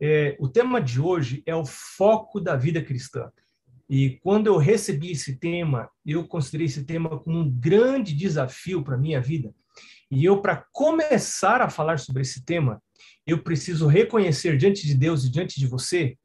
É, 0.00 0.36
o 0.38 0.48
tema 0.48 0.80
de 0.80 1.00
hoje 1.00 1.42
é 1.44 1.54
o 1.54 1.64
foco 1.64 2.40
da 2.40 2.56
vida 2.56 2.82
cristã. 2.82 3.30
E 3.88 4.18
quando 4.22 4.46
eu 4.46 4.58
recebi 4.58 5.12
esse 5.12 5.36
tema, 5.36 5.88
eu 6.04 6.26
considerei 6.26 6.66
esse 6.66 6.84
tema 6.84 7.18
como 7.18 7.38
um 7.38 7.50
grande 7.50 8.14
desafio 8.14 8.82
para 8.84 8.94
a 8.94 8.98
minha 8.98 9.20
vida. 9.20 9.52
E 10.10 10.24
eu, 10.24 10.40
para 10.40 10.64
começar 10.72 11.60
a 11.60 11.70
falar 11.70 11.98
sobre 11.98 12.22
esse 12.22 12.44
tema, 12.44 12.82
eu 13.26 13.42
preciso 13.42 13.86
reconhecer 13.86 14.56
diante 14.56 14.86
de 14.86 14.94
Deus 14.94 15.24
e 15.24 15.30
diante 15.30 15.58
de 15.58 15.66
você 15.66 16.16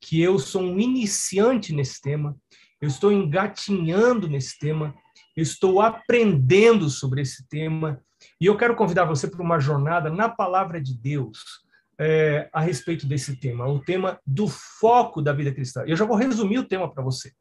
que 0.00 0.20
eu 0.20 0.38
sou 0.38 0.62
um 0.62 0.78
iniciante 0.78 1.72
nesse 1.72 2.00
tema, 2.00 2.36
eu 2.80 2.88
estou 2.88 3.10
engatinhando 3.10 4.28
nesse 4.28 4.58
tema, 4.58 4.94
eu 5.34 5.42
estou 5.42 5.80
aprendendo 5.80 6.88
sobre 6.88 7.22
esse 7.22 7.48
tema, 7.48 8.00
e 8.40 8.46
eu 8.46 8.56
quero 8.56 8.76
convidar 8.76 9.04
você 9.04 9.28
para 9.28 9.42
uma 9.42 9.58
jornada 9.58 10.10
na 10.10 10.28
palavra 10.28 10.80
de 10.80 10.96
Deus 10.96 11.65
é, 11.98 12.48
a 12.52 12.60
respeito 12.60 13.06
desse 13.06 13.36
tema, 13.36 13.66
o 13.66 13.80
tema 13.80 14.20
do 14.26 14.48
foco 14.48 15.22
da 15.22 15.32
vida 15.32 15.52
cristã. 15.52 15.84
Eu 15.86 15.96
já 15.96 16.04
vou 16.04 16.16
resumir 16.16 16.58
o 16.58 16.68
tema 16.68 16.92
para 16.92 17.02
você. 17.02 17.32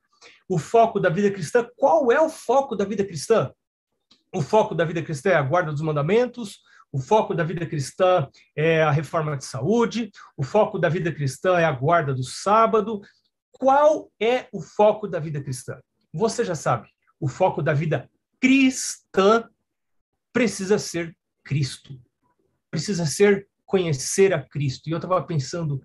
O 0.48 0.58
foco 0.58 1.00
da 1.00 1.10
vida 1.10 1.30
cristã, 1.32 1.68
qual 1.76 2.12
é 2.12 2.20
o 2.22 2.30
foco 2.30 2.76
da 2.76 2.86
vida 2.86 3.06
cristã? 3.06 3.52
O 4.34 4.42
foco 4.42 4.76
da 4.76 4.86
vida 4.86 5.02
cristã 5.02 5.30
é 5.32 5.36
a 5.36 5.42
guarda 5.42 5.72
dos 5.72 5.82
mandamentos, 5.82 6.60
o 6.92 7.00
foco 7.00 7.34
da 7.34 7.44
vida 7.44 7.66
cristã 7.66 8.28
é 8.56 8.82
a 8.84 8.92
reforma 8.92 9.36
de 9.36 9.46
saúde, 9.46 10.12
o 10.38 10.44
foco 10.44 10.80
da 10.80 10.88
vida 10.88 11.12
cristã 11.12 11.58
é 11.58 11.66
a 11.66 11.72
guarda 11.72 12.14
do 12.14 12.24
sábado. 12.24 13.02
Qual 13.52 14.12
é 14.20 14.48
o 14.52 14.62
foco 14.62 15.08
da 15.08 15.20
vida 15.20 15.42
cristã? 15.42 15.80
Você 16.14 16.46
já 16.46 16.56
sabe, 16.56 16.88
o 17.20 17.28
foco 17.28 17.62
da 17.62 17.74
vida 17.74 18.10
cristã 18.40 19.50
precisa 20.32 20.78
ser 20.78 21.16
Cristo. 21.44 22.00
Precisa 22.70 23.06
ser 23.06 23.48
conhecer 23.66 24.34
a 24.34 24.42
Cristo. 24.42 24.88
E 24.88 24.92
eu 24.92 24.98
estava 24.98 25.22
pensando 25.24 25.82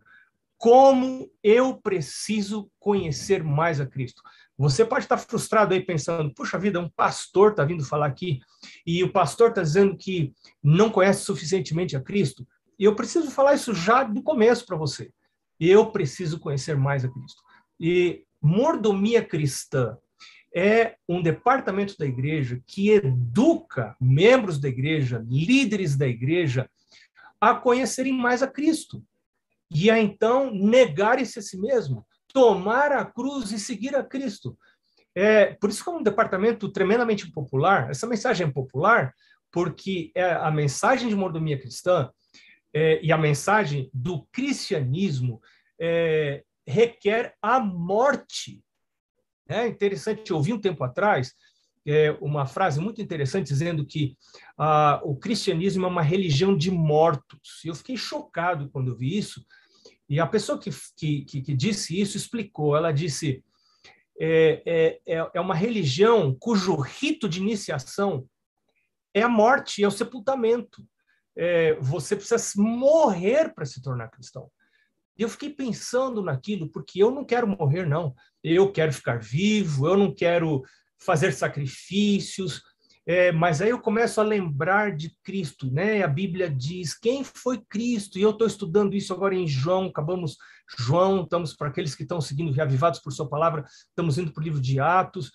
como 0.56 1.30
eu 1.42 1.74
preciso 1.74 2.70
conhecer 2.78 3.42
mais 3.42 3.80
a 3.80 3.86
Cristo. 3.86 4.22
Você 4.58 4.84
pode 4.84 5.06
estar 5.06 5.16
frustrado 5.16 5.72
aí 5.72 5.82
pensando, 5.82 6.34
puxa 6.34 6.58
vida, 6.58 6.78
um 6.78 6.90
pastor 6.90 7.52
está 7.52 7.64
vindo 7.64 7.82
falar 7.82 8.06
aqui 8.06 8.40
e 8.86 9.02
o 9.02 9.10
pastor 9.10 9.48
está 9.48 9.62
dizendo 9.62 9.96
que 9.96 10.34
não 10.62 10.90
conhece 10.90 11.24
suficientemente 11.24 11.96
a 11.96 12.00
Cristo. 12.00 12.46
E 12.78 12.84
eu 12.84 12.94
preciso 12.94 13.30
falar 13.30 13.54
isso 13.54 13.74
já 13.74 14.04
do 14.04 14.22
começo 14.22 14.66
para 14.66 14.76
você. 14.76 15.10
Eu 15.58 15.90
preciso 15.90 16.38
conhecer 16.38 16.76
mais 16.76 17.06
a 17.06 17.08
Cristo. 17.08 17.42
E 17.80 18.24
mordomia 18.42 19.24
cristã 19.24 19.96
é 20.54 20.96
um 21.08 21.22
departamento 21.22 21.96
da 21.96 22.04
igreja 22.04 22.60
que 22.66 22.90
educa 22.90 23.96
membros 23.98 24.58
da 24.58 24.68
igreja, 24.68 25.24
líderes 25.26 25.96
da 25.96 26.06
igreja, 26.06 26.68
a 27.40 27.54
conhecerem 27.54 28.12
mais 28.12 28.42
a 28.42 28.46
Cristo 28.46 29.02
e 29.70 29.90
a 29.90 29.98
então 29.98 30.52
negarem-se 30.52 31.38
a 31.38 31.42
si 31.42 31.58
mesmo, 31.58 32.06
tomar 32.32 32.92
a 32.92 33.04
cruz 33.04 33.52
e 33.52 33.58
seguir 33.58 33.94
a 33.94 34.02
Cristo. 34.02 34.58
É, 35.14 35.54
por 35.54 35.70
isso 35.70 35.82
que 35.82 35.90
é 35.90 35.92
um 35.92 36.02
departamento 36.02 36.70
tremendamente 36.70 37.30
popular. 37.30 37.90
Essa 37.90 38.06
mensagem 38.06 38.46
é 38.46 38.50
popular 38.50 39.14
porque 39.50 40.12
é 40.14 40.32
a 40.32 40.50
mensagem 40.50 41.08
de 41.08 41.16
mordomia 41.16 41.58
cristã 41.58 42.10
é, 42.72 43.00
e 43.02 43.10
a 43.10 43.18
mensagem 43.18 43.90
do 43.92 44.26
cristianismo 44.32 45.40
é, 45.80 46.44
requer 46.66 47.34
a 47.42 47.58
morte. 47.58 48.62
É 49.48 49.66
interessante, 49.66 50.30
eu 50.30 50.36
ouvi 50.36 50.52
um 50.52 50.60
tempo 50.60 50.84
atrás 50.84 51.34
é, 51.86 52.12
uma 52.20 52.46
frase 52.46 52.80
muito 52.80 53.00
interessante 53.00 53.48
dizendo 53.48 53.84
que 53.86 54.16
ah, 54.58 55.00
o 55.02 55.16
cristianismo 55.16 55.86
é 55.86 55.88
uma 55.88 56.02
religião 56.02 56.56
de 56.56 56.70
mortos. 56.70 57.64
Eu 57.64 57.74
fiquei 57.74 57.96
chocado 57.96 58.68
quando 58.70 58.88
eu 58.88 58.96
vi 58.96 59.16
isso. 59.16 59.44
E 60.08 60.18
a 60.20 60.26
pessoa 60.26 60.58
que, 60.58 60.70
que, 61.24 61.40
que 61.40 61.54
disse 61.54 61.98
isso 61.98 62.16
explicou. 62.16 62.76
Ela 62.76 62.92
disse: 62.92 63.42
é, 64.20 64.62
é, 64.66 65.00
é, 65.06 65.30
é 65.34 65.40
uma 65.40 65.54
religião 65.54 66.36
cujo 66.38 66.76
rito 66.76 67.28
de 67.28 67.40
iniciação 67.40 68.28
é 69.14 69.22
a 69.22 69.28
morte, 69.28 69.82
é 69.82 69.88
o 69.88 69.90
sepultamento. 69.90 70.86
É, 71.36 71.74
você 71.80 72.14
precisa 72.14 72.38
morrer 72.60 73.54
para 73.54 73.64
se 73.64 73.80
tornar 73.80 74.10
cristão. 74.10 74.50
E 75.16 75.22
eu 75.22 75.28
fiquei 75.28 75.50
pensando 75.50 76.22
naquilo, 76.22 76.68
porque 76.68 77.02
eu 77.02 77.10
não 77.10 77.24
quero 77.24 77.46
morrer, 77.46 77.86
não. 77.86 78.14
Eu 78.42 78.70
quero 78.72 78.92
ficar 78.92 79.18
vivo, 79.20 79.86
eu 79.86 79.96
não 79.96 80.14
quero 80.14 80.62
fazer 81.00 81.32
sacrifícios, 81.32 82.62
é, 83.06 83.32
mas 83.32 83.60
aí 83.60 83.70
eu 83.70 83.80
começo 83.80 84.20
a 84.20 84.24
lembrar 84.24 84.94
de 84.94 85.16
Cristo, 85.24 85.70
né? 85.72 86.02
A 86.02 86.08
Bíblia 86.08 86.50
diz 86.50 86.96
quem 86.96 87.24
foi 87.24 87.60
Cristo, 87.68 88.18
e 88.18 88.22
eu 88.22 88.30
estou 88.30 88.46
estudando 88.46 88.94
isso 88.94 89.12
agora 89.12 89.34
em 89.34 89.48
João, 89.48 89.86
acabamos 89.86 90.36
João, 90.78 91.22
estamos 91.22 91.54
para 91.54 91.68
aqueles 91.68 91.94
que 91.94 92.02
estão 92.02 92.20
seguindo 92.20 92.52
reavivados 92.52 93.00
por 93.00 93.12
sua 93.12 93.28
palavra, 93.28 93.64
estamos 93.88 94.18
indo 94.18 94.32
para 94.32 94.40
o 94.40 94.44
livro 94.44 94.60
de 94.60 94.78
Atos, 94.78 95.32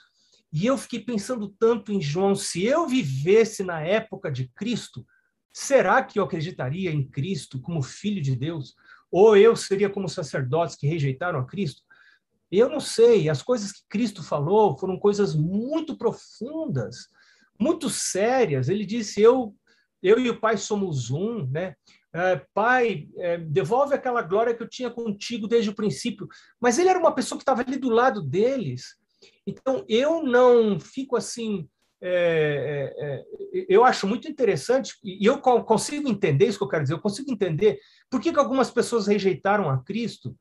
e 0.53 0.65
eu 0.65 0.77
fiquei 0.77 1.01
pensando 1.01 1.49
tanto 1.59 1.91
em 1.91 2.01
João, 2.01 2.33
se 2.33 2.63
eu 2.63 2.87
vivesse 2.87 3.63
na 3.63 3.81
época 3.81 4.31
de 4.31 4.47
Cristo, 4.55 5.05
será 5.51 6.01
que 6.03 6.19
eu 6.19 6.23
acreditaria 6.23 6.91
em 6.91 7.05
Cristo 7.05 7.59
como 7.59 7.81
filho 7.81 8.21
de 8.21 8.35
Deus? 8.35 8.73
Ou 9.11 9.35
eu 9.35 9.55
seria 9.55 9.89
como 9.89 10.07
sacerdotes 10.07 10.75
que 10.75 10.87
rejeitaram 10.87 11.39
a 11.39 11.45
Cristo? 11.45 11.81
Eu 12.57 12.69
não 12.69 12.79
sei, 12.79 13.29
as 13.29 13.41
coisas 13.41 13.71
que 13.71 13.81
Cristo 13.89 14.23
falou 14.23 14.77
foram 14.77 14.97
coisas 14.97 15.35
muito 15.35 15.97
profundas, 15.97 17.07
muito 17.59 17.89
sérias. 17.89 18.69
Ele 18.69 18.85
disse: 18.85 19.21
Eu, 19.21 19.55
eu 20.01 20.19
e 20.19 20.29
o 20.29 20.39
Pai 20.39 20.57
somos 20.57 21.11
um, 21.11 21.47
né? 21.47 21.75
É, 22.17 22.41
pai, 22.53 23.09
é, 23.17 23.37
devolve 23.37 23.93
aquela 23.93 24.21
glória 24.21 24.55
que 24.55 24.63
eu 24.63 24.69
tinha 24.69 24.89
contigo 24.89 25.49
desde 25.49 25.69
o 25.69 25.75
princípio. 25.75 26.29
Mas 26.61 26.79
ele 26.79 26.87
era 26.87 26.97
uma 26.97 27.13
pessoa 27.13 27.37
que 27.37 27.41
estava 27.41 27.61
ali 27.61 27.75
do 27.75 27.89
lado 27.89 28.21
deles. 28.21 28.95
Então, 29.45 29.83
eu 29.89 30.23
não 30.23 30.79
fico 30.79 31.17
assim. 31.17 31.67
É, 32.01 32.93
é, 32.97 33.05
é 33.05 33.65
eu 33.67 33.83
acho 33.83 34.07
muito 34.07 34.29
interessante, 34.29 34.93
e 35.03 35.25
eu 35.25 35.39
consigo 35.41 36.07
entender 36.07 36.47
isso 36.47 36.57
que 36.57 36.63
eu 36.63 36.69
quero 36.69 36.83
dizer, 36.83 36.93
eu 36.93 37.01
consigo 37.01 37.31
entender 37.31 37.79
por 38.09 38.19
que, 38.21 38.31
que 38.31 38.39
algumas 38.39 38.69
pessoas 38.69 39.07
rejeitaram 39.07 39.69
a 39.69 39.81
Cristo, 39.81 40.35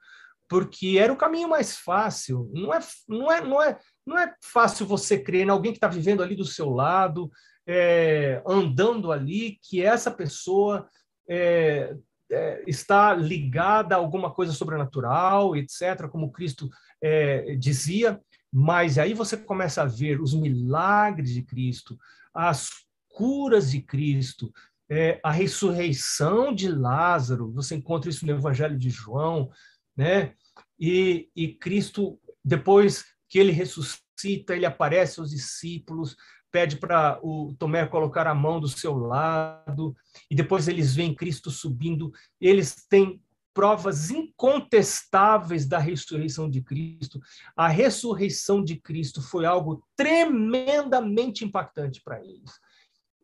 porque 0.49 0.99
era 0.99 1.13
o 1.13 1.17
caminho 1.17 1.49
mais 1.49 1.77
fácil. 1.77 2.51
Não 2.53 2.73
é, 2.73 2.79
não 3.09 3.33
é, 3.33 3.41
não 3.41 3.63
é, 3.63 3.79
não 4.07 4.19
é 4.19 4.35
fácil 4.43 4.87
você 4.87 5.19
crer 5.19 5.47
em 5.47 5.51
alguém 5.51 5.73
que 5.73 5.79
está 5.79 5.89
vivendo 5.89 6.23
ali 6.23 6.37
do 6.37 6.45
seu 6.45 6.71
lado, 6.71 7.31
é, 7.67 8.43
andando 8.47 9.11
ali, 9.11 9.59
que 9.63 9.83
essa 9.83 10.11
pessoa 10.11 10.89
é, 11.29 11.95
é, 12.31 12.63
está 12.67 13.15
ligada 13.15 13.95
a 13.95 13.99
alguma 13.99 14.33
coisa 14.33 14.53
sobrenatural, 14.53 15.57
etc., 15.57 16.09
como 16.11 16.33
Cristo 16.33 16.69
é, 17.03 17.57
dizia. 17.57 18.21
Mas 18.53 18.99
aí 18.99 19.15
você 19.15 19.37
começa 19.37 19.83
a 19.83 19.87
ver 19.87 20.21
os 20.21 20.35
milagres 20.35 21.31
de 21.31 21.43
Cristo, 21.43 21.99
as 22.33 22.69
curas 23.09 23.71
de 23.71 23.81
Cristo, 23.81 24.53
é, 24.89 25.19
a 25.25 25.31
ressurreição 25.31 26.55
de 26.55 26.69
Lázaro. 26.69 27.51
Você 27.53 27.75
encontra 27.75 28.11
isso 28.11 28.27
no 28.27 28.33
Evangelho 28.33 28.79
de 28.79 28.91
João 28.91 29.51
né? 29.97 30.35
E, 30.79 31.29
e 31.35 31.55
Cristo, 31.55 32.19
depois 32.45 33.05
que 33.29 33.39
ele 33.39 33.53
ressuscita, 33.53 34.55
ele 34.55 34.67
aparece 34.67 35.21
aos 35.21 35.31
discípulos, 35.31 36.17
pede 36.51 36.77
para 36.77 37.19
o 37.23 37.55
Tomé 37.59 37.87
colocar 37.87 38.27
a 38.27 38.35
mão 38.35 38.61
do 38.61 38.69
seu 38.69 38.97
lado, 38.97 39.95
e 40.31 40.35
depois 40.35 40.69
eles 40.69 40.95
veem 40.95 41.15
Cristo 41.15 41.51
subindo, 41.51 42.13
eles 42.41 42.87
têm 42.89 43.21
provas 43.55 44.11
incontestáveis 44.11 45.67
da 45.67 45.79
ressurreição 45.79 46.51
de 46.51 46.61
Cristo. 46.61 47.21
A 47.57 47.69
ressurreição 47.69 48.63
de 48.63 48.77
Cristo 48.77 49.23
foi 49.23 49.47
algo 49.47 49.87
tremendamente 49.97 51.45
impactante 51.45 52.03
para 52.03 52.21
eles. 52.21 52.51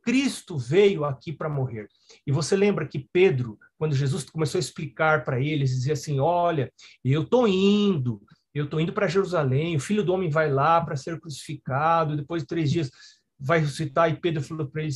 Cristo 0.02 0.58
veio 0.58 1.04
aqui 1.04 1.32
para 1.32 1.48
morrer. 1.48 1.88
E 2.26 2.32
você 2.32 2.56
lembra 2.56 2.86
que 2.86 3.08
Pedro, 3.12 3.58
quando 3.78 3.94
Jesus 3.94 4.24
começou 4.24 4.58
a 4.58 4.60
explicar 4.60 5.24
para 5.24 5.40
eles, 5.40 5.70
dizia 5.70 5.92
assim: 5.92 6.20
Olha, 6.20 6.72
eu 7.04 7.22
estou 7.22 7.46
indo, 7.46 8.22
eu 8.54 8.64
estou 8.64 8.80
indo 8.80 8.92
para 8.92 9.08
Jerusalém, 9.08 9.76
o 9.76 9.80
filho 9.80 10.04
do 10.04 10.12
homem 10.12 10.30
vai 10.30 10.50
lá 10.50 10.80
para 10.80 10.96
ser 10.96 11.20
crucificado, 11.20 12.16
depois 12.16 12.42
de 12.42 12.48
três 12.48 12.70
dias 12.70 12.90
vai 13.38 13.60
ressuscitar. 13.60 14.10
E 14.10 14.20
Pedro 14.20 14.42
falou 14.42 14.68
para 14.68 14.82
ele: 14.82 14.92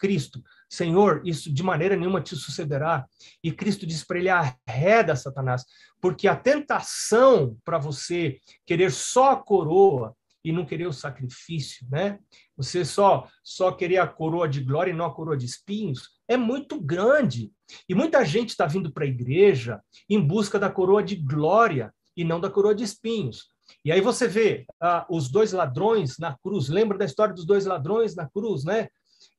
Cristo, 0.00 0.42
Senhor, 0.68 1.22
isso 1.24 1.52
de 1.52 1.62
maneira 1.62 1.96
nenhuma 1.96 2.20
te 2.20 2.34
sucederá. 2.34 3.06
E 3.42 3.52
Cristo 3.52 3.86
disse 3.86 4.06
para 4.06 4.18
ele: 4.18 4.28
arreda, 4.28 5.14
Satanás, 5.14 5.64
porque 6.00 6.26
a 6.26 6.36
tentação 6.36 7.56
para 7.64 7.78
você 7.78 8.38
querer 8.66 8.90
só 8.90 9.32
a 9.32 9.36
coroa 9.36 10.14
e 10.46 10.52
não 10.52 10.64
querer 10.64 10.86
o 10.86 10.92
sacrifício, 10.92 11.84
né? 11.90 12.20
Você 12.56 12.84
só 12.84 13.28
só 13.42 13.72
querer 13.72 13.98
a 13.98 14.06
coroa 14.06 14.48
de 14.48 14.60
glória 14.60 14.92
e 14.92 14.94
não 14.94 15.04
a 15.04 15.12
coroa 15.12 15.36
de 15.36 15.44
espinhos 15.44 16.08
é 16.28 16.36
muito 16.36 16.80
grande. 16.80 17.52
E 17.88 17.94
muita 17.96 18.24
gente 18.24 18.50
está 18.50 18.64
vindo 18.64 18.92
para 18.92 19.04
a 19.04 19.08
igreja 19.08 19.82
em 20.08 20.20
busca 20.20 20.56
da 20.56 20.70
coroa 20.70 21.02
de 21.02 21.16
glória 21.16 21.92
e 22.16 22.24
não 22.24 22.40
da 22.40 22.48
coroa 22.48 22.76
de 22.76 22.84
espinhos. 22.84 23.48
E 23.84 23.90
aí 23.90 24.00
você 24.00 24.28
vê 24.28 24.64
ah, 24.80 25.04
os 25.10 25.28
dois 25.28 25.52
ladrões 25.52 26.16
na 26.16 26.38
cruz. 26.38 26.68
Lembra 26.68 26.96
da 26.96 27.04
história 27.04 27.34
dos 27.34 27.44
dois 27.44 27.66
ladrões 27.66 28.14
na 28.14 28.28
cruz, 28.28 28.64
né? 28.64 28.86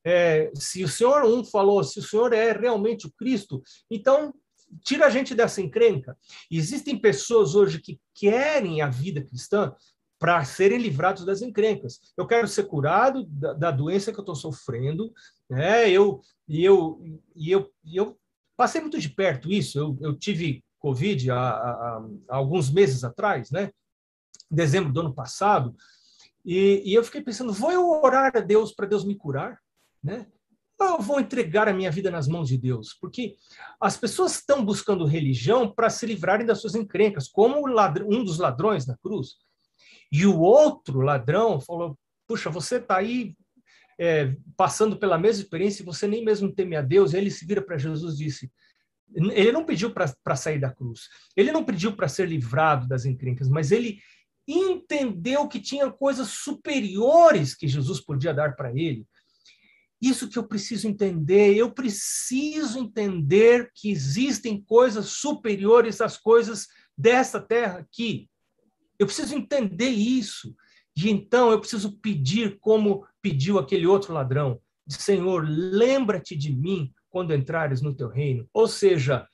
É, 0.03 0.51
se 0.55 0.83
o 0.83 0.89
Senhor 0.89 1.23
um 1.23 1.41
falou, 1.43 1.85
se 1.85 1.99
o 1.99 2.03
Senhor 2.03 2.33
é 2.33 2.51
realmente 2.51 3.07
o 3.07 3.13
Cristo, 3.17 3.61
então 3.89 4.33
tira 4.83 5.05
a 5.05 5.09
gente 5.09 5.33
dessa 5.33 5.61
encrenca. 5.61 6.17
Existem 6.51 6.97
pessoas 6.99 7.55
hoje 7.55 7.79
que 7.79 7.97
querem 8.13 8.81
a 8.81 8.89
vida 8.89 9.21
cristã 9.21 9.73
para 10.19 10.43
serem 10.43 10.79
livrados 10.79 11.25
das 11.25 11.41
encrencas. 11.41 11.99
Eu 12.17 12.25
quero 12.25 12.47
ser 12.47 12.63
curado 12.63 13.25
da, 13.25 13.53
da 13.53 13.71
doença 13.71 14.11
que 14.11 14.19
eu 14.19 14.23
estou 14.23 14.35
sofrendo, 14.35 15.13
né? 15.49 15.89
Eu 15.89 16.21
e 16.47 16.63
eu 16.63 17.01
e 17.35 17.51
eu, 17.51 17.71
eu 17.85 18.17
passei 18.55 18.81
muito 18.81 18.99
de 18.99 19.09
perto 19.09 19.51
isso. 19.51 19.77
Eu, 19.77 19.97
eu 20.01 20.17
tive 20.17 20.63
Covid 20.79 21.31
há, 21.31 21.39
há, 21.39 22.05
há, 22.29 22.35
alguns 22.35 22.71
meses 22.71 23.03
atrás, 23.03 23.51
né? 23.51 23.71
Dezembro 24.49 24.93
do 24.93 25.01
ano 25.01 25.13
passado, 25.13 25.75
e, 26.47 26.81
e 26.85 26.93
eu 26.93 27.03
fiquei 27.03 27.21
pensando: 27.21 27.51
vou 27.51 27.71
eu 27.71 27.89
orar 27.89 28.31
a 28.33 28.39
Deus 28.39 28.71
para 28.71 28.85
Deus 28.85 29.03
me 29.03 29.15
curar, 29.15 29.59
né? 30.01 30.25
eu 30.79 31.01
vou 31.01 31.19
entregar 31.19 31.67
a 31.67 31.73
minha 31.73 31.91
vida 31.91 32.11
nas 32.11 32.27
mãos 32.27 32.47
de 32.47 32.57
Deus? 32.57 32.95
Porque 33.01 33.35
as 33.81 33.97
pessoas 33.97 34.35
estão 34.35 34.63
buscando 34.63 35.05
religião 35.05 35.71
para 35.71 35.89
se 35.89 36.05
livrarem 36.05 36.45
das 36.45 36.61
suas 36.61 36.75
encrencas, 36.75 37.27
como 37.27 37.67
um 37.67 38.23
dos 38.23 38.37
ladrões 38.37 38.85
na 38.85 38.95
cruz. 38.97 39.37
E 40.11 40.25
o 40.25 40.39
outro 40.39 41.01
ladrão 41.01 41.59
falou: 41.59 41.97
Puxa, 42.27 42.49
você 42.49 42.77
está 42.77 42.97
aí 42.97 43.35
é, 43.99 44.35
passando 44.55 44.97
pela 44.97 45.17
mesma 45.17 45.43
experiência 45.43 45.81
e 45.81 45.85
você 45.85 46.07
nem 46.07 46.23
mesmo 46.23 46.51
teme 46.51 46.75
a 46.75 46.81
Deus. 46.81 47.13
Ele 47.13 47.31
se 47.31 47.45
vira 47.45 47.61
para 47.61 47.77
Jesus 47.77 48.15
e 48.15 48.25
disse: 48.25 48.51
Ele 49.13 49.51
não 49.51 49.65
pediu 49.65 49.91
para 49.91 50.35
sair 50.35 50.59
da 50.59 50.71
cruz, 50.71 51.09
ele 51.35 51.51
não 51.51 51.63
pediu 51.63 51.95
para 51.95 52.07
ser 52.07 52.27
livrado 52.27 52.87
das 52.87 53.05
encrencas, 53.05 53.49
mas 53.49 53.71
ele 53.71 53.99
entendeu 54.47 55.47
que 55.47 55.59
tinha 55.59 55.91
coisas 55.91 56.29
superiores 56.29 57.53
que 57.53 57.67
Jesus 57.67 57.99
podia 57.99 58.33
dar 58.33 58.55
para 58.55 58.71
ele. 58.71 59.05
Isso 60.01 60.29
que 60.29 60.37
eu 60.37 60.47
preciso 60.47 60.87
entender. 60.87 61.55
Eu 61.55 61.71
preciso 61.71 62.79
entender 62.79 63.71
que 63.73 63.89
existem 63.89 64.61
coisas 64.61 65.07
superiores 65.07 65.99
às 66.01 66.17
coisas 66.17 66.67
desta 66.95 67.41
terra 67.41 67.79
aqui. 67.79 68.29
Eu 68.99 69.05
preciso 69.05 69.35
entender 69.35 69.89
isso. 69.89 70.55
E 70.95 71.09
então 71.09 71.51
eu 71.51 71.59
preciso 71.59 71.97
pedir 71.99 72.57
como 72.59 73.05
pediu 73.21 73.59
aquele 73.59 73.85
outro 73.85 74.13
ladrão: 74.13 74.59
Senhor, 74.87 75.45
lembra-te 75.47 76.35
de 76.35 76.51
mim 76.51 76.91
quando 77.09 77.33
entrares 77.33 77.81
no 77.81 77.95
teu 77.95 78.09
reino. 78.09 78.47
Ou 78.53 78.67
seja, 78.67 79.27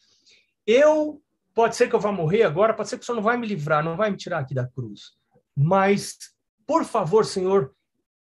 eu 0.66 1.22
pode 1.54 1.76
ser 1.76 1.88
que 1.88 1.96
eu 1.96 2.00
vá 2.00 2.12
morrer 2.12 2.44
agora, 2.44 2.74
pode 2.74 2.90
ser 2.90 2.98
que 2.98 3.04
o 3.04 3.06
Senhor 3.06 3.16
não 3.16 3.24
vai 3.24 3.38
me 3.38 3.48
livrar, 3.48 3.84
não 3.84 3.96
vai 3.96 4.10
me 4.10 4.18
tirar 4.18 4.40
aqui 4.40 4.54
da 4.54 4.68
cruz. 4.68 5.12
Mas, 5.56 6.18
por 6.66 6.84
favor, 6.84 7.26
Senhor, 7.26 7.74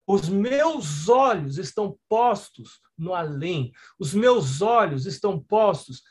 os 0.06 0.30
meus 0.30 1.10
olhos 1.10 1.57
estão 1.57 1.98
postos 2.07 2.80
no 2.98 3.13
além. 3.13 3.72
Os 3.98 4.13
meus 4.13 4.62
olhos 4.62 5.06
estão 5.06 5.39
postos 5.39 6.04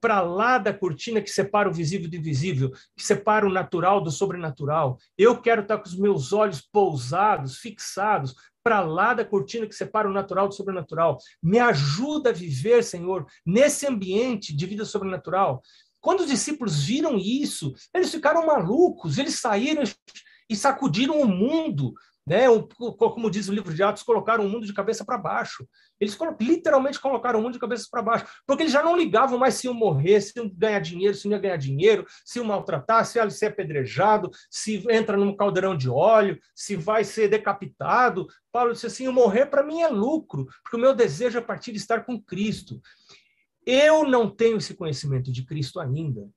para 0.00 0.20
lá 0.20 0.58
da 0.58 0.72
cortina 0.72 1.20
que 1.20 1.30
separa 1.30 1.68
o 1.68 1.72
visível 1.72 2.08
do 2.08 2.16
invisível, 2.16 2.70
que 2.96 3.04
separa 3.04 3.46
o 3.46 3.52
natural 3.52 4.00
do 4.00 4.10
sobrenatural. 4.10 4.98
Eu 5.16 5.40
quero 5.40 5.62
estar 5.62 5.78
com 5.78 5.86
os 5.86 5.96
meus 5.96 6.32
olhos 6.32 6.60
pousados, 6.60 7.58
fixados 7.58 8.34
para 8.62 8.80
lá 8.80 9.14
da 9.14 9.24
cortina 9.24 9.66
que 9.66 9.74
separa 9.74 10.08
o 10.08 10.12
natural 10.12 10.48
do 10.48 10.54
sobrenatural. 10.54 11.18
Me 11.42 11.58
ajuda 11.58 12.30
a 12.30 12.32
viver, 12.32 12.82
Senhor, 12.82 13.26
nesse 13.44 13.86
ambiente 13.86 14.54
de 14.54 14.66
vida 14.66 14.84
sobrenatural. 14.84 15.62
Quando 16.00 16.20
os 16.20 16.28
discípulos 16.28 16.84
viram 16.84 17.18
isso, 17.18 17.74
eles 17.94 18.10
ficaram 18.10 18.46
malucos, 18.46 19.18
eles 19.18 19.38
saíram 19.38 19.82
e 20.48 20.56
sacudiram 20.56 21.20
o 21.20 21.28
mundo, 21.28 21.94
né? 22.30 22.44
Como 22.96 23.28
diz 23.28 23.48
o 23.48 23.52
livro 23.52 23.74
de 23.74 23.82
Atos, 23.82 24.04
colocaram 24.04 24.46
o 24.46 24.48
mundo 24.48 24.64
de 24.64 24.72
cabeça 24.72 25.04
para 25.04 25.18
baixo. 25.18 25.66
Eles 25.98 26.16
literalmente 26.40 27.00
colocaram 27.00 27.40
o 27.40 27.42
mundo 27.42 27.54
de 27.54 27.58
cabeça 27.58 27.88
para 27.90 28.02
baixo, 28.02 28.24
porque 28.46 28.62
eles 28.62 28.72
já 28.72 28.84
não 28.84 28.96
ligavam 28.96 29.36
mais 29.36 29.54
se 29.54 29.66
iam 29.66 29.74
morrer, 29.74 30.20
se 30.20 30.38
iam 30.38 30.48
ganhar 30.48 30.78
dinheiro, 30.78 31.12
se 31.12 31.26
não 31.26 31.34
ia 31.34 31.42
ganhar 31.42 31.56
dinheiro, 31.56 32.06
se 32.24 32.38
iam 32.38 32.46
maltratar, 32.46 33.04
se 33.04 33.18
ia 33.18 33.28
ser 33.30 33.46
apedrejado, 33.46 34.30
se 34.48 34.86
entra 34.88 35.16
num 35.16 35.34
caldeirão 35.34 35.76
de 35.76 35.90
óleo, 35.90 36.38
se 36.54 36.76
vai 36.76 37.02
ser 37.02 37.26
decapitado. 37.26 38.28
Paulo 38.52 38.74
disse 38.74 38.86
assim: 38.86 39.08
morrer 39.08 39.46
para 39.46 39.64
mim 39.64 39.80
é 39.80 39.88
lucro, 39.88 40.46
porque 40.62 40.76
o 40.76 40.80
meu 40.80 40.94
desejo 40.94 41.36
é 41.36 41.40
partir 41.40 41.72
de 41.72 41.78
estar 41.78 42.04
com 42.04 42.22
Cristo. 42.22 42.80
Eu 43.66 44.06
não 44.06 44.30
tenho 44.30 44.58
esse 44.58 44.74
conhecimento 44.74 45.32
de 45.32 45.44
Cristo 45.44 45.80
ainda. 45.80 46.30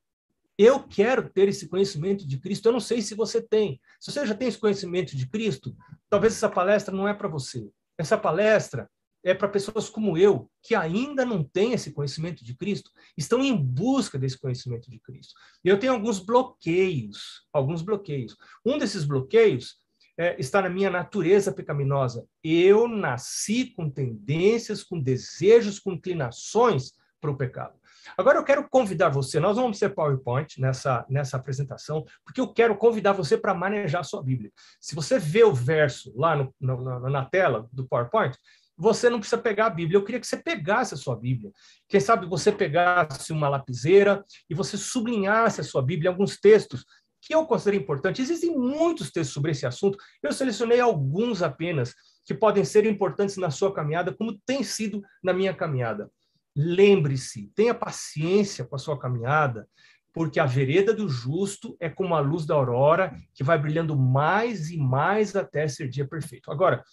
Eu 0.58 0.84
quero 0.84 1.30
ter 1.30 1.48
esse 1.50 1.68
conhecimento 1.68 2.28
de 2.28 2.40
Cristo. 2.40 2.68
Eu 2.68 2.74
não 2.74 2.80
sei 2.80 3.02
se 3.02 3.16
você 3.16 3.42
tem. 3.42 3.80
Se 4.00 4.12
você 4.12 4.26
já 4.26 4.36
tem 4.36 4.48
esse 4.48 4.58
conhecimento 4.58 5.16
de 5.16 5.28
Cristo, 5.28 5.76
talvez 6.10 6.34
essa 6.34 6.50
palestra 6.50 6.96
não 6.96 7.08
é 7.08 7.14
para 7.14 7.28
você. 7.28 7.70
Essa 7.98 8.18
palestra 8.18 8.90
é 9.24 9.34
para 9.34 9.48
pessoas 9.48 9.90
como 9.90 10.18
eu, 10.18 10.52
que 10.62 10.76
ainda 10.76 11.26
não 11.26 11.44
têm 11.44 11.72
esse 11.72 11.94
conhecimento 11.94 12.44
de 12.44 12.56
Cristo, 12.56 12.92
estão 13.18 13.42
em 13.42 13.56
busca 13.56 14.20
desse 14.20 14.38
conhecimento 14.38 14.92
de 14.92 15.00
Cristo. 15.00 15.34
E 15.64 15.70
eu 15.70 15.80
tenho 15.80 15.94
alguns 15.94 16.20
bloqueios, 16.20 17.46
alguns 17.54 17.82
bloqueios. 17.82 18.36
Um 18.66 18.78
desses 18.78 19.06
bloqueios 19.06 19.78
é, 20.18 20.40
está 20.40 20.62
na 20.62 20.70
minha 20.70 20.90
natureza 20.90 21.54
pecaminosa. 21.54 22.28
Eu 22.44 22.88
nasci 22.88 23.68
com 23.74 23.90
tendências, 23.90 24.84
com 24.84 25.00
desejos, 25.00 25.80
com 25.80 25.94
inclinações 25.94 26.92
para 27.22 27.32
o 27.32 27.38
pecado. 27.38 27.80
Agora 28.18 28.38
eu 28.38 28.44
quero 28.44 28.68
convidar 28.70 29.10
você, 29.10 29.40
nós 29.40 29.58
vamos 29.58 29.78
ser 29.78 29.90
PowerPoint 29.90 30.60
nessa, 30.60 31.06
nessa 31.10 31.38
apresentação, 31.38 32.06
porque 32.26 32.42
eu 32.42 32.54
quero 32.54 32.76
convidar 32.76 33.14
você 33.14 33.38
para 33.38 33.54
manejar 33.54 34.02
a 34.02 34.04
sua 34.04 34.22
Bíblia. 34.22 34.52
Se 34.80 34.96
você 34.96 35.18
vê 35.20 35.44
o 35.44 35.54
verso 35.54 36.14
lá 36.16 36.36
no, 36.36 36.54
no, 36.60 37.10
na 37.10 37.26
tela 37.26 37.68
do 37.72 37.88
PowerPoint, 37.88 38.38
você 38.76 39.10
não 39.10 39.20
precisa 39.20 39.42
pegar 39.42 39.68
a 39.68 39.70
Bíblia. 39.70 39.98
Eu 39.98 40.04
queria 40.04 40.20
que 40.20 40.28
você 40.28 40.38
pegasse 40.38 40.94
a 40.94 40.98
sua 40.98 41.16
Bíblia. 41.16 41.52
Quem 41.88 42.00
sabe 42.00 42.26
você 42.26 42.52
pegasse 42.52 43.32
uma 43.32 43.48
lapiseira 43.48 44.24
e 44.50 44.56
você 44.56 44.78
sublinhasse 44.78 45.62
a 45.62 45.64
sua 45.64 45.82
Bíblia 45.82 46.10
alguns 46.10 46.40
textos 46.40 46.84
que 47.22 47.34
eu 47.34 47.46
considero 47.46 47.82
importantes. 47.82 48.30
Existem 48.30 48.58
muitos 48.58 49.12
textos 49.12 49.34
sobre 49.34 49.52
esse 49.52 49.66
assunto. 49.66 49.98
Eu 50.22 50.34
selecionei 50.34 50.80
alguns 50.80 51.42
apenas 51.42 51.94
que 52.26 52.34
podem 52.34 52.66
ser 52.66 52.86
importantes 52.86 53.38
na 53.38 53.50
sua 53.50 53.74
caminhada, 53.74 54.14
como 54.14 54.38
tem 54.46 54.64
sido 54.64 55.02
na 55.24 55.34
minha 55.34 55.54
caminhada. 55.54 56.10
Lembre-se, 56.56 57.52
tenha 57.56 57.74
paciência 57.74 58.64
com 58.66 58.76
a 58.76 58.80
sua 58.80 59.00
caminhada, 59.00 59.68
porque 60.14 60.40
a 60.40 60.46
vereda 60.46 60.94
do 60.94 61.10
justo 61.10 61.76
é 61.80 61.90
como 61.90 62.14
a 62.14 62.20
luz 62.20 62.46
da 62.46 62.54
aurora, 62.54 63.16
que 63.34 63.44
vai 63.44 63.58
brilhando 63.58 63.98
mais 63.98 64.70
e 64.70 64.78
mais 64.78 65.36
até 65.36 65.68
ser 65.68 65.90
dia 65.90 66.08
perfeito. 66.08 66.52
Agora, 66.52 66.84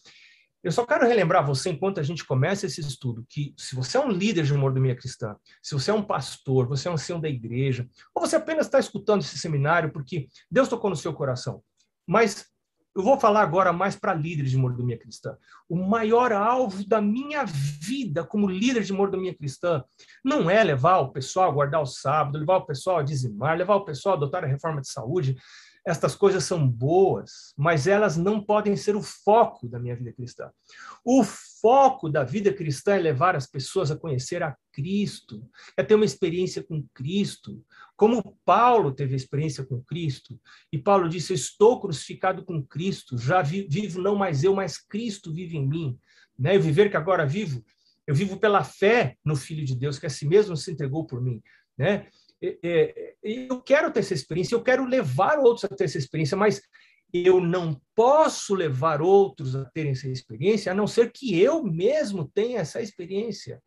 eu 0.63 0.71
só 0.71 0.85
quero 0.85 1.07
relembrar 1.07 1.47
você, 1.47 1.71
enquanto 1.71 2.01
a 2.01 2.03
gente 2.03 2.25
começa 2.25 2.67
esse 2.67 2.81
estudo, 2.81 3.25
que 3.29 3.55
se 3.57 3.75
você 3.75 3.97
é 3.97 4.01
um 4.01 4.11
líder 4.11 4.45
de 4.45 4.53
mordomia 4.53 4.95
cristã, 4.95 5.35
se 5.63 5.75
você 5.75 5.91
é 5.91 5.95
um 5.95 6.03
pastor, 6.03 6.67
você 6.67 6.89
é 6.89 6.91
um 6.91 6.95
ancião 6.95 7.21
da 7.21 7.29
igreja, 7.29 7.89
ou 8.15 8.27
você 8.27 8.37
apenas 8.37 8.67
está 8.67 8.79
escutando 8.79 9.23
esse 9.23 9.39
seminário 9.39 9.91
porque 9.91 10.29
Deus 10.51 10.69
tocou 10.69 10.91
no 10.91 10.97
seu 10.97 11.15
coração, 11.15 11.63
mas 12.07 12.50
eu 13.01 13.05
vou 13.05 13.19
falar 13.19 13.41
agora 13.41 13.73
mais 13.73 13.97
para 13.97 14.13
líderes 14.13 14.51
de 14.51 14.59
mordomia 14.59 14.99
cristã. 14.99 15.35
O 15.67 15.75
maior 15.75 16.33
alvo 16.33 16.87
da 16.87 17.01
minha 17.01 17.45
vida 17.47 18.23
como 18.23 18.47
líder 18.47 18.83
de 18.83 18.93
mordomia 18.93 19.35
cristã 19.35 19.83
não 20.23 20.51
é 20.51 20.63
levar 20.63 20.99
o 20.99 21.11
pessoal 21.11 21.49
a 21.49 21.53
guardar 21.53 21.81
o 21.81 21.87
sábado, 21.87 22.39
levar 22.39 22.59
o 22.59 22.67
pessoal 22.67 22.99
a 22.99 23.03
dizimar, 23.03 23.57
levar 23.57 23.77
o 23.77 23.85
pessoal 23.87 24.15
a 24.15 24.19
adotar 24.19 24.45
a 24.45 24.47
reforma 24.47 24.83
de 24.83 24.91
saúde. 24.91 25.35
Estas 25.87 26.15
coisas 26.15 26.45
são 26.45 26.69
boas, 26.69 27.55
mas 27.57 27.87
elas 27.87 28.17
não 28.17 28.43
podem 28.43 28.77
ser 28.77 28.97
o 28.97 29.03
foco 29.03 29.67
da 29.69 29.79
minha 29.79 29.97
vida 29.97 30.13
cristã. 30.13 30.51
O 31.05 31.25
foco 31.25 32.09
da 32.09 32.23
vida 32.23 32.53
cristã 32.53 32.95
é 32.95 32.99
levar 32.99 33.35
as 33.35 33.47
pessoas 33.47 33.91
a 33.91 33.97
conhecer 33.97 34.43
a 34.43 34.55
Cristo, 34.73 35.43
é 35.77 35.83
ter 35.83 35.95
uma 35.95 36.05
experiência 36.05 36.63
com 36.63 36.85
Cristo, 36.95 37.65
como 37.97 38.39
Paulo 38.45 38.93
teve 38.93 39.17
experiência 39.17 39.65
com 39.65 39.83
Cristo. 39.83 40.39
E 40.71 40.79
Paulo 40.79 41.09
disse: 41.09 41.33
Estou 41.33 41.81
crucificado 41.81 42.45
com 42.45 42.63
Cristo, 42.63 43.17
já 43.17 43.43
vivo 43.43 44.01
não 44.01 44.17
mais 44.17 44.45
eu, 44.45 44.55
mas 44.55 44.79
Cristo 44.79 45.33
vive 45.33 45.57
em 45.57 45.67
mim. 45.67 45.99
Né? 46.39 46.57
O 46.57 46.63
viver 46.63 46.91
que 46.91 46.97
agora 46.97 47.27
vivo, 47.27 47.65
eu 48.07 48.15
vivo 48.15 48.39
pela 48.39 48.65
fé 48.65 49.17
no 49.25 49.37
Filho 49.37 49.65
de 49.65 49.75
Deus, 49.75 49.99
que 49.99 50.07
a 50.07 50.11
si 50.11 50.27
mesmo 50.27 50.57
se 50.57 50.71
entregou 50.71 51.07
por 51.07 51.23
mim. 51.23 51.43
Né? 51.77 52.09
Eu 53.23 53.61
quero 53.61 53.93
ter 53.93 54.01
essa 54.01 54.15
experiência, 54.15 54.55
eu 54.55 54.63
quero 54.63 54.85
levar 54.85 55.39
outros 55.39 55.65
a 55.65 55.69
ter 55.69 55.85
essa 55.85 55.99
experiência, 55.99 56.37
mas 56.37 56.63
eu 57.13 57.41
não 57.41 57.81
posso 57.95 58.55
levar 58.55 59.03
outros 59.03 59.57
a 59.57 59.65
terem 59.67 59.93
essa 59.93 60.09
experiência, 60.09 60.73
a 60.73 60.75
não 60.75 60.87
ser 60.87 61.11
que 61.13 61.39
eu 61.39 61.63
mesmo 61.63 62.31
tenha 62.33 62.61
essa 62.61 62.81
experiência. 62.81 63.61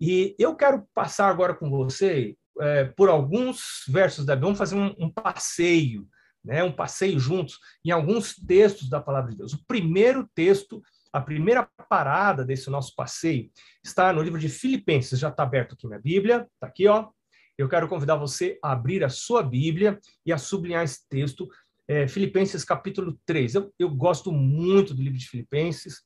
E 0.00 0.34
eu 0.38 0.54
quero 0.54 0.86
passar 0.94 1.28
agora 1.28 1.54
com 1.54 1.70
você 1.70 2.36
é, 2.60 2.84
por 2.84 3.08
alguns 3.08 3.84
versos 3.88 4.24
da 4.24 4.34
Bíblia, 4.34 4.46
vamos 4.46 4.58
fazer 4.58 4.76
um, 4.76 4.94
um 4.98 5.10
passeio, 5.10 6.06
né, 6.44 6.62
um 6.62 6.72
passeio 6.72 7.18
juntos 7.18 7.58
em 7.84 7.90
alguns 7.90 8.34
textos 8.34 8.88
da 8.88 9.00
palavra 9.00 9.30
de 9.30 9.38
Deus. 9.38 9.52
O 9.52 9.64
primeiro 9.66 10.28
texto, 10.34 10.82
a 11.12 11.20
primeira 11.20 11.68
parada 11.88 12.44
desse 12.44 12.68
nosso 12.70 12.94
passeio 12.94 13.50
está 13.84 14.12
no 14.12 14.22
livro 14.22 14.38
de 14.38 14.48
Filipenses, 14.48 15.18
já 15.18 15.28
está 15.28 15.42
aberto 15.42 15.74
aqui 15.74 15.86
na 15.86 15.98
Bíblia, 15.98 16.48
está 16.54 16.66
aqui, 16.66 16.86
ó. 16.86 17.10
Eu 17.58 17.68
quero 17.68 17.88
convidar 17.88 18.16
você 18.16 18.58
a 18.62 18.72
abrir 18.72 19.02
a 19.02 19.08
sua 19.08 19.42
Bíblia 19.42 19.98
e 20.24 20.32
a 20.32 20.38
sublinhar 20.38 20.84
esse 20.84 21.08
texto 21.08 21.48
é, 21.88 22.06
Filipenses 22.06 22.64
capítulo 22.64 23.18
3. 23.24 23.54
Eu, 23.54 23.72
eu 23.78 23.88
gosto 23.88 24.30
muito 24.30 24.92
do 24.92 25.02
livro 25.02 25.18
de 25.18 25.28
Filipenses, 25.28 26.04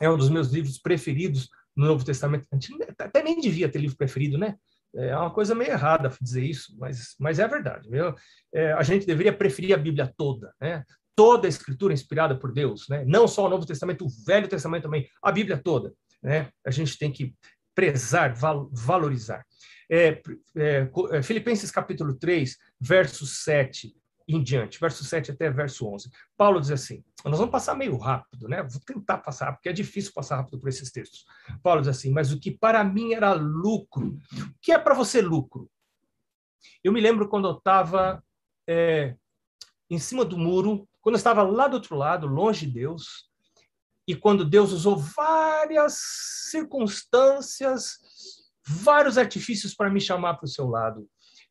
é 0.00 0.08
um 0.08 0.16
dos 0.16 0.30
meus 0.30 0.48
livros 0.48 0.78
preferidos 0.78 1.48
no 1.76 1.86
Novo 1.86 2.04
Testamento. 2.04 2.46
Até 2.98 3.22
nem 3.22 3.40
devia 3.40 3.68
ter 3.68 3.78
livro 3.78 3.96
preferido, 3.96 4.38
né? 4.38 4.56
É 4.94 5.16
uma 5.16 5.30
coisa 5.30 5.54
meio 5.54 5.72
errada 5.72 6.10
dizer 6.20 6.44
isso, 6.44 6.74
mas, 6.78 7.16
mas 7.18 7.38
é 7.40 7.48
verdade. 7.48 7.88
Viu? 7.90 8.14
É, 8.52 8.72
a 8.72 8.82
gente 8.82 9.04
deveria 9.04 9.32
preferir 9.36 9.74
a 9.74 9.78
Bíblia 9.78 10.12
toda, 10.16 10.54
né? 10.60 10.84
toda 11.16 11.46
a 11.46 11.48
Escritura 11.48 11.92
inspirada 11.92 12.36
por 12.36 12.52
Deus, 12.52 12.88
né? 12.88 13.04
não 13.04 13.26
só 13.26 13.46
o 13.46 13.48
Novo 13.48 13.66
Testamento, 13.66 14.04
o 14.04 14.08
Velho 14.24 14.48
Testamento 14.48 14.84
também, 14.84 15.08
a 15.22 15.32
Bíblia 15.32 15.60
toda. 15.62 15.92
Né? 16.22 16.48
A 16.64 16.70
gente 16.70 16.96
tem 16.96 17.10
que 17.10 17.34
prezar, 17.74 18.34
val, 18.34 18.70
valorizar. 18.72 19.44
É, 19.90 20.22
é, 20.56 20.90
é 21.12 21.22
Filipenses 21.22 21.70
capítulo 21.70 22.14
3, 22.14 22.56
verso 22.80 23.26
7 23.26 23.94
em 24.26 24.42
diante, 24.42 24.80
verso 24.80 25.04
7 25.04 25.32
até 25.32 25.50
verso 25.50 25.86
11. 25.86 26.10
Paulo 26.36 26.60
diz 26.60 26.70
assim, 26.70 27.04
nós 27.24 27.38
vamos 27.38 27.52
passar 27.52 27.74
meio 27.74 27.96
rápido, 27.96 28.48
né? 28.48 28.62
Vou 28.62 28.80
tentar 28.80 29.18
passar, 29.18 29.52
porque 29.52 29.68
é 29.68 29.72
difícil 29.72 30.12
passar 30.14 30.36
rápido 30.36 30.58
por 30.58 30.68
esses 30.68 30.90
textos. 30.90 31.24
Paulo 31.62 31.82
diz 31.82 31.88
assim, 31.88 32.10
mas 32.10 32.32
o 32.32 32.40
que 32.40 32.50
para 32.50 32.82
mim 32.82 33.12
era 33.12 33.32
lucro, 33.34 34.08
o 34.08 34.54
que 34.62 34.72
é 34.72 34.78
para 34.78 34.94
você 34.94 35.20
lucro? 35.20 35.70
Eu 36.82 36.92
me 36.92 37.00
lembro 37.00 37.28
quando 37.28 37.48
eu 37.48 37.58
estava 37.58 38.22
é, 38.66 39.14
em 39.90 39.98
cima 39.98 40.24
do 40.24 40.38
muro, 40.38 40.88
quando 41.00 41.16
eu 41.16 41.18
estava 41.18 41.42
lá 41.42 41.68
do 41.68 41.74
outro 41.74 41.96
lado, 41.96 42.26
longe 42.26 42.66
de 42.66 42.72
Deus, 42.72 43.28
e 44.06 44.14
quando 44.14 44.44
Deus 44.44 44.72
usou 44.72 44.96
várias 44.96 45.98
circunstâncias, 46.50 47.98
vários 48.66 49.18
artifícios 49.18 49.74
para 49.74 49.90
me 49.90 50.00
chamar 50.00 50.34
para 50.34 50.46
o 50.46 50.48
seu 50.48 50.68
lado. 50.68 51.06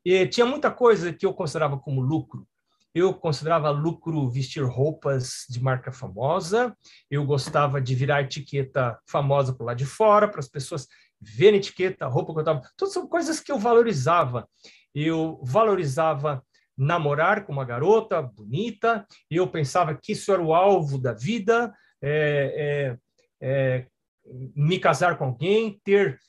E 0.05 0.25
tinha 0.27 0.46
muita 0.46 0.70
coisa 0.72 1.13
que 1.13 1.25
eu 1.25 1.34
considerava 1.34 1.77
como 1.77 2.01
lucro. 2.01 2.48
Eu 2.93 3.13
considerava 3.13 3.72
lucro 3.72 4.29
vestir 4.29 4.63
roupas 4.63 5.46
de 5.50 5.62
marca 5.62 5.91
famosa, 5.91 6.77
eu 7.10 7.25
gostava 7.25 7.82
de 7.82 7.96
virar 7.96 8.22
etiqueta 8.22 9.00
famosa 9.08 9.51
por 9.51 9.63
lá 9.63 9.74
de 9.74 9.86
fora, 9.86 10.27
para 10.27 10.39
as 10.39 10.48
pessoas 10.48 10.88
verem 11.20 11.58
etiqueta, 11.58 12.08
roupa 12.08 12.34
que 12.34 12.39
eu 12.39 12.41
estava. 12.41 12.62
Todas 12.77 12.93
são 12.93 13.08
coisas 13.08 13.39
que 13.39 13.51
eu 13.51 13.58
valorizava. 13.58 14.48
Eu 14.93 15.39
valorizava 15.43 16.43
namorar 16.77 17.46
com 17.46 17.51
uma 17.51 17.65
garota 17.65 18.22
bonita, 18.22 19.05
eu 19.29 19.48
pensava 19.48 19.96
que 19.96 20.12
isso 20.12 20.32
era 20.32 20.41
o 20.41 20.53
alvo 20.53 21.00
da 21.00 21.13
vida, 21.13 21.74
é, 22.01 22.98
é, 23.41 23.48
é, 23.48 23.88
me 24.55 24.79
casar 24.79 25.17
com 25.17 25.25
alguém, 25.25 25.79
ter 25.84 26.20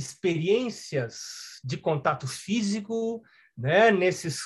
experiências 0.00 1.20
de 1.62 1.76
contato 1.76 2.26
físico, 2.26 3.22
né, 3.56 3.90
nesses 3.90 4.40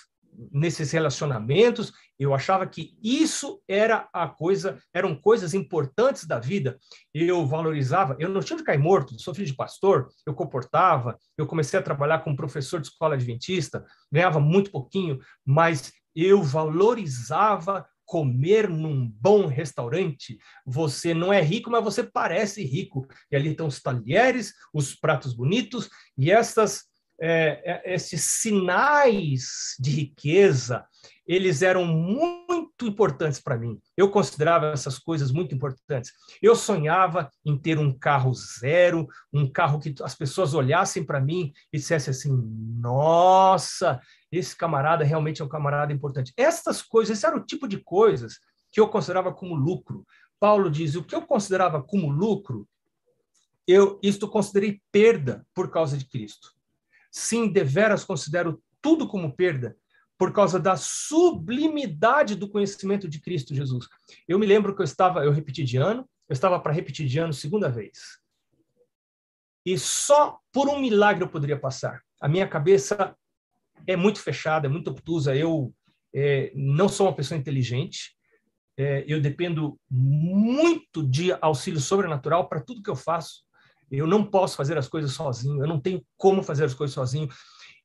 nesses 0.53 0.91
relacionamentos, 0.91 1.93
eu 2.19 2.35
achava 2.35 2.67
que 2.67 2.97
isso 3.03 3.63
era 3.69 4.09
a 4.13 4.29
coisa, 4.29 4.79
eram 4.93 5.15
coisas 5.15 5.55
importantes 5.55 6.27
da 6.27 6.39
vida. 6.39 6.79
Eu 7.13 7.47
valorizava, 7.47 8.17
eu 8.19 8.29
não 8.29 8.41
tinha 8.41 8.57
de 8.57 8.65
cair 8.65 8.79
morto, 8.79 9.19
sou 9.21 9.35
filho 9.35 9.47
de 9.47 9.55
pastor, 9.55 10.09
eu 10.27 10.35
comportava, 10.35 11.19
eu 11.37 11.47
comecei 11.47 11.79
a 11.79 11.83
trabalhar 11.83 12.21
como 12.21 12.37
professor 12.37 12.81
de 12.81 12.89
escola 12.89 13.15
adventista, 13.15 13.85
ganhava 14.11 14.41
muito 14.41 14.71
pouquinho, 14.71 15.19
mas 15.45 15.93
eu 16.15 16.43
valorizava 16.43 17.87
comer 18.05 18.69
num 18.69 19.09
bom 19.21 19.47
restaurante. 19.47 20.39
Você 20.67 21.15
não 21.15 21.33
é 21.33 21.41
rico, 21.41 21.71
mas 21.71 21.83
você 21.83 22.03
parece 22.03 22.65
rico. 22.65 23.07
E 23.31 23.37
ali 23.37 23.51
estão 23.51 23.67
os 23.67 23.81
talheres, 23.81 24.53
os 24.73 24.95
pratos 24.95 25.35
bonitos 25.35 25.89
e 26.17 26.31
essas 26.31 26.85
é, 27.21 27.63
é, 27.65 27.95
esses 27.95 28.23
sinais 28.23 29.77
de 29.79 29.91
riqueza, 29.91 30.85
eles 31.27 31.63
eram 31.63 31.87
muito 31.87 32.87
importantes 32.87 33.41
para 33.41 33.57
mim. 33.57 33.79
Eu 33.97 34.11
considerava 34.11 34.67
essas 34.67 34.99
coisas 34.99 35.31
muito 35.31 35.55
importantes. 35.55 36.13
Eu 36.43 36.57
sonhava 36.57 37.31
em 37.45 37.57
ter 37.57 37.79
um 37.79 37.97
carro 37.97 38.33
zero, 38.35 39.07
um 39.33 39.51
carro 39.51 39.79
que 39.79 39.95
as 40.03 40.15
pessoas 40.15 40.55
olhassem 40.55 41.05
para 41.05 41.21
mim 41.21 41.53
e 41.73 41.79
dissessem 41.79 42.11
assim: 42.11 42.31
nossa, 42.79 44.01
esse 44.37 44.57
camarada 44.57 45.05
realmente 45.05 45.43
é 45.43 45.45
um 45.45 45.49
camarada 45.49 45.93
importante. 45.93 46.33
Essas 46.37 46.83
coisas, 46.83 47.17
esse 47.17 47.27
era 47.27 47.37
o 47.37 47.45
tipo 47.45 47.69
de 47.69 47.79
coisas 47.79 48.39
que 48.71 48.81
eu 48.81 48.89
considerava 48.89 49.33
como 49.33 49.55
lucro. 49.55 50.07
Paulo 50.41 50.71
diz: 50.71 50.95
o 50.95 51.05
que 51.05 51.15
eu 51.15 51.23
considerava 51.23 51.83
como 51.83 52.11
lucro, 52.11 52.69
eu 53.67 53.99
isto 54.03 54.29
considerei 54.29 54.81
perda 54.91 55.47
por 55.55 55.71
causa 55.71 55.97
de 55.97 56.05
Cristo. 56.05 56.53
Sim, 57.11 57.49
deveras 57.49 58.05
considero 58.05 58.63
tudo 58.83 59.07
como 59.07 59.35
perda 59.35 59.77
por 60.19 60.33
causa 60.33 60.61
da 60.61 60.77
sublimidade 60.77 62.35
do 62.35 62.49
conhecimento 62.49 63.09
de 63.09 63.21
Cristo 63.21 63.55
Jesus. 63.55 63.89
Eu 64.29 64.39
me 64.39 64.47
lembro 64.47 64.75
que 64.75 64.81
eu 64.81 64.85
estava, 64.85 65.25
eu 65.25 65.33
repeti 65.33 65.65
de 65.65 65.77
ano, 65.77 66.09
eu 66.29 66.33
estava 66.33 66.59
para 66.61 66.73
repetir 66.73 67.07
de 67.07 67.19
ano 67.19 67.33
segunda 67.33 67.69
vez. 67.69 68.19
E 69.65 69.79
só 69.79 70.39
por 70.53 70.69
um 70.69 70.79
milagre 70.79 71.25
eu 71.25 71.29
poderia 71.29 71.59
passar. 71.59 72.03
A 72.21 72.29
minha 72.29 72.47
cabeça 72.47 73.17
é 73.87 73.97
muito 73.97 74.21
fechada, 74.21 74.67
é 74.67 74.71
muito 74.71 74.91
obtusa. 74.91 75.35
Eu 75.35 75.73
é, 76.15 76.53
não 76.55 76.89
sou 76.89 77.07
uma 77.07 77.15
pessoa 77.15 77.39
inteligente. 77.39 78.15
É, 78.77 79.05
eu 79.07 79.21
dependo 79.21 79.79
muito 79.89 81.03
de 81.03 81.33
auxílio 81.41 81.81
sobrenatural 81.81 82.49
para 82.49 82.61
tudo 82.61 82.83
que 82.83 82.91
eu 82.91 82.97
faço. 82.97 83.45
Eu 83.91 84.07
não 84.07 84.25
posso 84.25 84.57
fazer 84.57 84.77
as 84.77 84.89
coisas 84.89 85.13
sozinho, 85.13 85.63
eu 85.63 85.69
não 85.69 85.79
tenho 85.79 86.05
como 86.17 86.43
fazer 86.43 86.65
as 86.65 86.75
coisas 86.75 86.95
sozinho. 86.95 87.29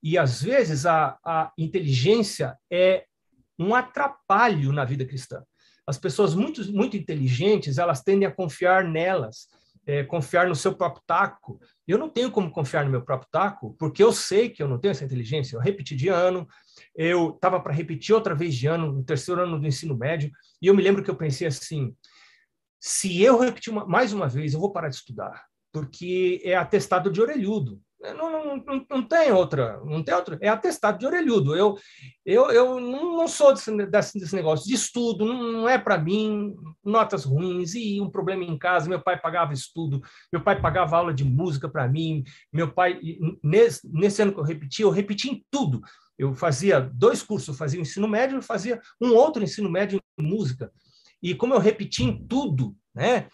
E 0.02 0.18
às 0.18 0.42
vezes 0.42 0.86
a, 0.86 1.18
a 1.24 1.52
inteligência 1.58 2.58
é 2.72 3.06
um 3.58 3.76
atrapalho 3.76 4.72
na 4.72 4.86
vida 4.86 5.06
cristã. 5.06 5.44
As 5.86 5.98
pessoas 5.98 6.34
muito, 6.34 6.72
muito 6.72 6.96
inteligentes, 6.96 7.78
elas 7.78 8.02
tendem 8.02 8.28
a 8.28 8.32
confiar 8.32 8.84
nelas, 8.84 9.48
é, 9.86 10.04
confiar 10.04 10.48
no 10.48 10.56
seu 10.56 10.74
próprio 10.76 11.04
taco. 11.06 11.60
Eu 11.88 11.98
não 11.98 12.10
tenho 12.10 12.32
como 12.32 12.52
confiar 12.52 12.86
no 12.86 12.92
meu 12.92 13.02
próprio 13.02 13.30
taco, 13.32 13.76
porque 13.80 14.04
eu 14.04 14.12
sei 14.12 14.50
que 14.50 14.62
eu 14.62 14.68
não 14.68 14.80
tenho 14.80 14.92
essa 14.92 15.06
inteligência. 15.06 15.56
Eu 15.56 15.62
repeti 15.62 15.96
de 15.96 16.10
ano, 16.10 16.48
eu 16.96 17.32
estava 17.32 17.60
para 17.60 17.74
repetir 17.74 18.14
outra 18.14 18.36
vez 18.36 18.56
de 18.56 18.68
ano, 18.68 18.92
no 18.92 19.04
terceiro 19.04 19.42
ano 19.42 19.60
do 19.60 19.68
ensino 19.68 19.98
médio, 19.98 20.32
e 20.62 20.68
eu 20.68 20.76
me 20.76 20.84
lembro 20.84 21.04
que 21.04 21.10
eu 21.10 21.16
pensei 21.16 21.48
assim: 21.48 21.96
se 22.80 23.22
eu 23.22 23.40
repetir 23.40 23.72
uma, 23.72 23.86
mais 23.86 24.14
uma 24.14 24.28
vez, 24.28 24.54
eu 24.54 24.60
vou 24.60 24.72
parar 24.72 24.90
de 24.90 24.96
estudar 24.96 25.50
porque 25.72 26.42
é 26.44 26.56
atestado 26.56 27.12
de 27.12 27.22
orelhudo. 27.22 27.82
Não, 28.02 28.32
não, 28.32 28.56
não, 28.58 28.86
não, 28.90 29.04
tem 29.04 29.30
outra, 29.30 29.82
não 29.84 30.02
tem 30.02 30.16
outra, 30.16 30.38
é 30.42 30.48
atestado 30.48 30.98
de 30.98 31.06
orelhudo. 31.06 31.54
Eu, 31.54 31.78
eu, 32.26 32.50
eu 32.50 32.80
não 32.80 33.28
sou 33.28 33.54
desse, 33.54 33.70
desse 33.76 34.36
negócio 34.36 34.66
de 34.66 34.74
estudo, 34.74 35.26
não, 35.26 35.68
é 35.68 35.78
para 35.78 35.98
mim, 35.98 36.56
notas 36.82 37.26
ruins 37.26 37.76
e 37.76 38.00
um 38.00 38.10
problema 38.10 38.46
em 38.46 38.58
casa. 38.58 38.88
Meu 38.88 39.02
pai 39.02 39.20
pagava 39.20 39.52
estudo, 39.52 40.02
meu 40.32 40.42
pai 40.42 40.62
pagava 40.62 40.96
aula 40.96 41.14
de 41.14 41.26
música 41.26 41.68
para 41.68 41.90
mim. 41.90 42.24
Meu 42.54 42.72
pai, 42.72 42.98
nesse, 43.44 43.82
nesse 43.92 44.22
ano 44.22 44.32
que 44.32 44.40
eu 44.40 44.46
repeti, 44.46 44.82
eu 44.82 44.90
repeti 44.90 45.30
em 45.30 45.46
tudo. 45.52 45.82
Eu 46.18 46.34
fazia 46.34 46.80
dois 46.80 47.22
cursos, 47.22 47.50
eu 47.50 47.54
fazia 47.54 47.82
ensino 47.82 48.08
médio 48.08 48.40
e 48.40 48.42
fazia 48.42 48.82
um 49.02 49.14
outro 49.14 49.44
ensino 49.44 49.70
médio 49.70 50.00
em 50.18 50.24
música. 50.24 50.72
E 51.22 51.36
como 51.36 51.54
eu 51.54 51.60
repeti 51.60 52.06
em 52.06 52.26
tudo, 52.28 52.74
né? 52.96 53.28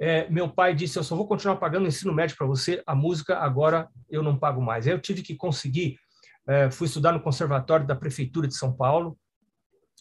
É, 0.00 0.28
meu 0.28 0.48
pai 0.48 0.74
disse: 0.74 0.98
Eu 0.98 1.04
só 1.04 1.14
vou 1.14 1.26
continuar 1.26 1.56
pagando 1.56 1.84
o 1.84 1.88
ensino 1.88 2.12
médio 2.12 2.36
para 2.36 2.46
você, 2.46 2.82
a 2.86 2.94
música 2.94 3.38
agora 3.38 3.88
eu 4.08 4.22
não 4.22 4.38
pago 4.38 4.60
mais. 4.60 4.86
Aí 4.86 4.92
eu 4.92 5.00
tive 5.00 5.22
que 5.22 5.34
conseguir, 5.34 5.98
é, 6.46 6.70
fui 6.70 6.86
estudar 6.86 7.12
no 7.12 7.22
conservatório 7.22 7.86
da 7.86 7.94
Prefeitura 7.94 8.48
de 8.48 8.56
São 8.56 8.72
Paulo, 8.72 9.18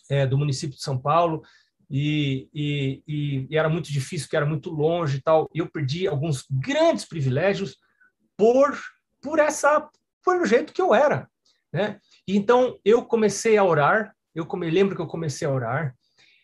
é, 0.09 0.25
do 0.25 0.37
município 0.37 0.75
de 0.75 0.83
São 0.83 0.97
Paulo, 0.97 1.43
e, 1.89 2.49
e, 2.53 3.03
e, 3.07 3.57
era 3.57 3.67
muito 3.67 3.91
difícil, 3.91 4.29
que 4.29 4.35
era 4.35 4.45
muito 4.45 4.69
longe 4.69 5.17
e 5.17 5.21
tal. 5.21 5.49
E 5.53 5.59
eu 5.59 5.69
perdi 5.69 6.07
alguns 6.07 6.45
grandes 6.49 7.05
privilégios 7.05 7.77
por, 8.37 8.79
por 9.21 9.39
essa, 9.39 9.89
por 10.23 10.41
o 10.41 10.45
jeito 10.45 10.73
que 10.73 10.81
eu 10.81 10.95
era. 10.95 11.29
Né? 11.71 11.99
E 12.27 12.37
então 12.37 12.79
eu 12.83 13.03
comecei 13.03 13.57
a 13.57 13.63
orar, 13.63 14.15
eu 14.33 14.45
come, 14.45 14.69
lembro 14.69 14.95
que 14.95 15.01
eu 15.01 15.07
comecei 15.07 15.47
a 15.47 15.51
orar, 15.51 15.95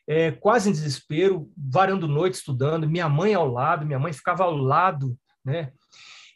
é, 0.07 0.31
quase 0.31 0.69
em 0.69 0.71
desespero, 0.71 1.51
varando 1.57 2.07
noite 2.07 2.35
estudando, 2.35 2.89
minha 2.89 3.09
mãe 3.09 3.33
ao 3.33 3.51
lado, 3.51 3.85
minha 3.85 3.99
mãe 3.99 4.13
ficava 4.13 4.45
ao 4.45 4.55
lado, 4.55 5.17
né? 5.43 5.73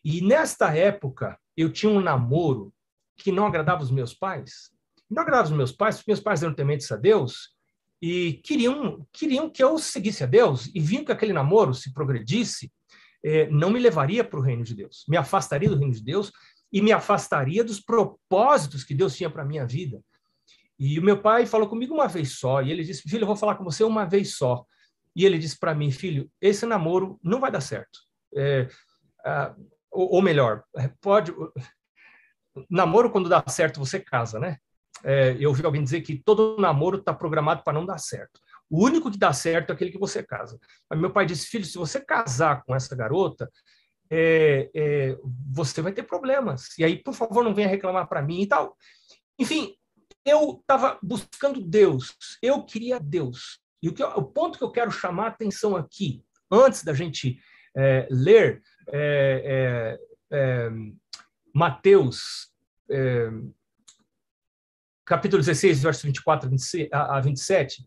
E 0.03 0.21
nesta 0.21 0.75
época, 0.75 1.37
eu 1.55 1.71
tinha 1.71 1.91
um 1.91 2.01
namoro 2.01 2.73
que 3.17 3.31
não 3.31 3.45
agradava 3.45 3.83
os 3.83 3.91
meus 3.91 4.13
pais. 4.13 4.71
Não 5.09 5.21
agradava 5.21 5.49
os 5.49 5.55
meus 5.55 5.71
pais, 5.71 5.97
porque 5.97 6.11
meus 6.11 6.19
pais 6.19 6.43
eram 6.43 6.53
tementes 6.53 6.91
a 6.91 6.97
Deus 6.97 7.51
e 8.01 8.41
queriam, 8.43 9.05
queriam 9.13 9.49
que 9.49 9.63
eu 9.63 9.77
seguisse 9.77 10.23
a 10.23 10.27
Deus 10.27 10.69
e 10.73 10.79
viam 10.79 11.05
que 11.05 11.11
aquele 11.11 11.33
namoro, 11.33 11.73
se 11.73 11.93
progredisse, 11.93 12.71
é, 13.23 13.47
não 13.49 13.69
me 13.69 13.79
levaria 13.79 14.23
para 14.23 14.39
o 14.39 14.41
reino 14.41 14.63
de 14.63 14.73
Deus, 14.73 15.05
me 15.07 15.15
afastaria 15.15 15.69
do 15.69 15.77
reino 15.77 15.93
de 15.93 16.03
Deus 16.03 16.31
e 16.73 16.81
me 16.81 16.91
afastaria 16.91 17.63
dos 17.63 17.79
propósitos 17.79 18.83
que 18.83 18.95
Deus 18.95 19.15
tinha 19.15 19.29
para 19.29 19.43
a 19.43 19.45
minha 19.45 19.65
vida. 19.67 20.01
E 20.83 20.97
o 20.97 21.03
meu 21.03 21.21
pai 21.21 21.45
falou 21.45 21.69
comigo 21.69 21.93
uma 21.93 22.07
vez 22.07 22.39
só, 22.39 22.59
e 22.59 22.71
ele 22.71 22.83
disse: 22.83 23.07
Filho, 23.07 23.21
eu 23.21 23.27
vou 23.27 23.35
falar 23.35 23.53
com 23.53 23.63
você 23.63 23.83
uma 23.83 24.03
vez 24.03 24.35
só. 24.35 24.65
E 25.15 25.23
ele 25.27 25.37
disse 25.37 25.59
para 25.59 25.75
mim: 25.75 25.91
Filho, 25.91 26.27
esse 26.41 26.65
namoro 26.65 27.19
não 27.23 27.39
vai 27.39 27.51
dar 27.51 27.61
certo. 27.61 27.99
É, 28.35 28.67
ou, 29.91 30.15
ou, 30.15 30.21
melhor, 30.23 30.63
é, 30.75 30.89
pode. 30.99 31.31
Namoro, 32.67 33.11
quando 33.11 33.29
dá 33.29 33.43
certo, 33.47 33.79
você 33.79 33.99
casa, 33.99 34.39
né? 34.39 34.57
É, 35.03 35.37
eu 35.39 35.49
ouvi 35.49 35.63
alguém 35.63 35.83
dizer 35.83 36.01
que 36.01 36.17
todo 36.17 36.57
namoro 36.59 36.97
está 36.97 37.13
programado 37.13 37.63
para 37.63 37.73
não 37.73 37.85
dar 37.85 37.99
certo. 37.99 38.39
O 38.67 38.83
único 38.83 39.11
que 39.11 39.19
dá 39.19 39.31
certo 39.31 39.69
é 39.69 39.73
aquele 39.73 39.91
que 39.91 39.99
você 39.99 40.23
casa. 40.23 40.59
Mas 40.89 40.99
meu 40.99 41.11
pai 41.11 41.27
disse: 41.27 41.45
Filho, 41.45 41.63
se 41.63 41.77
você 41.77 42.03
casar 42.03 42.63
com 42.63 42.73
essa 42.73 42.95
garota, 42.95 43.47
é, 44.09 44.67
é, 44.73 45.17
você 45.53 45.79
vai 45.79 45.93
ter 45.93 46.03
problemas. 46.03 46.75
E 46.79 46.83
aí, 46.83 46.97
por 46.97 47.13
favor, 47.13 47.43
não 47.43 47.53
venha 47.53 47.67
reclamar 47.67 48.09
para 48.09 48.23
mim 48.23 48.41
e 48.41 48.47
tal. 48.47 48.75
Enfim, 49.37 49.75
eu 50.25 50.59
estava 50.59 50.99
buscando 51.01 51.61
Deus, 51.61 52.15
eu 52.41 52.63
queria 52.63 52.99
Deus. 52.99 53.59
E 53.81 53.89
o, 53.89 53.93
que, 53.93 54.03
o 54.03 54.23
ponto 54.23 54.57
que 54.57 54.63
eu 54.63 54.71
quero 54.71 54.91
chamar 54.91 55.25
a 55.25 55.29
atenção 55.29 55.75
aqui, 55.75 56.23
antes 56.51 56.83
da 56.83 56.93
gente 56.93 57.39
é, 57.75 58.07
ler 58.11 58.61
é, 58.89 59.97
é, 60.31 60.37
é 60.37 60.69
Mateus, 61.53 62.51
é, 62.89 63.29
capítulo 65.05 65.41
16, 65.41 65.81
verso 65.81 66.05
24 66.05 66.49
a 66.91 67.19
27, 67.19 67.85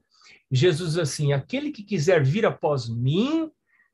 Jesus 0.50 0.90
diz 0.90 0.98
assim: 0.98 1.32
Aquele 1.32 1.70
que 1.70 1.82
quiser 1.82 2.22
vir 2.22 2.44
após 2.44 2.88
mim, 2.88 3.50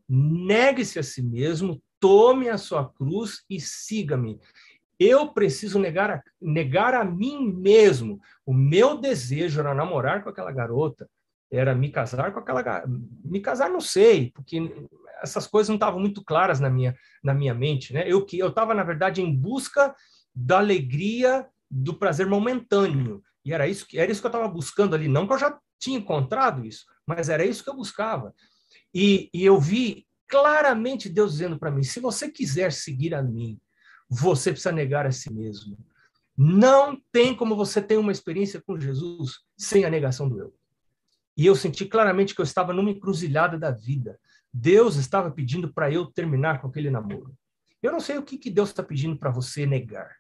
negue-se 0.08 0.98
a 0.98 1.02
si 1.02 1.22
mesmo, 1.22 1.82
tome 2.00 2.48
a 2.48 2.58
sua 2.58 2.88
cruz 2.88 3.44
e 3.48 3.60
siga-me. 3.60 4.40
Eu 5.00 5.28
preciso 5.28 5.78
negar 5.78 6.10
a, 6.10 6.22
negar 6.38 6.92
a 6.92 7.02
mim 7.02 7.50
mesmo. 7.50 8.20
O 8.44 8.52
meu 8.52 8.98
desejo 8.98 9.60
era 9.60 9.74
namorar 9.74 10.22
com 10.22 10.28
aquela 10.28 10.52
garota, 10.52 11.08
era 11.50 11.74
me 11.74 11.90
casar 11.90 12.32
com 12.32 12.38
aquela 12.38 12.84
me 13.24 13.40
casar 13.40 13.70
não 13.70 13.80
sei, 13.80 14.30
porque 14.32 14.86
essas 15.22 15.46
coisas 15.46 15.70
não 15.70 15.76
estavam 15.76 15.98
muito 15.98 16.22
claras 16.22 16.60
na 16.60 16.68
minha 16.68 16.94
na 17.24 17.32
minha 17.32 17.54
mente, 17.54 17.94
né? 17.94 18.04
Eu 18.06 18.26
estava 18.30 18.74
na 18.74 18.84
verdade 18.84 19.22
em 19.22 19.34
busca 19.34 19.94
da 20.34 20.58
alegria, 20.58 21.48
do 21.70 21.94
prazer 21.94 22.26
momentâneo. 22.26 23.22
E 23.42 23.54
era 23.54 23.66
isso 23.66 23.86
que 23.86 23.98
era 23.98 24.12
isso 24.12 24.20
que 24.20 24.26
eu 24.26 24.30
estava 24.30 24.48
buscando 24.48 24.94
ali, 24.94 25.08
não 25.08 25.26
que 25.26 25.32
eu 25.32 25.38
já 25.38 25.58
tinha 25.78 25.98
encontrado 25.98 26.64
isso, 26.64 26.84
mas 27.06 27.30
era 27.30 27.44
isso 27.44 27.64
que 27.64 27.70
eu 27.70 27.74
buscava. 27.74 28.34
E, 28.94 29.30
e 29.32 29.44
eu 29.44 29.58
vi 29.58 30.06
claramente 30.28 31.08
Deus 31.08 31.32
dizendo 31.32 31.58
para 31.58 31.70
mim: 31.70 31.82
se 31.82 32.00
você 32.00 32.30
quiser 32.30 32.70
seguir 32.70 33.14
a 33.14 33.22
mim, 33.22 33.58
você 34.10 34.50
precisa 34.50 34.72
negar 34.72 35.06
a 35.06 35.12
si 35.12 35.32
mesmo. 35.32 35.78
Não 36.36 37.00
tem 37.12 37.34
como 37.34 37.54
você 37.54 37.80
ter 37.80 37.96
uma 37.96 38.10
experiência 38.10 38.60
com 38.60 38.78
Jesus 38.78 39.40
sem 39.56 39.84
a 39.84 39.90
negação 39.90 40.28
do 40.28 40.40
eu. 40.40 40.54
E 41.36 41.46
eu 41.46 41.54
senti 41.54 41.86
claramente 41.86 42.34
que 42.34 42.40
eu 42.40 42.44
estava 42.44 42.72
numa 42.72 42.90
encruzilhada 42.90 43.58
da 43.58 43.70
vida. 43.70 44.18
Deus 44.52 44.96
estava 44.96 45.30
pedindo 45.30 45.72
para 45.72 45.90
eu 45.90 46.06
terminar 46.06 46.60
com 46.60 46.66
aquele 46.66 46.90
namoro. 46.90 47.34
Eu 47.82 47.92
não 47.92 48.00
sei 48.00 48.18
o 48.18 48.22
que, 48.22 48.36
que 48.36 48.50
Deus 48.50 48.70
está 48.70 48.82
pedindo 48.82 49.16
para 49.16 49.30
você 49.30 49.64
negar. 49.64 50.16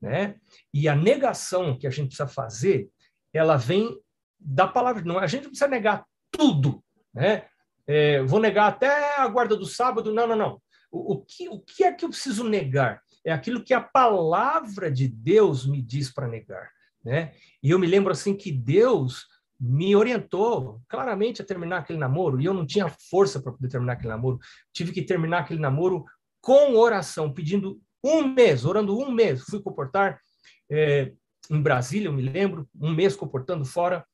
Né? 0.00 0.36
E 0.74 0.88
a 0.88 0.96
negação 0.96 1.78
que 1.78 1.86
a 1.86 1.90
gente 1.90 2.08
precisa 2.08 2.28
fazer, 2.28 2.90
ela 3.32 3.56
vem 3.56 3.98
da 4.38 4.66
palavra. 4.66 5.02
Não, 5.04 5.18
a 5.18 5.26
gente 5.26 5.48
precisa 5.48 5.68
negar 5.68 6.04
tudo. 6.30 6.82
Né? 7.14 7.46
É, 7.86 8.22
vou 8.22 8.40
negar 8.40 8.68
até 8.68 9.16
a 9.16 9.26
guarda 9.28 9.56
do 9.56 9.66
sábado. 9.66 10.12
Não, 10.12 10.26
não, 10.26 10.36
não. 10.36 10.62
O, 10.90 11.14
o, 11.14 11.24
que, 11.24 11.48
o 11.48 11.60
que 11.60 11.84
é 11.84 11.92
que 11.92 12.04
eu 12.04 12.10
preciso 12.10 12.44
negar? 12.44 13.02
É 13.28 13.32
aquilo 13.32 13.62
que 13.62 13.74
a 13.74 13.80
palavra 13.80 14.90
de 14.90 15.06
Deus 15.06 15.66
me 15.66 15.82
diz 15.82 16.10
para 16.10 16.26
negar, 16.26 16.70
né? 17.04 17.34
E 17.62 17.70
eu 17.70 17.78
me 17.78 17.86
lembro 17.86 18.10
assim 18.10 18.34
que 18.34 18.50
Deus 18.50 19.26
me 19.60 19.94
orientou 19.94 20.80
claramente 20.88 21.42
a 21.42 21.44
terminar 21.44 21.78
aquele 21.78 21.98
namoro, 21.98 22.40
e 22.40 22.46
eu 22.46 22.54
não 22.54 22.64
tinha 22.64 22.88
força 22.88 23.40
para 23.40 23.52
poder 23.52 23.68
terminar 23.68 23.94
aquele 23.94 24.08
namoro. 24.08 24.38
Tive 24.72 24.92
que 24.92 25.02
terminar 25.02 25.40
aquele 25.40 25.60
namoro 25.60 26.04
com 26.40 26.74
oração, 26.76 27.32
pedindo 27.32 27.78
um 28.02 28.26
mês, 28.28 28.64
orando 28.64 28.96
um 28.96 29.10
mês. 29.10 29.42
Fui 29.42 29.60
comportar 29.60 30.18
é, 30.70 31.12
em 31.50 31.60
Brasília, 31.60 32.08
eu 32.08 32.12
me 32.12 32.22
lembro, 32.22 32.66
um 32.80 32.94
mês 32.94 33.14
comportando 33.14 33.64
fora, 33.64 34.06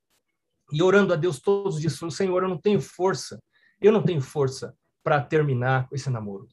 e 0.72 0.82
orando 0.82 1.12
a 1.12 1.16
Deus 1.16 1.40
todos 1.40 1.76
os 1.76 1.80
dias, 1.80 1.96
falando, 1.96 2.14
Senhor, 2.14 2.42
eu 2.42 2.48
não 2.48 2.58
tenho 2.58 2.80
força, 2.80 3.40
eu 3.80 3.92
não 3.92 4.02
tenho 4.02 4.20
força 4.20 4.74
para 5.04 5.20
terminar 5.20 5.86
esse 5.92 6.10
namoro 6.10 6.48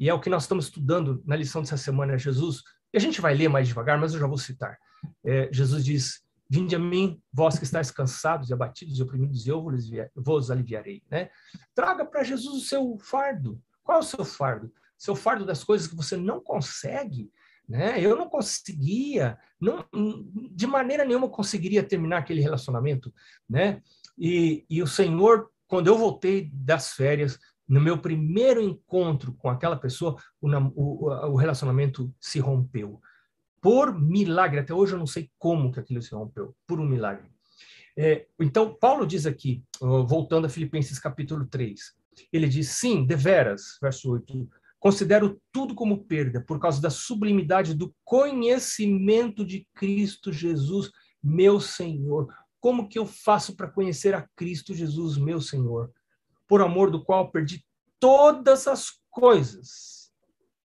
e 0.00 0.08
é 0.08 0.14
o 0.14 0.18
que 0.18 0.30
nós 0.30 0.44
estamos 0.44 0.64
estudando 0.64 1.22
na 1.26 1.36
lição 1.36 1.60
dessa 1.60 1.76
semana, 1.76 2.16
Jesus, 2.16 2.62
e 2.92 2.96
a 2.96 3.00
gente 3.00 3.20
vai 3.20 3.34
ler 3.34 3.48
mais 3.48 3.68
devagar, 3.68 4.00
mas 4.00 4.14
eu 4.14 4.20
já 4.20 4.26
vou 4.26 4.38
citar. 4.38 4.78
É, 5.22 5.50
Jesus 5.52 5.84
diz, 5.84 6.22
vinde 6.48 6.74
a 6.74 6.78
mim, 6.78 7.20
vós 7.30 7.58
que 7.58 7.64
estáis 7.64 7.90
cansados 7.90 8.48
e 8.48 8.54
abatidos 8.54 8.98
e 8.98 9.02
oprimidos, 9.02 9.46
e 9.46 9.50
eu 9.50 9.62
vos, 9.62 9.84
vos 10.16 10.50
aliviarei. 10.50 11.02
Né? 11.10 11.28
Traga 11.74 12.04
para 12.06 12.24
Jesus 12.24 12.62
o 12.62 12.66
seu 12.66 12.98
fardo. 12.98 13.60
Qual 13.84 13.98
é 13.98 14.00
o 14.00 14.04
seu 14.04 14.24
fardo? 14.24 14.72
Seu 14.96 15.14
fardo 15.14 15.44
das 15.44 15.62
coisas 15.62 15.86
que 15.86 15.94
você 15.94 16.16
não 16.16 16.40
consegue, 16.40 17.30
né? 17.68 18.00
Eu 18.00 18.16
não 18.16 18.28
conseguia, 18.28 19.38
não, 19.60 19.86
de 20.50 20.66
maneira 20.66 21.04
nenhuma 21.04 21.28
conseguiria 21.28 21.82
terminar 21.82 22.18
aquele 22.18 22.40
relacionamento, 22.40 23.14
né? 23.48 23.80
E, 24.18 24.66
e 24.68 24.82
o 24.82 24.86
Senhor, 24.86 25.50
quando 25.66 25.86
eu 25.86 25.96
voltei 25.96 26.50
das 26.52 26.92
férias, 26.92 27.38
no 27.70 27.80
meu 27.80 27.96
primeiro 27.96 28.60
encontro 28.60 29.32
com 29.34 29.48
aquela 29.48 29.76
pessoa, 29.76 30.16
o, 30.40 30.48
o, 30.74 31.08
o, 31.30 31.36
relacionamento 31.36 32.12
se 32.18 32.40
rompeu. 32.40 33.00
Por 33.62 33.96
milagre, 33.96 34.58
até 34.58 34.74
hoje 34.74 34.94
eu 34.94 34.98
não 34.98 35.06
sei 35.06 35.30
como 35.38 35.70
que 35.70 35.78
aquilo 35.78 36.02
se 36.02 36.12
rompeu, 36.12 36.52
por 36.66 36.80
um 36.80 36.84
milagre. 36.84 37.30
É, 37.96 38.26
então, 38.40 38.74
Paulo 38.74 39.06
diz 39.06 39.24
aqui, 39.24 39.62
voltando 39.80 40.46
a 40.46 40.48
Filipenses 40.48 40.98
capítulo 40.98 41.46
3, 41.46 41.94
ele 42.32 42.48
diz, 42.48 42.70
sim, 42.70 43.06
deveras, 43.06 43.78
verso 43.80 44.10
8, 44.10 44.50
considero 44.80 45.40
tudo 45.52 45.72
como 45.72 46.04
perda 46.04 46.40
por 46.40 46.58
causa 46.58 46.82
da 46.82 46.90
sublimidade 46.90 47.72
do 47.72 47.94
conhecimento 48.04 49.44
de 49.44 49.64
Cristo 49.74 50.32
Jesus, 50.32 50.90
meu 51.22 51.60
Senhor. 51.60 52.34
Como 52.58 52.88
que 52.88 52.98
eu 52.98 53.06
faço 53.06 53.54
para 53.54 53.70
conhecer 53.70 54.12
a 54.12 54.26
Cristo 54.34 54.74
Jesus, 54.74 55.16
meu 55.16 55.40
Senhor? 55.40 55.92
Por 56.50 56.60
amor 56.60 56.90
do 56.90 57.04
qual 57.04 57.30
perdi 57.30 57.64
todas 58.00 58.66
as 58.66 58.90
coisas. 59.08 60.10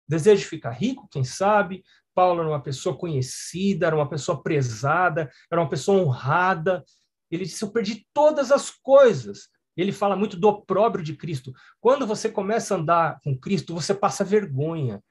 Desejo 0.08 0.48
ficar 0.48 0.70
rico, 0.70 1.06
quem 1.10 1.22
sabe? 1.22 1.84
Paulo 2.14 2.40
era 2.40 2.48
uma 2.48 2.62
pessoa 2.62 2.96
conhecida, 2.96 3.86
era 3.86 3.94
uma 3.94 4.08
pessoa 4.08 4.42
prezada, 4.42 5.30
era 5.52 5.60
uma 5.60 5.68
pessoa 5.68 6.00
honrada. 6.00 6.82
Ele 7.30 7.44
disse: 7.44 7.62
Eu 7.62 7.70
perdi 7.70 8.06
todas 8.14 8.50
as 8.50 8.70
coisas. 8.70 9.50
Ele 9.76 9.92
fala 9.92 10.16
muito 10.16 10.38
do 10.38 10.48
opróbrio 10.48 11.04
de 11.04 11.14
Cristo. 11.14 11.52
Quando 11.78 12.06
você 12.06 12.30
começa 12.30 12.74
a 12.74 12.78
andar 12.78 13.20
com 13.22 13.38
Cristo, 13.38 13.74
você 13.74 13.94
passa 13.94 14.24
vergonha. 14.24 15.04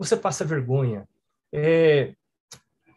Você 0.00 0.16
passa 0.16 0.44
vergonha. 0.44 1.08
É... 1.52 2.12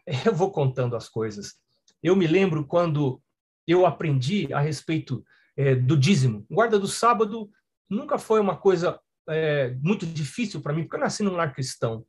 Eu 0.26 0.34
vou 0.34 0.50
contando 0.50 0.96
as 0.96 1.08
coisas. 1.08 1.54
Eu 2.02 2.16
me 2.16 2.26
lembro 2.26 2.66
quando 2.66 3.22
eu 3.64 3.86
aprendi 3.86 4.52
a 4.52 4.58
respeito 4.58 5.24
é, 5.56 5.74
do 5.74 5.96
dízimo. 5.96 6.46
Guarda 6.50 6.78
do 6.78 6.86
sábado 6.86 7.50
nunca 7.88 8.18
foi 8.18 8.40
uma 8.40 8.56
coisa 8.56 8.98
é, 9.28 9.76
muito 9.82 10.06
difícil 10.06 10.60
para 10.60 10.72
mim, 10.72 10.82
porque 10.82 10.96
eu 10.96 11.00
nasci 11.00 11.22
num 11.22 11.36
lar 11.36 11.54
cristão. 11.54 12.04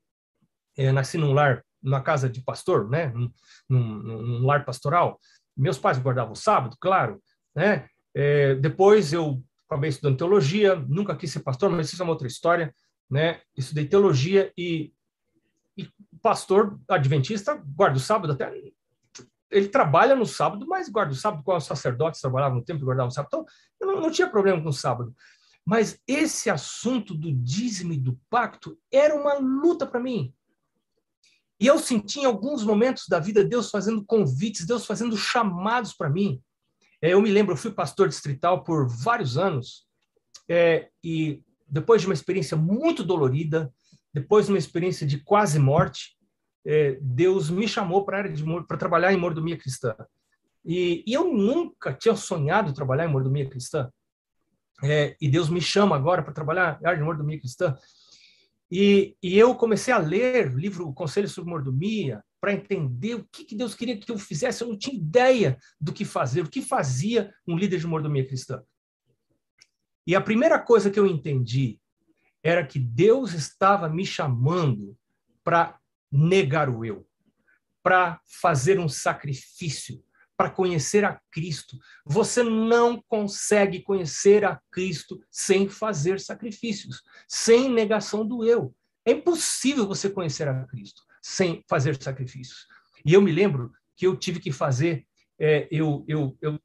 É, 0.78 0.92
nasci 0.92 1.18
num 1.18 1.34
lar, 1.34 1.64
numa 1.82 2.02
casa 2.02 2.30
de 2.30 2.42
pastor, 2.42 2.90
né? 2.90 3.08
Num, 3.10 3.32
num, 3.70 4.02
num 4.02 4.46
lar 4.46 4.66
pastoral. 4.66 5.20
Meus 5.56 5.78
pais 5.78 6.00
guardavam 6.00 6.34
o 6.34 6.38
sábado, 6.38 6.76
claro, 6.80 7.22
né? 7.56 7.88
É, 8.16 8.56
depois 8.56 9.14
eu 9.14 9.44
acabei 9.68 9.90
estudando 9.90 10.18
teologia, 10.18 10.76
nunca 10.76 11.16
quis 11.16 11.32
ser 11.32 11.42
pastor, 11.42 11.70
mas 11.70 11.92
isso 11.92 12.02
é 12.02 12.06
uma 12.06 12.14
outra 12.14 12.28
história, 12.28 12.74
né? 13.10 13.42
Estudei 13.56 13.86
teologia 13.86 14.52
e, 14.58 14.94
e 15.78 15.88
pastor 16.22 16.80
adventista 16.88 17.56
guarda 17.56 17.98
o 17.98 18.02
sábado 18.02 18.34
até 18.34 18.52
ele 19.54 19.70
trabalha 19.70 20.16
no 20.16 20.26
sábado, 20.26 20.66
mas 20.68 20.90
guarda 20.90 21.14
o 21.14 21.16
sábado, 21.16 21.44
qual 21.44 21.58
os 21.58 21.66
sacerdotes 21.66 22.20
trabalhavam 22.20 22.58
no 22.58 22.66
templo 22.66 22.84
e 22.84 22.86
guardavam 22.86 23.10
o 23.10 23.12
sábado. 23.12 23.28
Então, 23.28 23.46
eu 23.80 23.88
não, 23.88 24.02
não, 24.02 24.12
tinha 24.12 24.30
problema 24.30 24.62
com 24.62 24.70
o 24.70 24.74
sábado. 24.74 25.16
Mas 25.66 26.00
esse 26.08 26.50
assunto 26.50 27.14
do 27.14 27.32
dízimo 27.32 27.94
e 27.94 27.98
do 27.98 28.20
pacto 28.30 28.78
era 28.92 29.16
uma 29.16 29.36
luta 29.36 29.86
para 29.86 30.00
mim. 30.00 30.34
E 31.60 31.68
eu 31.68 31.80
senti 31.80 32.20
em 32.20 32.26
alguns 32.26 32.64
momentos 32.64 33.08
da 33.08 33.20
vida 33.20 33.46
Deus 33.46 33.70
fazendo 33.70 34.04
convites, 34.04 34.66
Deus 34.66 34.86
fazendo 34.86 35.16
chamados 35.16 35.94
para 35.94 36.10
mim. 36.10 36.42
É, 37.02 37.14
eu 37.14 37.22
me 37.22 37.32
lembro, 37.32 37.54
eu 37.54 37.58
fui 37.58 37.72
pastor 37.72 38.10
distrital 38.10 38.64
por 38.64 38.88
vários 38.88 39.38
anos, 39.38 39.86
é, 40.50 40.90
e 41.04 41.42
depois 41.68 42.02
de 42.02 42.08
uma 42.08 42.14
experiência 42.14 42.58
muito 42.58 43.04
dolorida, 43.04 43.74
depois 44.14 44.46
de 44.46 44.52
uma 44.52 44.58
experiência 44.58 45.08
de 45.08 45.20
quase 45.20 45.58
morte, 45.58 46.18
é, 46.66 46.98
Deus 47.02 47.50
me 47.50 47.68
chamou 47.68 48.06
para 48.06 48.78
trabalhar 48.78 49.14
em 49.14 49.18
mordomia 49.18 49.58
cristã. 49.58 49.96
E, 50.66 51.04
e, 51.06 51.14
eu 51.14 51.34
nunca 51.34 51.94
tinha 51.94 52.16
sonhado 52.16 52.74
trabalhar 52.74 53.06
em 53.06 53.12
mordomia 53.12 53.50
cristã. 53.50 53.92
É, 54.82 55.16
e 55.20 55.30
Deus 55.30 55.50
me 55.50 55.62
chama 55.62 55.96
agora 55.96 56.24
para 56.24 56.34
trabalhar 56.34 56.80
em 56.82 56.86
área 56.86 57.00
de 57.00 57.04
mordomia 57.04 57.40
cristã. 57.40 57.76
E, 58.72 59.16
e, 59.22 59.38
eu 59.38 59.56
comecei 59.56 59.94
a 59.94 59.98
ler 59.98 60.52
o 60.52 60.58
livro 60.58 60.92
Conselho 60.94 61.28
sobre 61.28 61.52
Mordomia 61.52 62.24
para 62.40 62.54
entender 62.54 63.16
o 63.16 63.28
que, 63.32 63.46
que 63.46 63.56
Deus 63.56 63.76
queria 63.76 63.98
que 63.98 64.12
eu 64.12 64.18
fizesse. 64.18 64.64
Eu 64.64 64.70
não 64.70 64.78
tinha 64.78 64.96
ideia 64.96 65.58
do 65.80 65.94
que 65.94 66.04
fazer, 66.04 66.42
o 66.42 66.50
que 66.50 66.62
fazia 66.62 67.34
um 67.48 67.58
líder 67.58 67.80
de 67.80 67.88
mordomia 67.88 68.26
cristã. 68.26 68.62
E 70.06 70.16
a 70.16 70.22
primeira 70.22 70.60
coisa 70.60 70.90
que 70.90 71.00
eu 71.00 71.08
entendi 71.08 71.80
era 72.44 72.66
que 72.66 72.78
Deus 72.78 73.34
estava 73.34 73.88
me 73.88 74.06
chamando 74.06 74.98
para 75.44 75.80
negar 76.14 76.70
o 76.70 76.86
eu, 76.86 77.08
para 77.82 78.22
fazer 78.24 78.80
um 78.80 78.88
sacrifício, 78.88 80.04
para 80.38 80.50
conhecer 80.50 81.04
a 81.04 81.20
Cristo. 81.32 81.78
Você 82.06 82.44
não 82.44 83.02
consegue 83.08 83.82
conhecer 83.82 84.46
a 84.46 84.62
Cristo 84.72 85.20
sem 85.32 85.68
fazer 85.68 86.20
sacrifícios, 86.20 87.02
sem 87.28 87.70
negação 87.70 88.26
do 88.26 88.46
eu. 88.46 88.74
É 89.04 89.12
impossível 89.12 89.88
você 89.88 90.10
conhecer 90.10 90.48
a 90.48 90.66
Cristo 90.66 91.02
sem 91.22 91.64
fazer 91.68 92.02
sacrifícios. 92.02 92.68
E 93.04 93.14
eu 93.14 93.22
me 93.22 93.32
lembro 93.32 93.72
que 93.96 94.06
eu 94.06 94.16
tive 94.16 94.40
que 94.40 94.52
fazer, 94.52 95.06
é, 95.40 95.68
eu, 95.72 96.06
eu, 96.08 96.38
eu, 96.42 96.60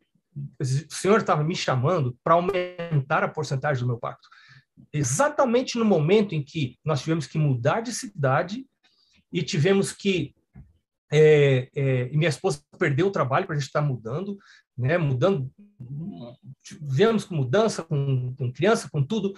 o 0.61 0.65
Senhor 0.95 1.19
estava 1.19 1.43
me 1.43 1.57
chamando 1.57 2.17
para 2.23 2.35
aumentar 2.35 3.25
a 3.25 3.29
porcentagem 3.29 3.83
do 3.83 3.89
meu 3.89 3.99
pacto. 3.99 4.29
Exatamente 4.93 5.79
no 5.79 5.85
momento 5.85 6.35
em 6.35 6.43
que 6.43 6.79
nós 6.85 7.01
tivemos 7.01 7.27
que 7.27 7.39
mudar 7.39 7.81
de 7.81 7.93
cidade 7.93 8.65
e 9.33 9.43
tivemos 9.43 9.93
que 9.93 10.35
é, 11.11 11.71
é, 11.75 12.05
minha 12.11 12.29
esposa 12.29 12.63
perdeu 12.79 13.07
o 13.07 13.11
trabalho 13.11 13.47
para 13.47 13.57
a 13.57 13.59
gente 13.59 13.67
estar 13.67 13.81
tá 13.81 13.87
mudando, 13.87 14.39
né? 14.77 14.99
Mudando, 14.99 15.51
vemos 16.83 17.25
com 17.25 17.35
mudança, 17.35 17.83
com, 17.83 18.35
com 18.37 18.53
criança, 18.53 18.89
com 18.91 19.03
tudo. 19.03 19.33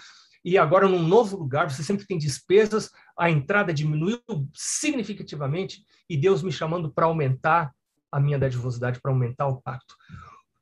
E 0.44 0.56
agora, 0.56 0.88
num 0.88 1.02
novo 1.02 1.36
lugar, 1.36 1.70
você 1.70 1.82
sempre 1.82 2.06
tem 2.06 2.18
despesas, 2.18 2.90
a 3.16 3.30
entrada 3.30 3.74
diminuiu 3.74 4.20
significativamente, 4.54 5.84
e 6.08 6.16
Deus 6.16 6.42
me 6.42 6.50
chamando 6.50 6.90
para 6.90 7.06
aumentar 7.06 7.72
a 8.10 8.18
minha 8.18 8.38
dadivosidade, 8.38 9.00
para 9.00 9.12
aumentar 9.12 9.46
o 9.46 9.60
pacto. 9.60 9.94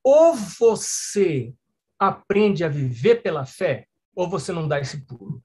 Ou 0.02 0.34
você 0.34 1.54
aprende 1.98 2.64
a 2.64 2.68
viver 2.68 3.22
pela 3.22 3.46
fé, 3.46 3.86
ou 4.14 4.28
você 4.28 4.52
não 4.52 4.68
dá 4.68 4.80
esse 4.80 5.06
pulo. 5.06 5.42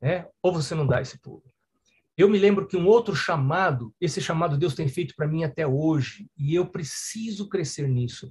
Né? 0.00 0.26
Ou 0.42 0.52
você 0.52 0.74
não 0.74 0.86
dá 0.86 1.00
esse 1.00 1.18
pulo. 1.18 1.42
Eu 2.16 2.28
me 2.28 2.38
lembro 2.38 2.66
que 2.66 2.76
um 2.76 2.86
outro 2.86 3.14
chamado, 3.14 3.94
esse 4.00 4.20
chamado 4.20 4.58
Deus 4.58 4.74
tem 4.74 4.88
feito 4.88 5.14
para 5.16 5.26
mim 5.26 5.44
até 5.44 5.66
hoje, 5.66 6.28
e 6.36 6.54
eu 6.54 6.66
preciso 6.66 7.48
crescer 7.48 7.88
nisso. 7.88 8.30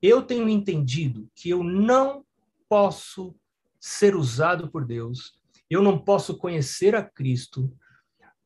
Eu 0.00 0.22
tenho 0.22 0.48
entendido 0.48 1.28
que 1.34 1.48
eu 1.48 1.64
não 1.64 2.24
posso 2.68 3.34
ser 3.80 4.14
usado 4.14 4.70
por 4.70 4.84
Deus, 4.84 5.38
eu 5.70 5.82
não 5.82 5.98
posso 5.98 6.36
conhecer 6.36 6.94
a 6.94 7.02
Cristo 7.02 7.72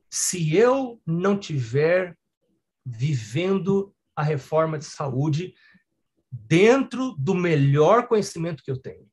se 0.08 0.56
eu 0.56 1.00
não 1.06 1.38
tiver 1.38 2.16
vivendo 2.84 3.94
a 4.14 4.22
reforma 4.22 4.78
de 4.78 4.84
saúde 4.84 5.54
dentro 6.30 7.14
do 7.18 7.34
melhor 7.34 8.06
conhecimento 8.08 8.62
que 8.62 8.70
eu 8.70 8.76
tenho. 8.76 9.06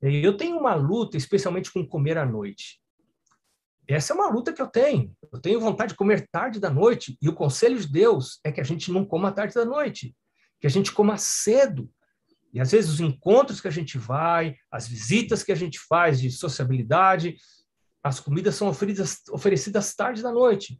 Eu 0.00 0.36
tenho 0.36 0.58
uma 0.58 0.74
luta, 0.74 1.16
especialmente 1.16 1.72
com 1.72 1.86
comer 1.86 2.18
à 2.18 2.26
noite. 2.26 2.80
Essa 3.88 4.12
é 4.12 4.16
uma 4.16 4.28
luta 4.28 4.52
que 4.52 4.60
eu 4.60 4.66
tenho. 4.66 5.12
Eu 5.32 5.40
tenho 5.40 5.60
vontade 5.60 5.92
de 5.92 5.96
comer 5.96 6.26
tarde 6.30 6.58
da 6.58 6.70
noite. 6.70 7.16
E 7.22 7.28
o 7.28 7.34
conselho 7.34 7.78
de 7.78 7.86
Deus 7.86 8.40
é 8.42 8.50
que 8.50 8.60
a 8.60 8.64
gente 8.64 8.90
não 8.90 9.04
coma 9.04 9.32
tarde 9.32 9.54
da 9.54 9.64
noite, 9.64 10.14
que 10.60 10.66
a 10.66 10.70
gente 10.70 10.92
coma 10.92 11.16
cedo. 11.16 11.88
E 12.52 12.60
às 12.60 12.72
vezes 12.72 12.90
os 12.90 13.00
encontros 13.00 13.60
que 13.60 13.68
a 13.68 13.72
gente 13.72 13.98
vai, 13.98 14.56
as 14.70 14.88
visitas 14.88 15.42
que 15.42 15.52
a 15.52 15.56
gente 15.56 15.78
faz 15.78 16.20
de 16.20 16.30
sociabilidade, 16.30 17.36
as 18.02 18.18
comidas 18.18 18.54
são 18.54 18.68
oferecidas, 18.68 19.22
oferecidas 19.30 19.94
tarde 19.94 20.22
da 20.22 20.32
noite. 20.32 20.78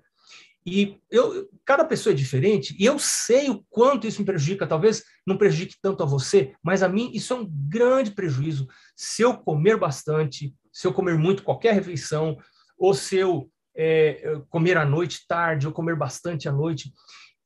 E 0.65 0.99
eu, 1.09 1.49
cada 1.65 1.85
pessoa 1.85 2.13
é 2.13 2.17
diferente, 2.17 2.75
e 2.77 2.85
eu 2.85 2.99
sei 2.99 3.49
o 3.49 3.65
quanto 3.71 4.07
isso 4.07 4.21
me 4.21 4.27
prejudica. 4.27 4.67
Talvez 4.67 5.05
não 5.25 5.39
prejudique 5.39 5.77
tanto 5.81 6.03
a 6.03 6.07
você, 6.07 6.55
mas 6.61 6.83
a 6.83 6.89
mim 6.89 7.11
isso 7.15 7.33
é 7.33 7.37
um 7.37 7.49
grande 7.49 8.11
prejuízo. 8.11 8.67
Se 8.97 9.23
eu 9.23 9.39
comer 9.39 9.79
bastante, 9.79 10.53
se 10.73 10.87
eu 10.87 10.93
comer 10.93 11.17
muito 11.17 11.45
qualquer 11.45 11.73
refeição, 11.73 12.37
ou 12.79 12.95
se 12.95 13.17
eu 13.17 13.51
é, 13.77 14.41
comer 14.49 14.77
à 14.77 14.85
noite 14.85 15.27
tarde, 15.29 15.67
ou 15.67 15.73
comer 15.73 15.97
bastante 15.97 16.49
à 16.49 16.53
noite, 16.53 16.93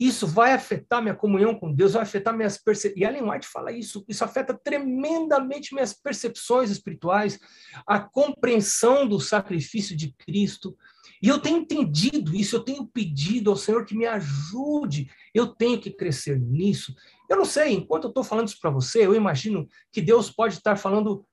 isso 0.01 0.27
vai 0.27 0.53
afetar 0.53 1.03
minha 1.03 1.15
comunhão 1.15 1.55
com 1.55 1.71
Deus, 1.71 1.93
vai 1.93 2.03
afetar 2.03 2.35
minhas 2.35 2.57
percepções. 2.57 2.97
E 2.97 3.05
Ellen 3.05 3.31
White 3.31 3.47
fala 3.47 3.71
isso, 3.71 4.03
isso 4.09 4.25
afeta 4.25 4.55
tremendamente 4.55 5.75
minhas 5.75 5.93
percepções 5.93 6.71
espirituais, 6.71 7.39
a 7.87 8.01
compreensão 8.01 9.07
do 9.07 9.21
sacrifício 9.21 9.95
de 9.95 10.15
Cristo. 10.15 10.75
E 11.23 11.29
eu 11.29 11.39
tenho 11.39 11.59
entendido 11.59 12.35
isso, 12.35 12.57
eu 12.57 12.61
tenho 12.61 12.87
pedido 12.87 13.51
ao 13.51 13.57
Senhor 13.57 13.85
que 13.85 13.95
me 13.95 14.07
ajude, 14.07 15.11
eu 15.35 15.49
tenho 15.49 15.79
que 15.79 15.91
crescer 15.91 16.41
nisso. 16.41 16.95
Eu 17.29 17.37
não 17.37 17.45
sei, 17.45 17.75
enquanto 17.75 18.05
eu 18.05 18.09
estou 18.09 18.25
falando 18.25 18.49
isso 18.49 18.59
para 18.59 18.71
você, 18.71 19.05
eu 19.05 19.15
imagino 19.15 19.69
que 19.93 20.01
Deus 20.01 20.31
pode 20.31 20.55
estar 20.55 20.77
falando 20.77 21.27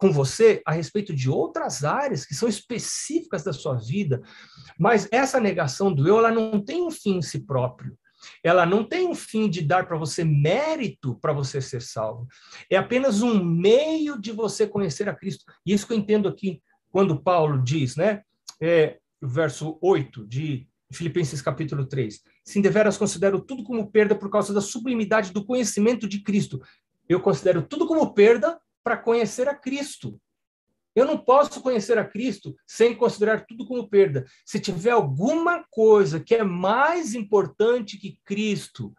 com 0.00 0.10
você 0.10 0.62
a 0.64 0.72
respeito 0.72 1.14
de 1.14 1.28
outras 1.28 1.84
áreas 1.84 2.24
que 2.24 2.34
são 2.34 2.48
específicas 2.48 3.44
da 3.44 3.52
sua 3.52 3.74
vida, 3.74 4.22
mas 4.78 5.06
essa 5.12 5.38
negação 5.38 5.92
do 5.92 6.08
eu, 6.08 6.18
ela 6.18 6.30
não 6.30 6.58
tem 6.58 6.82
um 6.82 6.90
fim 6.90 7.18
em 7.18 7.22
si 7.22 7.44
próprio. 7.44 7.96
Ela 8.42 8.64
não 8.64 8.82
tem 8.82 9.06
um 9.06 9.14
fim 9.14 9.48
de 9.48 9.62
dar 9.62 9.86
para 9.86 9.98
você 9.98 10.24
mérito 10.24 11.18
para 11.20 11.32
você 11.32 11.60
ser 11.60 11.82
salvo. 11.82 12.26
É 12.70 12.76
apenas 12.76 13.20
um 13.20 13.42
meio 13.44 14.18
de 14.18 14.32
você 14.32 14.66
conhecer 14.66 15.08
a 15.08 15.14
Cristo. 15.14 15.44
E 15.64 15.72
isso 15.72 15.86
que 15.86 15.92
eu 15.92 15.98
entendo 15.98 16.28
aqui 16.28 16.62
quando 16.90 17.22
Paulo 17.22 17.62
diz, 17.62 17.96
né? 17.96 18.22
É, 18.60 18.98
verso 19.22 19.78
8 19.82 20.26
de 20.26 20.66
Filipenses 20.92 21.40
capítulo 21.40 21.86
3. 21.86 22.20
Sim, 22.44 22.60
deveras 22.60 22.98
considero 22.98 23.40
tudo 23.40 23.64
como 23.64 23.90
perda 23.90 24.14
por 24.14 24.30
causa 24.30 24.52
da 24.52 24.60
sublimidade 24.60 25.32
do 25.32 25.44
conhecimento 25.44 26.08
de 26.08 26.22
Cristo. 26.22 26.60
Eu 27.08 27.20
considero 27.20 27.62
tudo 27.62 27.86
como 27.86 28.12
perda 28.12 28.58
para 28.82 28.96
conhecer 28.96 29.48
a 29.48 29.54
Cristo. 29.54 30.20
Eu 30.94 31.06
não 31.06 31.16
posso 31.16 31.60
conhecer 31.60 31.98
a 31.98 32.04
Cristo 32.04 32.54
sem 32.66 32.94
considerar 32.94 33.46
tudo 33.46 33.66
como 33.66 33.88
perda. 33.88 34.26
Se 34.44 34.58
tiver 34.58 34.90
alguma 34.90 35.64
coisa 35.70 36.18
que 36.18 36.34
é 36.34 36.42
mais 36.42 37.14
importante 37.14 37.96
que 37.96 38.18
Cristo, 38.24 38.92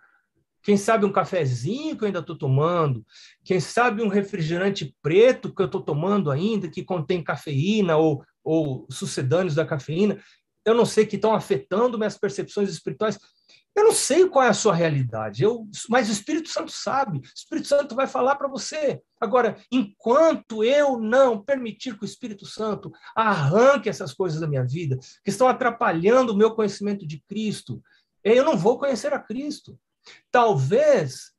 quem 0.63 0.78
sabe 0.78 1.06
um 1.06 1.12
cafezinho 1.12 1.98
que 1.98 2.04
eu 2.04 2.08
ainda 2.08 2.20
estou 2.20 2.38
tomando, 2.38 3.06
quem 3.44 3.60
sabe 3.60 4.02
um 4.02 4.08
refrigerante 4.08 4.96
preto 5.02 5.54
que 5.54 5.62
eu 5.62 5.65
estou 5.65 5.82
tomando 5.82 6.32
ainda, 6.32 6.70
que 6.70 6.84
contém 6.84 7.24
cafeína 7.24 7.98
ou, 7.98 8.24
ou 8.44 8.88
sucedâneos 8.89 9.56
da 9.56 9.65
cafeína, 9.65 10.22
eu 10.65 10.76
não 10.76 10.86
sei 10.86 11.06
que 11.06 11.15
estão 11.15 11.34
afetando 11.34 11.98
minhas 11.98 12.17
percepções 12.17 12.70
espirituais. 12.70 13.17
Eu 13.76 13.86
não 13.86 13.94
sei 13.94 14.28
qual 14.28 14.44
é 14.44 14.50
a 14.50 14.54
sua 14.54 14.76
realidade, 14.76 15.44
eu, 15.44 15.66
mas 15.90 16.10
o 16.10 16.12
Espírito 16.12 16.50
Santo 16.50 16.72
sabe. 16.72 17.20
O 17.20 17.22
Espírito 17.36 17.68
Santo 17.68 17.96
vai 17.96 18.06
falar 18.06 18.36
para 18.36 18.50
você. 18.50 19.02
Agora, 19.20 19.56
enquanto 19.72 20.64
eu 20.64 21.00
não 21.00 21.42
permitir 21.42 21.98
que 21.98 22.04
o 22.04 22.06
Espírito 22.06 22.46
Santo 22.46 22.92
arranque 23.16 23.88
essas 23.88 24.14
coisas 24.14 24.42
da 24.42 24.48
minha 24.48 24.66
vida, 24.66 24.98
que 25.24 25.30
estão 25.30 25.48
atrapalhando 25.48 26.34
o 26.34 26.38
meu 26.38 26.54
conhecimento 26.54 27.08
de 27.08 27.22
Cristo, 27.28 27.82
eu 28.24 28.44
não 28.44 28.58
vou 28.58 28.78
conhecer 28.78 29.14
a 29.14 29.20
Cristo. 29.20 29.80
Talvez 30.30 31.32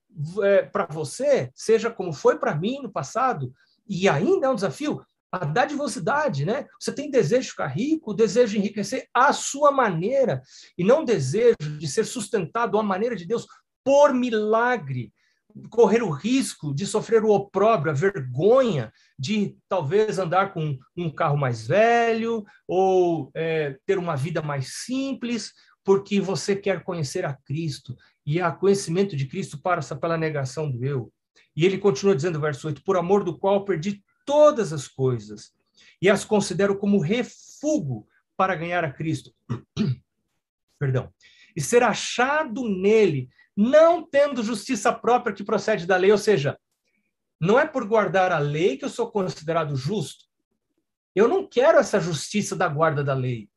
é, 0.42 0.62
para 0.62 0.86
você 0.86 1.50
seja 1.54 1.90
como 1.90 2.12
foi 2.12 2.38
para 2.38 2.54
mim 2.54 2.80
no 2.82 2.90
passado, 2.90 3.52
e 3.86 4.08
ainda 4.08 4.46
é 4.46 4.50
um 4.50 4.54
desafio, 4.54 5.04
a 5.32 5.46
dadivosidade, 5.46 6.44
né? 6.44 6.66
Você 6.78 6.92
tem 6.92 7.10
desejo 7.10 7.42
de 7.42 7.50
ficar 7.50 7.68
rico, 7.68 8.12
desejo 8.12 8.52
de 8.52 8.58
enriquecer 8.58 9.08
à 9.14 9.32
sua 9.32 9.72
maneira, 9.72 10.42
e 10.76 10.84
não 10.84 11.04
desejo 11.04 11.56
de 11.78 11.88
ser 11.88 12.04
sustentado 12.04 12.78
à 12.78 12.82
maneira 12.82 13.16
de 13.16 13.26
Deus 13.26 13.46
por 13.82 14.12
milagre, 14.12 15.10
correr 15.70 16.02
o 16.02 16.10
risco 16.10 16.74
de 16.74 16.86
sofrer 16.86 17.24
o 17.24 17.30
opróbrio, 17.30 17.92
a 17.92 17.94
vergonha 17.94 18.92
de 19.18 19.56
talvez 19.68 20.18
andar 20.18 20.52
com 20.52 20.78
um 20.96 21.10
carro 21.10 21.36
mais 21.36 21.66
velho 21.66 22.44
ou 22.68 23.30
é, 23.34 23.76
ter 23.86 23.98
uma 23.98 24.16
vida 24.16 24.42
mais 24.42 24.84
simples, 24.84 25.52
porque 25.84 26.20
você 26.20 26.54
quer 26.54 26.84
conhecer 26.84 27.24
a 27.24 27.36
Cristo 27.44 27.96
e 28.24 28.40
a 28.40 28.52
conhecimento 28.52 29.16
de 29.16 29.26
Cristo 29.26 29.60
passa 29.60 29.96
pela 29.96 30.16
negação 30.16 30.70
do 30.70 30.84
eu. 30.84 31.12
E 31.56 31.66
ele 31.66 31.78
continua 31.78 32.14
dizendo, 32.14 32.40
verso 32.40 32.66
8: 32.66 32.82
Por 32.84 32.96
amor 32.96 33.24
do 33.24 33.36
qual 33.36 33.64
perdi 33.64 34.02
todas 34.32 34.72
as 34.72 34.88
coisas 34.88 35.52
e 36.00 36.08
as 36.08 36.24
considero 36.24 36.78
como 36.78 36.98
refúgio 36.98 38.06
para 38.34 38.56
ganhar 38.56 38.82
a 38.82 38.90
Cristo. 38.90 39.30
Perdão. 40.80 41.12
E 41.54 41.60
ser 41.60 41.82
achado 41.82 42.66
nele, 42.66 43.28
não 43.54 44.02
tendo 44.02 44.42
justiça 44.42 44.90
própria 44.90 45.34
que 45.34 45.44
procede 45.44 45.86
da 45.86 45.98
lei, 45.98 46.10
ou 46.10 46.16
seja, 46.16 46.58
não 47.38 47.60
é 47.60 47.66
por 47.66 47.86
guardar 47.86 48.32
a 48.32 48.38
lei 48.38 48.78
que 48.78 48.86
eu 48.86 48.88
sou 48.88 49.10
considerado 49.10 49.76
justo. 49.76 50.24
Eu 51.14 51.28
não 51.28 51.46
quero 51.46 51.78
essa 51.78 52.00
justiça 52.00 52.56
da 52.56 52.68
guarda 52.68 53.04
da 53.04 53.12
lei. 53.12 53.50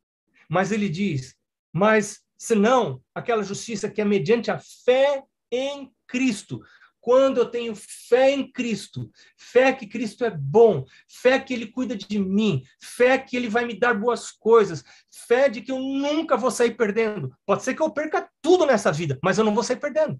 Mas 0.49 0.73
ele 0.73 0.89
diz: 0.89 1.37
mas 1.71 2.21
senão 2.37 3.01
aquela 3.13 3.43
justiça 3.43 3.89
que 3.89 4.01
é 4.01 4.05
mediante 4.05 4.51
a 4.51 4.59
fé 4.59 5.23
em 5.49 5.89
Cristo, 6.05 6.61
quando 7.05 7.37
eu 7.37 7.45
tenho 7.45 7.75
fé 7.75 8.31
em 8.31 8.51
Cristo, 8.51 9.11
fé 9.37 9.71
que 9.71 9.85
Cristo 9.85 10.25
é 10.25 10.31
bom, 10.31 10.83
fé 11.07 11.37
que 11.37 11.53
Ele 11.53 11.67
cuida 11.67 11.95
de 11.95 12.17
mim, 12.17 12.63
fé 12.81 13.15
que 13.19 13.37
Ele 13.37 13.47
vai 13.47 13.63
me 13.63 13.79
dar 13.79 13.93
boas 13.93 14.31
coisas, 14.31 14.83
fé 15.11 15.47
de 15.47 15.61
que 15.61 15.71
eu 15.71 15.77
nunca 15.77 16.35
vou 16.35 16.49
sair 16.49 16.75
perdendo. 16.75 17.31
Pode 17.45 17.61
ser 17.61 17.75
que 17.75 17.81
eu 17.83 17.91
perca 17.91 18.27
tudo 18.41 18.65
nessa 18.65 18.91
vida, 18.91 19.19
mas 19.23 19.37
eu 19.37 19.45
não 19.45 19.53
vou 19.53 19.63
sair 19.63 19.75
perdendo. 19.75 20.19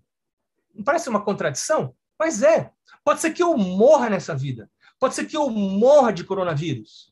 Não 0.76 0.84
parece 0.84 1.10
uma 1.10 1.26
contradição? 1.26 1.96
Mas 2.20 2.44
é. 2.44 2.70
Pode 3.04 3.20
ser 3.20 3.34
que 3.34 3.42
eu 3.42 3.58
morra 3.58 4.08
nessa 4.08 4.36
vida. 4.36 4.70
Pode 5.00 5.16
ser 5.16 5.26
que 5.26 5.36
eu 5.36 5.50
morra 5.50 6.14
de 6.14 6.24
coronavírus. 6.24 7.12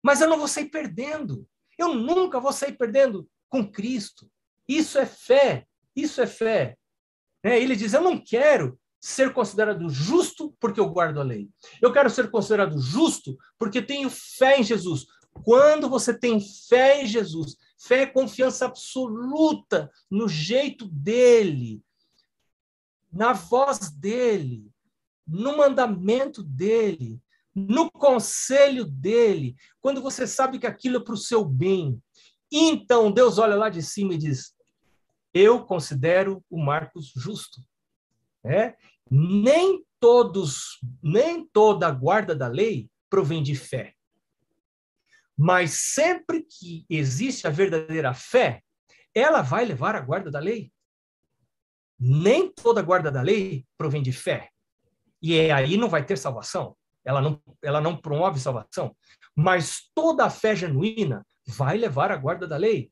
Mas 0.00 0.20
eu 0.20 0.28
não 0.28 0.38
vou 0.38 0.46
sair 0.46 0.66
perdendo. 0.66 1.44
Eu 1.76 1.92
nunca 1.92 2.38
vou 2.38 2.52
sair 2.52 2.74
perdendo 2.74 3.28
com 3.48 3.68
Cristo. 3.68 4.30
Isso 4.68 4.96
é 4.96 5.06
fé. 5.06 5.66
Isso 5.96 6.22
é 6.22 6.26
fé. 6.28 6.78
Né? 7.46 7.62
Ele 7.62 7.76
diz: 7.76 7.92
Eu 7.92 8.02
não 8.02 8.18
quero 8.18 8.76
ser 9.00 9.32
considerado 9.32 9.88
justo 9.88 10.52
porque 10.58 10.80
eu 10.80 10.90
guardo 10.90 11.20
a 11.20 11.22
lei. 11.22 11.48
Eu 11.80 11.92
quero 11.92 12.10
ser 12.10 12.28
considerado 12.28 12.76
justo 12.80 13.36
porque 13.56 13.80
tenho 13.80 14.10
fé 14.10 14.58
em 14.58 14.64
Jesus. 14.64 15.06
Quando 15.44 15.88
você 15.88 16.12
tem 16.12 16.40
fé 16.40 17.02
em 17.02 17.06
Jesus, 17.06 17.56
fé 17.78 18.02
é 18.02 18.06
confiança 18.06 18.64
absoluta 18.64 19.88
no 20.10 20.26
jeito 20.28 20.88
dele, 20.88 21.80
na 23.12 23.32
voz 23.32 23.90
dele, 23.90 24.68
no 25.24 25.56
mandamento 25.56 26.42
dele, 26.42 27.20
no 27.54 27.88
conselho 27.92 28.84
dele, 28.84 29.54
quando 29.80 30.02
você 30.02 30.26
sabe 30.26 30.58
que 30.58 30.66
aquilo 30.66 30.96
é 30.96 31.04
para 31.04 31.14
o 31.14 31.18
seu 31.18 31.44
bem. 31.44 32.02
Então 32.50 33.12
Deus 33.12 33.38
olha 33.38 33.54
lá 33.54 33.68
de 33.68 33.82
cima 33.82 34.14
e 34.14 34.18
diz: 34.18 34.55
Eu 35.36 35.66
considero 35.66 36.42
o 36.48 36.58
Marcos 36.58 37.12
justo. 37.14 37.60
É? 38.44 38.74
Nem 39.10 39.84
todos, 40.00 40.80
nem 41.02 41.46
toda 41.48 41.88
a 41.88 41.90
guarda 41.90 42.34
da 42.34 42.48
lei 42.48 42.88
provém 43.10 43.42
de 43.42 43.54
fé. 43.54 43.92
Mas 45.36 45.72
sempre 45.92 46.42
que 46.42 46.86
existe 46.88 47.46
a 47.46 47.50
verdadeira 47.50 48.14
fé, 48.14 48.62
ela 49.14 49.42
vai 49.42 49.64
levar 49.64 49.94
a 49.94 50.00
guarda 50.00 50.30
da 50.30 50.38
lei. 50.38 50.72
Nem 51.98 52.50
toda 52.50 52.80
a 52.80 52.82
guarda 52.82 53.10
da 53.10 53.20
lei 53.20 53.66
provém 53.76 54.02
de 54.02 54.12
fé. 54.12 54.48
E 55.20 55.34
é 55.34 55.50
aí 55.50 55.76
não 55.76 55.88
vai 55.88 56.04
ter 56.04 56.16
salvação 56.16 56.74
ela 57.06 57.22
não, 57.22 57.40
ela 57.62 57.80
não 57.80 57.96
promove 57.96 58.40
salvação, 58.40 58.94
mas 59.34 59.88
toda 59.94 60.24
a 60.24 60.30
fé 60.30 60.56
genuína 60.56 61.24
vai 61.46 61.78
levar 61.78 62.10
à 62.10 62.16
guarda 62.16 62.48
da 62.48 62.56
lei. 62.56 62.90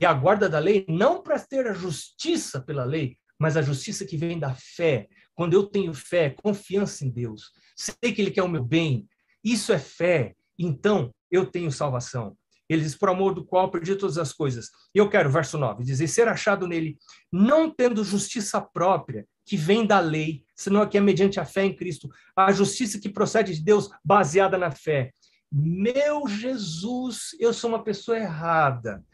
E 0.00 0.04
a 0.04 0.12
guarda 0.12 0.48
da 0.48 0.58
lei 0.58 0.84
não 0.88 1.22
para 1.22 1.38
ter 1.38 1.66
a 1.66 1.72
justiça 1.72 2.60
pela 2.60 2.84
lei, 2.84 3.16
mas 3.38 3.56
a 3.56 3.62
justiça 3.62 4.04
que 4.04 4.16
vem 4.16 4.38
da 4.38 4.54
fé. 4.54 5.08
Quando 5.34 5.54
eu 5.54 5.64
tenho 5.64 5.94
fé, 5.94 6.30
confiança 6.30 7.04
em 7.04 7.10
Deus, 7.10 7.52
sei 7.76 8.12
que 8.12 8.22
Ele 8.22 8.30
quer 8.30 8.42
o 8.42 8.48
meu 8.48 8.64
bem, 8.64 9.08
isso 9.42 9.72
é 9.72 9.78
fé, 9.78 10.34
então 10.58 11.12
eu 11.30 11.46
tenho 11.46 11.70
salvação. 11.70 12.36
Ele 12.68 12.82
diz, 12.82 12.94
por 12.94 13.10
amor 13.10 13.34
do 13.34 13.44
qual 13.44 13.70
perdi 13.70 13.94
todas 13.94 14.16
as 14.16 14.32
coisas. 14.32 14.70
Eu 14.94 15.08
quero, 15.08 15.30
verso 15.30 15.58
9, 15.58 15.84
dizer, 15.84 16.08
ser 16.08 16.28
achado 16.28 16.66
nele, 16.66 16.96
não 17.30 17.70
tendo 17.70 18.02
justiça 18.02 18.60
própria, 18.60 19.26
que 19.44 19.56
vem 19.56 19.86
da 19.86 20.00
lei, 20.00 20.42
senão 20.56 20.88
que 20.88 20.96
é 20.96 21.00
mediante 21.00 21.38
a 21.38 21.44
fé 21.44 21.64
em 21.64 21.76
Cristo, 21.76 22.08
a 22.34 22.50
justiça 22.52 22.98
que 22.98 23.10
procede 23.10 23.54
de 23.54 23.62
Deus, 23.62 23.90
baseada 24.02 24.56
na 24.56 24.70
fé. 24.70 25.12
Meu 25.52 26.26
Jesus, 26.26 27.36
eu 27.38 27.52
sou 27.52 27.68
uma 27.68 27.84
pessoa 27.84 28.16
errada. 28.16 29.04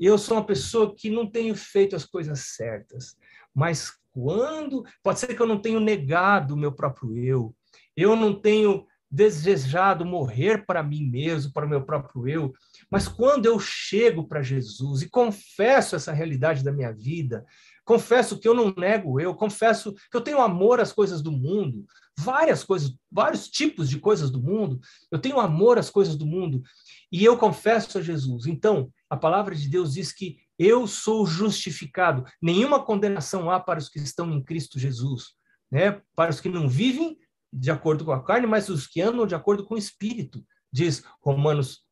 Eu 0.00 0.16
sou 0.16 0.38
uma 0.38 0.46
pessoa 0.46 0.94
que 0.96 1.10
não 1.10 1.30
tenho 1.30 1.54
feito 1.54 1.94
as 1.94 2.06
coisas 2.06 2.54
certas. 2.56 3.14
Mas 3.54 3.92
quando. 4.12 4.84
Pode 5.02 5.20
ser 5.20 5.34
que 5.34 5.40
eu 5.40 5.46
não 5.46 5.60
tenho 5.60 5.78
negado 5.78 6.54
o 6.54 6.56
meu 6.56 6.72
próprio 6.72 7.16
eu. 7.16 7.54
Eu 7.96 8.16
não 8.16 8.34
tenho 8.34 8.86
desejado 9.10 10.04
morrer 10.04 10.64
para 10.64 10.82
mim 10.82 11.04
mesmo, 11.04 11.52
para 11.52 11.66
o 11.66 11.68
meu 11.68 11.82
próprio 11.84 12.28
eu. 12.28 12.52
Mas 12.88 13.08
quando 13.08 13.46
eu 13.46 13.58
chego 13.58 14.26
para 14.26 14.42
Jesus 14.42 15.02
e 15.02 15.10
confesso 15.10 15.96
essa 15.96 16.12
realidade 16.12 16.62
da 16.62 16.72
minha 16.72 16.92
vida, 16.92 17.44
confesso 17.84 18.38
que 18.38 18.46
eu 18.46 18.54
não 18.54 18.72
nego 18.76 19.20
eu, 19.20 19.34
confesso 19.34 19.92
que 19.92 20.16
eu 20.16 20.20
tenho 20.20 20.40
amor 20.40 20.80
às 20.80 20.92
coisas 20.92 21.20
do 21.20 21.32
mundo, 21.32 21.84
várias 22.16 22.62
coisas, 22.62 22.94
vários 23.10 23.48
tipos 23.48 23.90
de 23.90 23.98
coisas 23.98 24.30
do 24.30 24.40
mundo, 24.40 24.78
eu 25.10 25.18
tenho 25.18 25.40
amor 25.40 25.76
às 25.76 25.90
coisas 25.90 26.14
do 26.14 26.24
mundo, 26.24 26.62
e 27.10 27.24
eu 27.24 27.36
confesso 27.36 27.98
a 27.98 28.02
Jesus. 28.02 28.46
Então, 28.46 28.92
a 29.10 29.16
palavra 29.16 29.54
de 29.54 29.68
Deus 29.68 29.94
diz 29.94 30.12
que 30.12 30.38
eu 30.56 30.86
sou 30.86 31.26
justificado, 31.26 32.24
nenhuma 32.40 32.84
condenação 32.84 33.50
há 33.50 33.58
para 33.58 33.80
os 33.80 33.88
que 33.88 33.98
estão 33.98 34.30
em 34.30 34.42
Cristo 34.42 34.78
Jesus, 34.78 35.34
né? 35.70 36.00
Para 36.14 36.30
os 36.30 36.40
que 36.40 36.48
não 36.48 36.68
vivem 36.68 37.18
de 37.52 37.70
acordo 37.70 38.04
com 38.04 38.12
a 38.12 38.22
carne, 38.22 38.46
mas 38.46 38.68
os 38.68 38.86
que 38.86 39.00
andam 39.00 39.26
de 39.26 39.34
acordo 39.34 39.64
com 39.64 39.74
o 39.74 39.78
Espírito, 39.78 40.44
diz 40.72 41.02
Romanos 41.20 41.84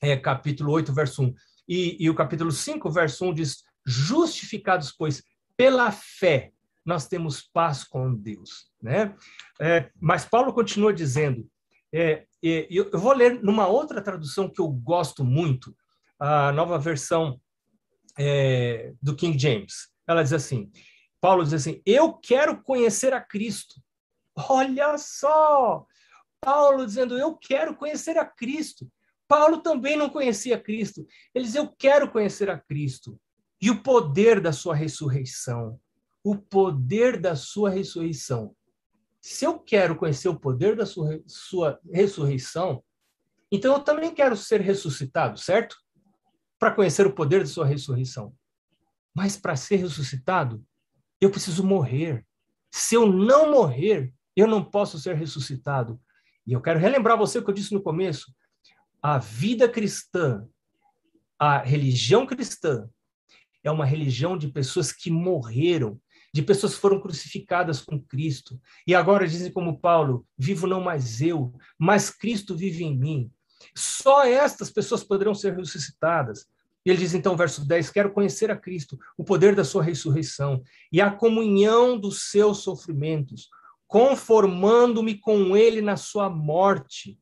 é, 0.00 0.16
capítulo 0.16 0.70
8, 0.72 0.92
verso 0.92 1.22
1. 1.22 1.34
E, 1.68 1.96
e 2.04 2.10
o 2.10 2.14
capítulo 2.14 2.52
5, 2.52 2.90
verso 2.90 3.24
1 3.24 3.34
diz: 3.34 3.64
Justificados, 3.84 4.92
pois, 4.92 5.22
pela 5.56 5.90
fé, 5.90 6.52
nós 6.84 7.08
temos 7.08 7.42
paz 7.42 7.82
com 7.82 8.14
Deus. 8.14 8.70
Né? 8.80 9.16
É, 9.60 9.90
mas 10.00 10.24
Paulo 10.24 10.52
continua 10.52 10.92
dizendo, 10.92 11.48
é, 11.92 12.26
é, 12.44 12.66
eu 12.70 12.98
vou 12.98 13.14
ler 13.14 13.42
numa 13.42 13.66
outra 13.66 14.02
tradução 14.02 14.48
que 14.48 14.60
eu 14.60 14.68
gosto 14.68 15.24
muito, 15.24 15.74
a 16.18 16.52
nova 16.52 16.78
versão 16.78 17.40
é, 18.18 18.92
do 19.02 19.14
King 19.16 19.38
James. 19.38 19.88
Ela 20.06 20.22
diz 20.22 20.32
assim: 20.32 20.70
Paulo 21.20 21.42
diz 21.42 21.54
assim, 21.54 21.80
eu 21.86 22.12
quero 22.12 22.62
conhecer 22.62 23.12
a 23.12 23.20
Cristo. 23.20 23.80
Olha 24.36 24.98
só! 24.98 25.86
Paulo 26.40 26.84
dizendo, 26.84 27.16
eu 27.16 27.34
quero 27.34 27.74
conhecer 27.74 28.18
a 28.18 28.26
Cristo. 28.26 28.86
Paulo 29.26 29.62
também 29.62 29.96
não 29.96 30.10
conhecia 30.10 30.60
Cristo. 30.60 31.06
Ele 31.34 31.46
diz, 31.46 31.54
eu 31.54 31.68
quero 31.78 32.10
conhecer 32.10 32.50
a 32.50 32.58
Cristo 32.58 33.18
e 33.60 33.70
o 33.70 33.82
poder 33.82 34.40
da 34.40 34.52
sua 34.52 34.74
ressurreição. 34.74 35.80
O 36.22 36.36
poder 36.36 37.18
da 37.18 37.34
sua 37.34 37.70
ressurreição. 37.70 38.54
Se 39.18 39.46
eu 39.46 39.58
quero 39.58 39.96
conhecer 39.96 40.28
o 40.28 40.38
poder 40.38 40.76
da 40.76 40.84
sua, 40.84 41.22
sua 41.26 41.80
ressurreição, 41.90 42.84
então 43.50 43.72
eu 43.72 43.80
também 43.80 44.14
quero 44.14 44.36
ser 44.36 44.60
ressuscitado, 44.60 45.38
certo? 45.38 45.76
Para 46.64 46.72
conhecer 46.74 47.06
o 47.06 47.12
poder 47.12 47.40
da 47.40 47.46
sua 47.46 47.66
ressurreição. 47.66 48.34
Mas 49.14 49.36
para 49.36 49.54
ser 49.54 49.76
ressuscitado, 49.76 50.64
eu 51.20 51.30
preciso 51.30 51.62
morrer. 51.62 52.24
Se 52.72 52.94
eu 52.94 53.04
não 53.04 53.50
morrer, 53.50 54.10
eu 54.34 54.46
não 54.46 54.64
posso 54.64 54.98
ser 54.98 55.14
ressuscitado. 55.14 56.00
E 56.46 56.54
eu 56.54 56.62
quero 56.62 56.80
relembrar 56.80 57.18
você 57.18 57.38
o 57.38 57.44
que 57.44 57.50
eu 57.50 57.54
disse 57.54 57.74
no 57.74 57.82
começo. 57.82 58.34
A 59.02 59.18
vida 59.18 59.68
cristã, 59.68 60.48
a 61.38 61.58
religião 61.58 62.24
cristã, 62.26 62.88
é 63.62 63.70
uma 63.70 63.84
religião 63.84 64.34
de 64.34 64.48
pessoas 64.48 64.90
que 64.90 65.10
morreram, 65.10 66.00
de 66.32 66.40
pessoas 66.40 66.74
que 66.74 66.80
foram 66.80 66.98
crucificadas 66.98 67.82
com 67.82 68.00
Cristo. 68.00 68.58
E 68.86 68.94
agora 68.94 69.28
dizem 69.28 69.52
como 69.52 69.78
Paulo: 69.78 70.26
vivo 70.38 70.66
não 70.66 70.80
mais 70.80 71.20
eu, 71.20 71.52
mas 71.78 72.08
Cristo 72.08 72.56
vive 72.56 72.84
em 72.84 72.96
mim. 72.96 73.30
Só 73.76 74.24
estas 74.24 74.70
pessoas 74.70 75.04
poderão 75.04 75.34
ser 75.34 75.54
ressuscitadas. 75.54 76.46
E 76.84 76.90
ele 76.90 76.98
diz 76.98 77.14
então, 77.14 77.36
verso 77.36 77.66
10: 77.66 77.90
Quero 77.90 78.12
conhecer 78.12 78.50
a 78.50 78.56
Cristo, 78.56 78.98
o 79.16 79.24
poder 79.24 79.54
da 79.54 79.64
sua 79.64 79.82
ressurreição 79.82 80.62
e 80.92 81.00
a 81.00 81.10
comunhão 81.10 81.98
dos 81.98 82.30
seus 82.30 82.58
sofrimentos, 82.58 83.48
conformando-me 83.86 85.18
com 85.18 85.56
ele 85.56 85.80
na 85.80 85.96
sua 85.96 86.28
morte, 86.28 87.18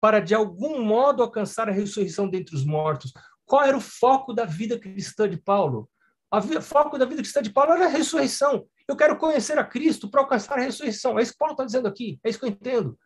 para 0.00 0.20
de 0.20 0.34
algum 0.34 0.82
modo 0.82 1.22
alcançar 1.22 1.68
a 1.68 1.72
ressurreição 1.72 2.28
dentre 2.28 2.54
os 2.54 2.64
mortos. 2.64 3.12
Qual 3.44 3.62
era 3.62 3.76
o 3.76 3.80
foco 3.80 4.32
da 4.32 4.44
vida 4.44 4.78
cristã 4.78 5.28
de 5.28 5.36
Paulo? 5.36 5.88
O 6.30 6.62
foco 6.62 6.96
da 6.96 7.04
vida 7.04 7.20
cristã 7.20 7.42
de 7.42 7.52
Paulo 7.52 7.72
era 7.72 7.86
a 7.86 7.88
ressurreição. 7.88 8.66
Eu 8.88 8.96
quero 8.96 9.18
conhecer 9.18 9.58
a 9.58 9.64
Cristo 9.64 10.10
para 10.10 10.22
alcançar 10.22 10.58
a 10.58 10.62
ressurreição. 10.62 11.18
É 11.18 11.22
isso 11.22 11.32
que 11.32 11.38
Paulo 11.38 11.52
está 11.52 11.64
dizendo 11.64 11.86
aqui, 11.86 12.18
é 12.24 12.30
isso 12.30 12.38
que 12.38 12.46
eu 12.46 12.50
entendo. 12.50 12.98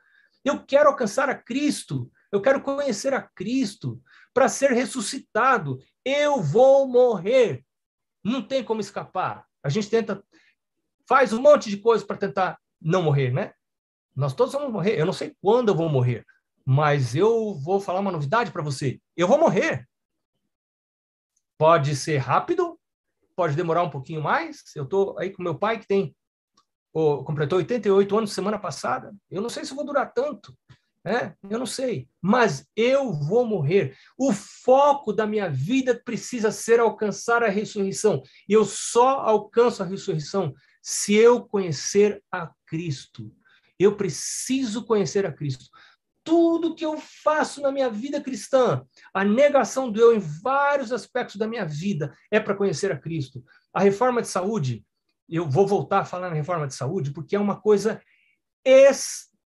Eu 0.44 0.64
quero 0.64 0.88
alcançar 0.88 1.28
a 1.28 1.34
Cristo, 1.34 2.10
eu 2.30 2.40
quero 2.40 2.60
conhecer 2.60 3.12
a 3.12 3.20
Cristo 3.20 4.00
para 4.36 4.50
ser 4.50 4.72
ressuscitado. 4.72 5.78
Eu 6.04 6.42
vou 6.42 6.86
morrer. 6.86 7.64
Não 8.22 8.42
tem 8.42 8.62
como 8.62 8.82
escapar. 8.82 9.46
A 9.62 9.70
gente 9.70 9.88
tenta, 9.88 10.22
faz 11.08 11.32
um 11.32 11.40
monte 11.40 11.70
de 11.70 11.78
coisa 11.78 12.04
para 12.04 12.18
tentar 12.18 12.58
não 12.78 13.02
morrer, 13.02 13.32
né? 13.32 13.54
Nós 14.14 14.34
todos 14.34 14.52
vamos 14.52 14.70
morrer. 14.70 15.00
Eu 15.00 15.06
não 15.06 15.12
sei 15.14 15.34
quando 15.40 15.70
eu 15.70 15.74
vou 15.74 15.88
morrer, 15.88 16.22
mas 16.66 17.16
eu 17.16 17.54
vou 17.54 17.80
falar 17.80 18.00
uma 18.00 18.12
novidade 18.12 18.52
para 18.52 18.62
você. 18.62 19.00
Eu 19.16 19.26
vou 19.26 19.38
morrer. 19.38 19.88
Pode 21.56 21.96
ser 21.96 22.18
rápido, 22.18 22.78
pode 23.34 23.56
demorar 23.56 23.84
um 23.84 23.90
pouquinho 23.90 24.20
mais. 24.20 24.64
Eu 24.76 24.84
estou 24.84 25.18
aí 25.18 25.30
com 25.30 25.42
meu 25.42 25.58
pai, 25.58 25.78
que 25.78 25.86
tem 25.86 26.14
oh, 26.92 27.24
completou 27.24 27.56
88 27.56 28.18
anos 28.18 28.34
semana 28.34 28.58
passada. 28.58 29.16
Eu 29.30 29.40
não 29.40 29.48
sei 29.48 29.64
se 29.64 29.74
vou 29.74 29.86
durar 29.86 30.12
tanto. 30.12 30.54
Né? 31.06 31.34
Eu 31.48 31.58
não 31.60 31.66
sei, 31.66 32.08
mas 32.20 32.66
eu 32.74 33.12
vou 33.12 33.46
morrer. 33.46 33.96
O 34.18 34.32
foco 34.32 35.12
da 35.12 35.24
minha 35.24 35.48
vida 35.48 35.94
precisa 36.04 36.50
ser 36.50 36.80
alcançar 36.80 37.44
a 37.44 37.48
ressurreição. 37.48 38.22
E 38.48 38.52
eu 38.52 38.64
só 38.64 39.20
alcanço 39.20 39.84
a 39.84 39.86
ressurreição 39.86 40.52
se 40.82 41.14
eu 41.14 41.46
conhecer 41.46 42.20
a 42.30 42.50
Cristo. 42.66 43.32
Eu 43.78 43.96
preciso 43.96 44.84
conhecer 44.84 45.24
a 45.24 45.32
Cristo 45.32 45.66
tudo 46.24 46.74
que 46.74 46.84
eu 46.84 46.98
faço 46.98 47.62
na 47.62 47.70
minha 47.70 47.88
vida 47.88 48.20
cristã, 48.20 48.84
a 49.14 49.24
negação 49.24 49.92
do 49.92 50.00
eu 50.00 50.12
em 50.12 50.18
vários 50.18 50.90
aspectos 50.90 51.36
da 51.36 51.46
minha 51.46 51.64
vida 51.64 52.12
é 52.32 52.40
para 52.40 52.56
conhecer 52.56 52.90
a 52.90 52.98
Cristo. 52.98 53.44
A 53.72 53.80
reforma 53.80 54.20
de 54.20 54.26
saúde, 54.26 54.84
eu 55.28 55.48
vou 55.48 55.68
voltar 55.68 56.00
a 56.00 56.04
falar 56.04 56.28
na 56.28 56.34
reforma 56.34 56.66
de 56.66 56.74
saúde, 56.74 57.12
porque 57.12 57.36
é 57.36 57.38
uma 57.38 57.60
coisa 57.60 58.02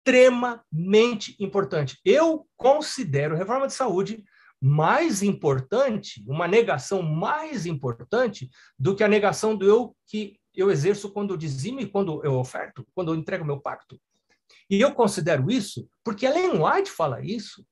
extremamente 0.08 1.36
importante. 1.38 2.00
Eu 2.06 2.48
considero 2.56 3.36
a 3.36 3.38
reforma 3.38 3.68
de 3.68 3.74
saúde 3.74 4.24
mais 4.60 5.22
importante, 5.22 6.24
uma 6.26 6.48
negação 6.48 7.02
mais 7.04 7.66
importante 7.66 8.50
do 8.80 8.96
que 8.96 9.04
a 9.04 9.08
negação 9.08 9.56
do 9.56 9.66
eu 9.68 9.96
que 10.08 10.40
eu 10.56 10.72
exerço 10.72 11.12
quando 11.12 11.34
eu 11.34 11.38
dizimo 11.38 11.82
e 11.82 11.86
quando 11.86 12.24
eu 12.24 12.34
oferto, 12.36 12.88
quando 12.96 13.14
eu 13.14 13.16
entrego 13.20 13.46
meu 13.46 13.60
pacto. 13.60 14.00
E 14.70 14.80
eu 14.80 14.94
considero 14.94 15.52
isso 15.52 15.88
porque 16.04 16.26
Ellen 16.26 16.64
White 16.64 16.90
fala 16.90 17.24
isso. 17.24 17.66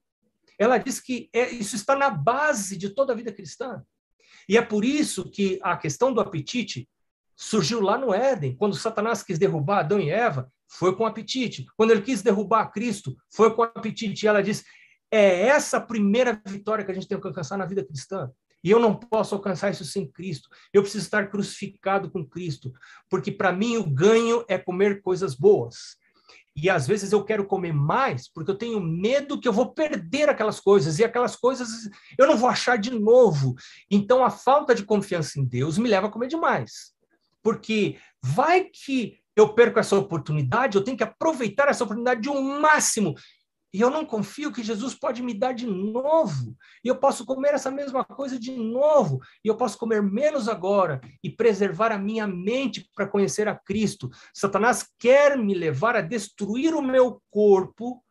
ela 0.60 0.78
diz 0.78 1.00
que 1.00 1.30
é, 1.34 1.50
isso 1.50 1.76
está 1.76 1.96
na 1.96 2.10
base 2.10 2.78
de 2.78 2.90
toda 2.90 3.14
a 3.14 3.16
vida 3.16 3.32
cristã. 3.32 3.82
E 4.48 4.58
é 4.58 4.62
por 4.62 4.86
isso 4.86 5.30
que 5.32 5.58
a 5.64 5.76
questão 5.76 6.14
do 6.14 6.22
apetite 6.22 6.88
surgiu 7.36 7.82
lá 7.82 7.98
no 7.98 8.14
Éden, 8.14 8.56
quando 8.56 8.76
Satanás 8.76 9.24
quis 9.24 9.40
derrubar 9.40 9.80
Adão 9.80 10.00
e 10.00 10.10
Eva, 10.10 10.50
foi 10.68 10.96
com 10.96 11.06
apetite. 11.06 11.66
Quando 11.78 11.92
ele 11.92 12.02
quis 12.02 12.22
derrubar 12.22 12.72
Cristo, 12.72 13.16
foi 13.32 13.54
com 13.54 13.64
apetite. 13.64 14.26
E 14.26 14.28
ela 14.28 14.42
diz: 14.42 14.64
é 15.12 15.48
essa 15.48 15.78
a 15.78 15.82
primeira 15.82 16.42
vitória 16.46 16.84
que 16.84 16.92
a 16.92 16.94
gente 16.94 17.08
tem 17.08 17.20
que 17.20 17.28
alcançar 17.28 17.58
na 17.58 17.66
vida 17.66 17.86
cristã. 17.86 18.30
E 18.64 18.72
eu 18.72 18.80
não 18.80 18.96
posso 18.96 19.36
alcançar 19.36 19.70
isso 19.70 19.86
sem 19.86 20.12
Cristo. 20.12 20.50
Eu 20.74 20.82
preciso 20.82 21.06
estar 21.06 21.30
crucificado 21.30 22.10
com 22.10 22.26
Cristo, 22.26 22.74
porque 23.08 23.32
para 23.32 23.54
mim 23.54 23.78
o 23.78 23.88
ganho 23.88 24.44
é 24.48 24.58
comer 24.58 25.02
coisas 25.04 25.36
boas. 25.36 25.98
E 26.56 26.70
às 26.70 26.88
vezes 26.88 27.12
eu 27.12 27.24
quero 27.24 27.46
comer 27.46 27.74
mais 27.74 28.28
porque 28.32 28.50
eu 28.50 28.58
tenho 28.58 28.80
medo 28.80 29.40
que 29.40 29.48
eu 29.48 29.54
vou 29.54 29.74
perder 29.74 30.30
aquelas 30.30 30.60
coisas 30.60 30.98
e 30.98 31.04
aquelas 31.04 31.36
coisas 31.36 31.68
eu 32.18 32.26
não 32.26 32.38
vou 32.38 32.50
achar 32.50 32.78
de 32.78 32.92
novo. 32.92 33.56
Então 33.92 34.24
a 34.24 34.30
falta 34.30 34.74
de 34.74 34.84
confiança 34.84 35.40
em 35.40 35.46
Deus 35.46 35.78
me 35.78 35.90
leva 35.90 36.08
a 36.08 36.12
comer 36.12 36.28
demais. 36.28 36.94
Porque 37.44 38.00
vai 38.24 38.64
que 38.64 39.20
eu 39.36 39.54
perco 39.54 39.80
essa 39.80 39.98
oportunidade, 39.98 40.78
eu 40.78 40.84
tenho 40.84 40.98
que 40.98 41.04
aproveitar 41.04 41.68
essa 41.68 41.84
oportunidade 41.84 42.28
ao 42.28 42.42
máximo. 42.42 43.16
E 43.76 43.82
eu 43.82 43.90
não 43.90 44.06
confio 44.06 44.54
que 44.54 44.64
Jesus 44.64 44.96
pode 44.96 45.22
me 45.22 45.34
dar 45.34 45.52
de 45.52 45.68
novo. 45.68 46.56
E 46.82 46.88
eu 46.88 46.96
posso 46.96 47.26
comer 47.26 47.54
essa 47.56 47.70
mesma 47.70 48.06
coisa 48.06 48.40
de 48.40 48.52
novo. 48.52 49.20
E 49.44 49.50
eu 49.50 49.58
posso 49.58 49.78
comer 49.78 50.02
menos 50.02 50.48
agora 50.48 51.02
e 51.22 51.30
preservar 51.30 51.92
a 51.92 51.98
minha 51.98 52.26
mente 52.26 52.90
para 52.96 53.06
conhecer 53.06 53.50
a 53.50 53.56
Cristo. 53.56 54.10
Satanás 54.34 54.88
quer 54.98 55.38
me 55.38 55.54
levar 55.54 55.98
a 55.98 56.02
destruir 56.02 56.74
o 56.74 56.82
meu 56.82 57.22
corpo 57.30 58.02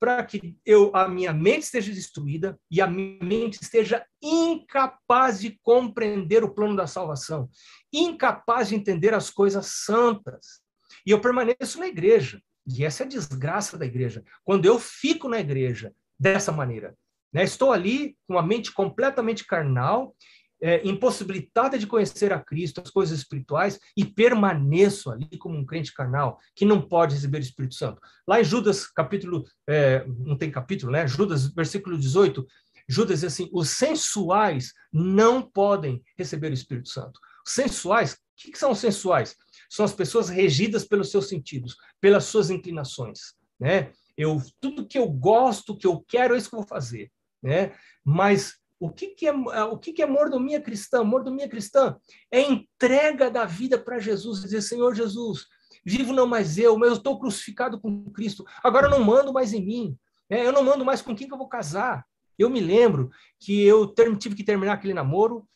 para 0.00 0.24
que 0.24 0.56
eu, 0.64 0.90
a 0.94 1.08
minha 1.08 1.32
mente 1.32 1.62
esteja 1.62 1.92
destruída 1.92 2.58
e 2.70 2.80
a 2.80 2.86
minha 2.86 3.22
mente 3.22 3.58
esteja 3.60 4.04
incapaz 4.22 5.40
de 5.40 5.58
compreender 5.62 6.44
o 6.44 6.54
plano 6.54 6.76
da 6.76 6.86
salvação, 6.86 7.48
incapaz 7.92 8.68
de 8.68 8.76
entender 8.76 9.12
as 9.14 9.30
coisas 9.30 9.66
santas. 9.84 10.60
E 11.06 11.10
eu 11.10 11.20
permaneço 11.20 11.78
na 11.78 11.88
igreja. 11.88 12.40
E 12.66 12.84
essa 12.84 13.02
é 13.02 13.06
a 13.06 13.08
desgraça 13.08 13.78
da 13.78 13.86
igreja. 13.86 14.22
Quando 14.44 14.66
eu 14.66 14.78
fico 14.78 15.28
na 15.28 15.40
igreja 15.40 15.92
dessa 16.18 16.52
maneira, 16.52 16.94
né? 17.32 17.42
estou 17.42 17.72
ali 17.72 18.16
com 18.26 18.38
a 18.38 18.42
mente 18.42 18.72
completamente 18.72 19.44
carnal, 19.44 20.14
é, 20.60 20.86
impossibilitada 20.86 21.78
de 21.78 21.86
conhecer 21.86 22.32
a 22.32 22.40
Cristo, 22.40 22.80
as 22.80 22.90
coisas 22.90 23.18
espirituais, 23.18 23.78
e 23.96 24.04
permaneço 24.04 25.10
ali 25.10 25.38
como 25.38 25.56
um 25.56 25.64
crente 25.64 25.92
carnal, 25.92 26.38
que 26.54 26.64
não 26.64 26.80
pode 26.80 27.14
receber 27.14 27.38
o 27.38 27.40
Espírito 27.40 27.74
Santo. 27.74 28.00
Lá 28.26 28.40
em 28.40 28.44
Judas, 28.44 28.86
capítulo, 28.86 29.44
é, 29.66 30.04
não 30.06 30.36
tem 30.36 30.50
capítulo, 30.50 30.92
né? 30.92 31.06
Judas, 31.06 31.46
versículo 31.46 31.96
18, 31.96 32.46
Judas 32.88 33.20
diz 33.20 33.32
assim: 33.32 33.48
os 33.52 33.70
sensuais 33.70 34.72
não 34.92 35.42
podem 35.42 36.02
receber 36.16 36.50
o 36.50 36.54
Espírito 36.54 36.88
Santo. 36.88 37.20
Os 37.46 37.52
sensuais, 37.52 38.14
o 38.14 38.16
que, 38.36 38.52
que 38.52 38.58
são 38.58 38.72
os 38.72 38.78
sensuais? 38.78 39.36
são 39.68 39.84
as 39.84 39.92
pessoas 39.92 40.28
regidas 40.28 40.84
pelos 40.84 41.10
seus 41.10 41.28
sentidos, 41.28 41.76
pelas 42.00 42.24
suas 42.24 42.50
inclinações, 42.50 43.34
né? 43.60 43.92
Eu 44.16 44.42
tudo 44.60 44.86
que 44.86 44.98
eu 44.98 45.08
gosto, 45.08 45.76
que 45.76 45.86
eu 45.86 46.00
quero, 46.00 46.34
é 46.34 46.38
isso 46.38 46.48
que 46.48 46.56
eu 46.56 46.60
vou 46.60 46.68
fazer, 46.68 47.12
né? 47.42 47.72
Mas 48.04 48.58
o 48.80 48.90
que, 48.90 49.08
que 49.08 49.26
é 49.26 49.32
o 49.32 49.76
que, 49.76 49.92
que 49.92 50.02
é 50.02 50.06
mordomia 50.06 50.60
cristã? 50.60 51.02
Mordomia 51.02 51.48
cristã 51.48 51.96
é 52.30 52.40
entrega 52.40 53.30
da 53.30 53.44
vida 53.44 53.78
para 53.78 53.98
Jesus, 53.98 54.42
dizer 54.42 54.62
Senhor 54.62 54.94
Jesus, 54.94 55.46
vivo 55.84 56.12
não 56.12 56.26
mais 56.26 56.58
eu, 56.58 56.78
mas 56.78 56.90
eu 56.90 56.96
estou 56.96 57.18
crucificado 57.18 57.80
com 57.80 58.10
Cristo. 58.10 58.44
Agora 58.62 58.86
eu 58.86 58.90
não 58.90 59.02
mando 59.02 59.32
mais 59.32 59.52
em 59.52 59.64
mim, 59.64 59.98
né? 60.30 60.46
Eu 60.46 60.52
não 60.52 60.62
mando 60.62 60.84
mais 60.84 61.02
com 61.02 61.14
quem 61.14 61.26
que 61.26 61.34
eu 61.34 61.38
vou 61.38 61.48
casar. 61.48 62.04
Eu 62.38 62.48
me 62.48 62.60
lembro 62.60 63.10
que 63.40 63.62
eu 63.62 63.92
tive 64.16 64.36
que 64.36 64.44
terminar 64.44 64.74
aquele 64.74 64.94
namoro 64.94 65.48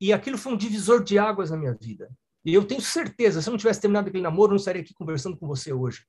e 0.00 0.12
aquilo 0.12 0.38
foi 0.38 0.52
um 0.54 0.56
divisor 0.56 1.04
de 1.04 1.18
águas 1.18 1.50
na 1.50 1.56
minha 1.56 1.76
vida. 1.78 2.10
E 2.42 2.54
eu 2.54 2.64
tenho 2.64 2.80
certeza, 2.80 3.42
se 3.42 3.48
eu 3.48 3.52
não 3.52 3.58
tivesse 3.58 3.82
terminado 3.82 4.08
aquele 4.08 4.22
namoro, 4.22 4.52
eu 4.52 4.54
não 4.54 4.56
estaria 4.56 4.80
aqui 4.80 4.94
conversando 4.94 5.36
com 5.36 5.46
você 5.46 5.72
hoje. 5.72 6.02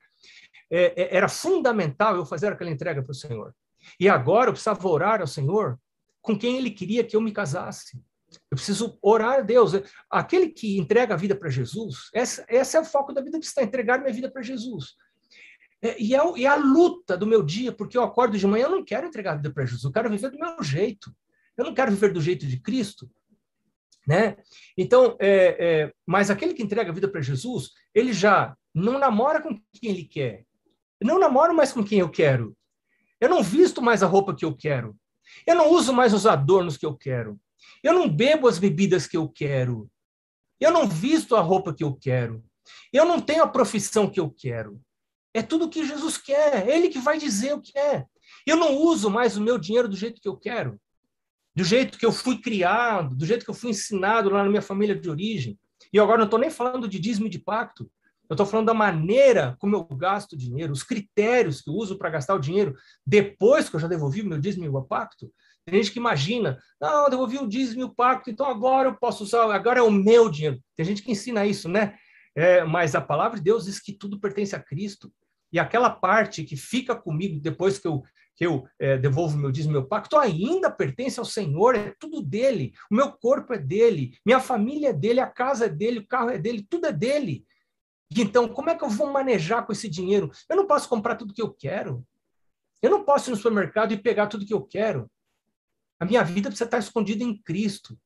É, 0.69 1.03
é, 1.03 1.17
era 1.17 1.27
fundamental 1.27 2.15
eu 2.15 2.25
fazer 2.25 2.47
aquela 2.47 2.71
entrega 2.71 3.03
para 3.03 3.11
o 3.11 3.15
Senhor. 3.15 3.53
E 3.99 4.07
agora 4.07 4.49
eu 4.49 4.53
precisava 4.53 4.87
orar 4.87 5.19
ao 5.19 5.27
Senhor 5.27 5.77
com 6.21 6.37
quem 6.37 6.57
Ele 6.57 6.71
queria 6.71 7.03
que 7.03 7.15
eu 7.15 7.21
me 7.21 7.31
casasse. 7.31 7.97
Eu 8.49 8.55
preciso 8.55 8.97
orar 9.01 9.39
a 9.39 9.41
Deus. 9.41 9.73
Aquele 10.09 10.49
que 10.49 10.77
entrega 10.77 11.13
a 11.13 11.17
vida 11.17 11.35
para 11.35 11.49
Jesus, 11.49 12.09
essa, 12.13 12.45
é 12.49 12.79
o 12.79 12.85
foco 12.85 13.13
da 13.13 13.21
vida 13.21 13.37
cristã, 13.37 13.61
entregar 13.61 13.99
minha 13.99 14.13
vida 14.13 14.31
para 14.31 14.41
Jesus. 14.41 14.95
É, 15.81 16.01
e, 16.01 16.15
é, 16.15 16.19
e 16.37 16.45
é 16.45 16.47
a 16.47 16.55
luta 16.55 17.17
do 17.17 17.25
meu 17.25 17.41
dia, 17.41 17.71
porque 17.71 17.97
eu 17.97 18.03
acordo 18.03 18.37
de 18.37 18.47
manhã, 18.47 18.65
eu 18.65 18.71
não 18.71 18.85
quero 18.85 19.07
entregar 19.07 19.33
a 19.33 19.37
vida 19.37 19.51
para 19.51 19.65
Jesus, 19.65 19.83
eu 19.83 19.91
quero 19.91 20.09
viver 20.09 20.29
do 20.29 20.37
meu 20.37 20.63
jeito. 20.63 21.11
Eu 21.57 21.65
não 21.65 21.73
quero 21.73 21.91
viver 21.91 22.13
do 22.13 22.21
jeito 22.21 22.45
de 22.45 22.59
Cristo. 22.59 23.09
Né? 24.07 24.37
Então, 24.77 25.15
é, 25.19 25.57
é, 25.59 25.93
mas 26.05 26.29
aquele 26.29 26.53
que 26.53 26.63
entrega 26.63 26.89
a 26.89 26.93
vida 26.93 27.07
para 27.07 27.21
Jesus, 27.21 27.71
ele 27.93 28.13
já 28.13 28.55
não 28.73 28.97
namora 28.97 29.41
com 29.41 29.49
quem 29.73 29.91
ele 29.91 30.05
quer. 30.05 30.45
Eu 30.99 31.07
não 31.07 31.19
namoro 31.19 31.53
mais 31.53 31.73
com 31.73 31.83
quem 31.83 31.99
eu 31.99 32.09
quero. 32.09 32.55
Eu 33.19 33.29
não 33.29 33.43
visto 33.43 33.81
mais 33.81 34.01
a 34.01 34.07
roupa 34.07 34.35
que 34.35 34.45
eu 34.45 34.55
quero. 34.55 34.95
Eu 35.45 35.55
não 35.55 35.71
uso 35.71 35.93
mais 35.93 36.13
os 36.13 36.25
adornos 36.25 36.77
que 36.77 36.85
eu 36.85 36.95
quero. 36.95 37.39
Eu 37.83 37.93
não 37.93 38.09
bebo 38.09 38.47
as 38.47 38.57
bebidas 38.57 39.07
que 39.07 39.17
eu 39.17 39.27
quero. 39.27 39.89
Eu 40.59 40.71
não 40.71 40.87
visto 40.87 41.35
a 41.35 41.41
roupa 41.41 41.73
que 41.73 41.83
eu 41.83 41.95
quero. 41.95 42.43
Eu 42.93 43.05
não 43.05 43.19
tenho 43.19 43.43
a 43.43 43.47
profissão 43.47 44.09
que 44.09 44.19
eu 44.19 44.29
quero. 44.29 44.79
É 45.33 45.41
tudo 45.41 45.65
o 45.65 45.69
que 45.69 45.85
Jesus 45.85 46.17
quer. 46.17 46.67
É 46.67 46.75
ele 46.75 46.89
que 46.89 46.99
vai 46.99 47.17
dizer 47.17 47.53
o 47.53 47.61
que 47.61 47.77
é. 47.77 48.05
Eu 48.45 48.57
não 48.57 48.75
uso 48.75 49.09
mais 49.09 49.37
o 49.37 49.41
meu 49.41 49.57
dinheiro 49.57 49.87
do 49.87 49.95
jeito 49.95 50.21
que 50.21 50.27
eu 50.27 50.37
quero 50.37 50.79
do 51.55 51.63
jeito 51.63 51.97
que 51.97 52.05
eu 52.05 52.11
fui 52.11 52.39
criado, 52.39 53.15
do 53.15 53.25
jeito 53.25 53.43
que 53.43 53.51
eu 53.51 53.55
fui 53.55 53.71
ensinado 53.71 54.29
lá 54.29 54.43
na 54.43 54.49
minha 54.49 54.61
família 54.61 54.95
de 54.95 55.09
origem. 55.09 55.59
E 55.91 55.99
agora 55.99 56.19
não 56.19 56.25
estou 56.25 56.39
nem 56.39 56.49
falando 56.49 56.87
de 56.87 56.99
dízimo 56.99 57.29
de 57.29 57.39
pacto. 57.39 57.91
Eu 58.31 58.35
estou 58.35 58.45
falando 58.45 58.67
da 58.67 58.73
maneira 58.73 59.57
como 59.59 59.75
eu 59.75 59.83
gasto 59.83 60.37
dinheiro, 60.37 60.71
os 60.71 60.83
critérios 60.83 61.59
que 61.59 61.69
eu 61.69 61.73
uso 61.73 61.97
para 61.97 62.09
gastar 62.09 62.33
o 62.33 62.39
dinheiro 62.39 62.73
depois 63.05 63.67
que 63.67 63.75
eu 63.75 63.79
já 63.81 63.89
devolvi 63.89 64.21
o 64.21 64.25
meu 64.25 64.39
dízimo 64.39 64.63
e 64.63 64.69
o 64.69 64.81
pacto. 64.81 65.29
Tem 65.65 65.75
gente 65.75 65.91
que 65.91 65.99
imagina, 65.99 66.57
não, 66.79 67.03
eu 67.03 67.09
devolvi 67.09 67.37
o 67.39 67.45
dízimo 67.45 67.81
e 67.81 67.83
o 67.83 67.93
pacto, 67.93 68.29
então 68.29 68.45
agora 68.45 68.87
eu 68.87 68.95
posso 68.95 69.25
usar, 69.25 69.53
agora 69.53 69.79
é 69.79 69.83
o 69.83 69.91
meu 69.91 70.29
dinheiro. 70.29 70.61
Tem 70.77 70.85
gente 70.85 71.03
que 71.03 71.11
ensina 71.11 71.45
isso, 71.45 71.67
né? 71.67 71.97
É, 72.33 72.63
mas 72.63 72.95
a 72.95 73.01
palavra 73.01 73.37
de 73.37 73.43
Deus 73.43 73.65
diz 73.65 73.81
que 73.81 73.91
tudo 73.91 74.17
pertence 74.17 74.55
a 74.55 74.59
Cristo. 74.61 75.11
E 75.51 75.59
aquela 75.59 75.89
parte 75.89 76.45
que 76.45 76.55
fica 76.55 76.95
comigo 76.95 77.37
depois 77.37 77.79
que 77.79 77.87
eu 77.89 78.01
que 78.33 78.45
eu 78.45 78.65
é, 78.79 78.97
devolvo 78.97 79.37
meu 79.37 79.51
dízimo, 79.51 79.73
meu 79.73 79.85
pacto, 79.85 80.17
ainda 80.17 80.71
pertence 80.71 81.19
ao 81.19 81.25
Senhor, 81.25 81.75
é 81.75 81.93
tudo 81.99 82.21
dele. 82.21 82.71
O 82.89 82.95
meu 82.95 83.11
corpo 83.11 83.53
é 83.53 83.57
dele, 83.57 84.17
minha 84.25 84.39
família 84.39 84.91
é 84.91 84.93
dele, 84.93 85.19
a 85.19 85.27
casa 85.27 85.65
é 85.65 85.69
dele, 85.69 85.99
o 85.99 86.07
carro 86.07 86.29
é 86.29 86.37
dele, 86.37 86.65
tudo 86.67 86.87
é 86.87 86.93
dele. 86.93 87.45
Então, 88.15 88.47
como 88.47 88.69
é 88.69 88.75
que 88.75 88.83
eu 88.83 88.89
vou 88.89 89.11
manejar 89.11 89.65
com 89.65 89.71
esse 89.71 89.89
dinheiro? 89.89 90.29
Eu 90.49 90.55
não 90.55 90.67
posso 90.67 90.89
comprar 90.89 91.15
tudo 91.15 91.33
que 91.33 91.41
eu 91.41 91.53
quero. 91.53 92.05
Eu 92.81 92.89
não 92.89 93.03
posso 93.03 93.29
ir 93.29 93.31
no 93.31 93.37
supermercado 93.37 93.93
e 93.93 94.01
pegar 94.01 94.27
tudo 94.27 94.45
que 94.45 94.53
eu 94.53 94.61
quero. 94.61 95.09
A 95.99 96.05
minha 96.05 96.23
vida 96.23 96.49
precisa 96.49 96.65
estar 96.65 96.79
escondida 96.79 97.23
em 97.23 97.39
Cristo 97.41 97.97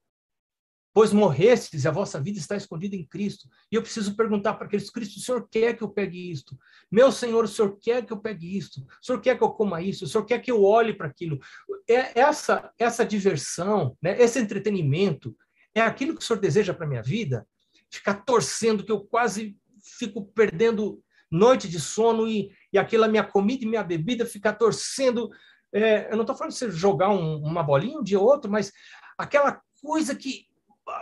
pois 0.96 1.12
morrestes 1.12 1.84
e 1.84 1.88
a 1.90 1.92
vossa 1.92 2.22
vida 2.22 2.40
está 2.40 2.56
escondida 2.56 2.96
em 2.96 3.06
Cristo. 3.06 3.50
E 3.70 3.76
eu 3.76 3.82
preciso 3.82 4.16
perguntar 4.16 4.54
para 4.54 4.66
aqueles, 4.66 4.90
Cristo, 4.90 5.18
o 5.18 5.20
Senhor 5.20 5.46
quer 5.52 5.76
que 5.76 5.84
eu 5.84 5.90
pegue 5.90 6.32
isto? 6.32 6.58
Meu 6.90 7.12
Senhor, 7.12 7.44
o 7.44 7.48
Senhor 7.50 7.78
quer 7.82 8.06
que 8.06 8.14
eu 8.14 8.18
pegue 8.18 8.58
isto? 8.58 8.80
O 8.80 9.06
Senhor 9.06 9.20
quer 9.20 9.38
que 9.38 9.44
eu 9.44 9.50
coma 9.50 9.82
isso? 9.82 10.06
O 10.06 10.08
Senhor 10.08 10.24
quer 10.24 10.40
que 10.40 10.50
eu 10.50 10.64
olhe 10.64 10.94
para 10.94 11.08
aquilo? 11.08 11.38
É 11.86 12.18
essa, 12.18 12.72
essa 12.80 13.06
diversão, 13.06 13.98
né, 14.02 14.18
esse 14.22 14.40
entretenimento, 14.40 15.36
é 15.76 15.82
aquilo 15.82 16.16
que 16.16 16.24
o 16.24 16.26
Senhor 16.26 16.40
deseja 16.40 16.74
para 16.74 16.86
a 16.86 16.90
minha 16.90 17.04
vida? 17.04 17.46
Ficar 17.92 18.24
torcendo 18.24 18.86
que 18.86 18.92
eu 18.92 19.02
quase 19.02 19.58
fico 19.86 20.26
perdendo 20.26 21.02
noite 21.32 21.68
de 21.68 21.80
sono 21.80 22.28
e, 22.28 22.50
e 22.72 22.78
aquela 22.78 23.08
minha 23.08 23.24
comida 23.24 23.64
e 23.64 23.68
minha 23.68 23.84
bebida 23.84 24.26
ficar 24.26 24.54
torcendo. 24.54 25.30
É, 25.74 26.12
eu 26.12 26.16
não 26.16 26.22
estou 26.22 26.36
falando 26.36 26.54
de 26.54 26.60
você 26.60 26.72
jogar 26.72 27.10
um, 27.10 27.38
uma 27.38 27.64
bolinha 27.64 28.00
um 28.00 28.20
ou 28.20 28.26
outro, 28.26 28.50
mas 28.50 28.72
aquela 29.18 29.62
coisa 29.82 30.16
que 30.16 30.48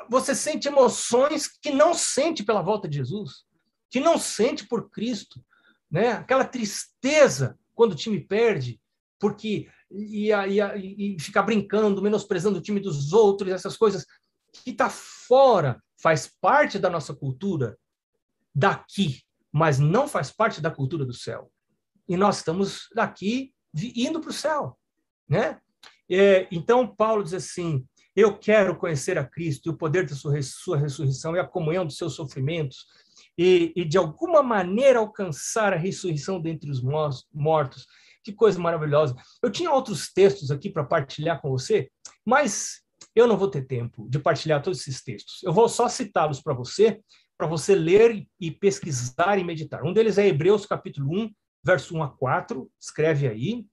você 0.09 0.33
sente 0.33 0.67
emoções 0.67 1.47
que 1.47 1.71
não 1.71 1.93
sente 1.93 2.43
pela 2.43 2.61
volta 2.61 2.87
de 2.87 2.97
Jesus, 2.97 3.43
que 3.89 3.99
não 3.99 4.17
sente 4.17 4.65
por 4.65 4.89
Cristo, 4.89 5.43
né? 5.91 6.13
Aquela 6.13 6.45
tristeza 6.45 7.57
quando 7.75 7.91
o 7.91 7.95
time 7.95 8.19
perde, 8.19 8.79
porque 9.19 9.69
e, 9.91 10.31
e, 10.31 11.15
e 11.15 11.19
ficar 11.19 11.43
brincando, 11.43 12.01
menosprezando 12.01 12.57
o 12.57 12.61
time 12.61 12.79
dos 12.79 13.13
outros, 13.13 13.51
essas 13.51 13.77
coisas 13.77 14.05
que 14.51 14.71
está 14.71 14.89
fora, 14.89 15.81
faz 16.01 16.31
parte 16.41 16.79
da 16.79 16.89
nossa 16.89 17.13
cultura 17.13 17.77
daqui, 18.53 19.21
mas 19.51 19.79
não 19.79 20.07
faz 20.07 20.31
parte 20.31 20.61
da 20.61 20.71
cultura 20.71 21.05
do 21.05 21.13
céu. 21.13 21.51
E 22.07 22.17
nós 22.17 22.37
estamos 22.37 22.87
daqui 22.93 23.53
indo 23.73 24.19
para 24.19 24.29
o 24.29 24.33
céu, 24.33 24.77
né? 25.27 25.59
É, 26.09 26.47
então 26.51 26.87
Paulo 26.87 27.23
diz 27.23 27.33
assim: 27.33 27.85
eu 28.15 28.37
quero 28.37 28.77
conhecer 28.77 29.17
a 29.17 29.25
Cristo 29.25 29.67
e 29.67 29.69
o 29.71 29.77
poder 29.77 30.07
da 30.07 30.15
sua, 30.15 30.39
sua 30.41 30.77
ressurreição 30.77 31.35
e 31.35 31.39
a 31.39 31.47
comunhão 31.47 31.85
dos 31.85 31.97
seus 31.97 32.13
sofrimentos, 32.13 32.85
e, 33.37 33.73
e, 33.75 33.83
de 33.83 33.97
alguma 33.97 34.43
maneira 34.43 34.99
alcançar 34.99 35.73
a 35.73 35.77
ressurreição 35.77 36.39
dentre 36.39 36.69
os 36.69 36.81
mortos. 37.33 37.87
Que 38.23 38.31
coisa 38.31 38.59
maravilhosa. 38.59 39.15
Eu 39.41 39.51
tinha 39.51 39.71
outros 39.71 40.13
textos 40.13 40.51
aqui 40.51 40.69
para 40.69 40.83
partilhar 40.83 41.41
com 41.41 41.49
você, 41.49 41.91
mas 42.25 42.81
eu 43.15 43.27
não 43.27 43.35
vou 43.35 43.49
ter 43.49 43.63
tempo 43.63 44.07
de 44.09 44.17
partilhar 44.19 44.61
todos 44.61 44.79
esses 44.79 45.03
textos. 45.03 45.43
Eu 45.43 45.51
vou 45.51 45.67
só 45.67 45.89
citá-los 45.89 46.41
para 46.41 46.53
você, 46.53 47.01
para 47.37 47.47
você 47.47 47.75
ler 47.75 48.27
e 48.39 48.51
pesquisar 48.51 49.37
e 49.37 49.43
meditar. 49.43 49.83
Um 49.83 49.93
deles 49.93 50.17
é 50.17 50.27
Hebreus 50.27 50.65
capítulo 50.65 51.11
1, 51.11 51.31
verso 51.63 51.95
1 51.95 52.03
a 52.03 52.09
4, 52.09 52.69
escreve 52.79 53.27
aí. 53.27 53.65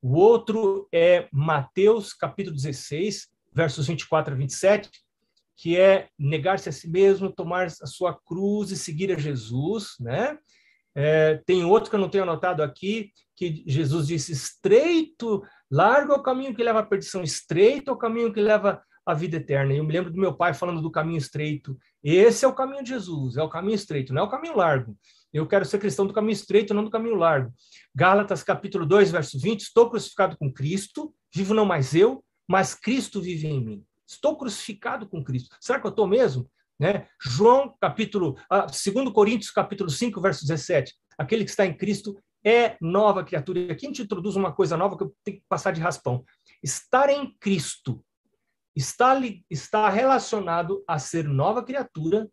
O 0.00 0.16
outro 0.16 0.88
é 0.92 1.28
Mateus 1.32 2.12
capítulo 2.12 2.54
16, 2.54 3.28
versos 3.52 3.86
24 3.86 4.34
a 4.34 4.36
27, 4.36 4.90
que 5.56 5.76
é 5.76 6.08
negar-se 6.18 6.68
a 6.68 6.72
si 6.72 6.88
mesmo, 6.88 7.32
tomar 7.32 7.66
a 7.66 7.86
sua 7.86 8.14
cruz 8.14 8.70
e 8.70 8.76
seguir 8.76 9.10
a 9.10 9.18
Jesus, 9.18 9.94
né? 9.98 10.38
É, 10.94 11.40
tem 11.46 11.64
outro 11.64 11.90
que 11.90 11.96
eu 11.96 12.00
não 12.00 12.08
tenho 12.08 12.24
anotado 12.24 12.62
aqui, 12.62 13.12
que 13.36 13.64
Jesus 13.66 14.06
disse: 14.06 14.32
estreito, 14.32 15.42
largo 15.70 16.12
é 16.12 16.16
o 16.16 16.22
caminho 16.22 16.54
que 16.54 16.62
leva 16.62 16.80
à 16.80 16.86
perdição, 16.86 17.22
estreito 17.22 17.90
é 17.90 17.94
o 17.94 17.98
caminho 17.98 18.32
que 18.32 18.40
leva 18.40 18.82
à 19.08 19.14
vida 19.14 19.38
eterna. 19.38 19.72
Eu 19.72 19.84
me 19.84 19.92
lembro 19.92 20.12
do 20.12 20.20
meu 20.20 20.34
pai 20.34 20.52
falando 20.52 20.82
do 20.82 20.90
caminho 20.90 21.16
estreito. 21.16 21.78
Esse 22.04 22.44
é 22.44 22.48
o 22.48 22.54
caminho 22.54 22.82
de 22.82 22.90
Jesus, 22.90 23.38
é 23.38 23.42
o 23.42 23.48
caminho 23.48 23.74
estreito, 23.74 24.12
não 24.12 24.22
é 24.22 24.24
o 24.26 24.30
caminho 24.30 24.54
largo. 24.54 24.94
Eu 25.32 25.46
quero 25.46 25.64
ser 25.64 25.78
cristão 25.78 26.06
do 26.06 26.12
caminho 26.12 26.32
estreito, 26.32 26.74
não 26.74 26.84
do 26.84 26.90
caminho 26.90 27.14
largo. 27.14 27.50
Gálatas 27.94 28.42
capítulo 28.42 28.84
2, 28.84 29.10
verso 29.10 29.40
20: 29.40 29.62
Estou 29.62 29.88
crucificado 29.88 30.36
com 30.36 30.52
Cristo, 30.52 31.14
vivo 31.34 31.54
não 31.54 31.64
mais 31.64 31.94
eu, 31.94 32.22
mas 32.46 32.74
Cristo 32.74 33.20
vive 33.20 33.46
em 33.46 33.64
mim. 33.64 33.84
Estou 34.06 34.36
crucificado 34.36 35.08
com 35.08 35.24
Cristo. 35.24 35.56
Será 35.58 35.80
que 35.80 35.86
eu 35.86 35.90
estou 35.90 36.06
mesmo? 36.06 36.46
Né? 36.78 37.06
João, 37.20 37.74
capítulo, 37.80 38.36
ah, 38.50 38.66
2 38.66 39.10
Coríntios, 39.10 39.50
capítulo 39.50 39.88
5, 39.88 40.20
verso 40.20 40.46
17. 40.46 40.94
Aquele 41.16 41.44
que 41.44 41.50
está 41.50 41.64
em 41.64 41.76
Cristo 41.76 42.14
é 42.44 42.76
nova 42.80 43.24
criatura. 43.24 43.58
E 43.58 43.70
aqui 43.70 43.86
a 43.86 43.88
gente 43.88 44.02
introduz 44.02 44.36
uma 44.36 44.52
coisa 44.52 44.76
nova 44.76 44.96
que 44.96 45.02
eu 45.02 45.14
tenho 45.24 45.38
que 45.38 45.44
passar 45.48 45.72
de 45.72 45.80
raspão. 45.80 46.24
Estar 46.62 47.08
em 47.08 47.34
Cristo 47.40 48.04
está, 48.78 49.20
está 49.50 49.88
relacionado 49.88 50.84
a 50.86 50.98
ser 50.98 51.24
nova 51.24 51.64
criatura 51.64 52.30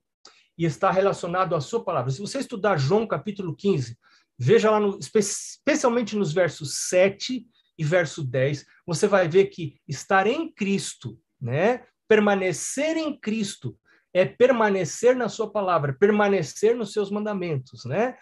e 0.58 0.64
está 0.64 0.92
relacionado 0.92 1.56
à 1.56 1.60
sua 1.60 1.84
palavra. 1.84 2.12
Se 2.12 2.22
você 2.22 2.40
estudar 2.40 2.78
João, 2.78 3.08
capítulo 3.08 3.56
15, 3.56 3.98
veja 4.38 4.70
lá, 4.70 4.80
no, 4.80 5.00
especialmente 5.00 6.16
nos 6.16 6.32
versos 6.32 6.88
7 6.88 7.46
e 7.78 7.84
verso 7.84 8.24
10, 8.24 8.66
você 8.86 9.08
vai 9.08 9.28
ver 9.28 9.48
que 9.48 9.80
estar 9.88 10.28
em 10.28 10.52
Cristo, 10.54 11.20
né? 11.42 11.84
permanecer 12.08 12.96
em 12.96 13.20
Cristo, 13.20 13.78
é 14.14 14.24
permanecer 14.24 15.16
na 15.16 15.28
sua 15.28 15.52
palavra, 15.52 15.98
permanecer 16.00 16.76
nos 16.76 16.94
seus 16.94 17.10
mandamentos, 17.10 17.84
né? 17.86 18.16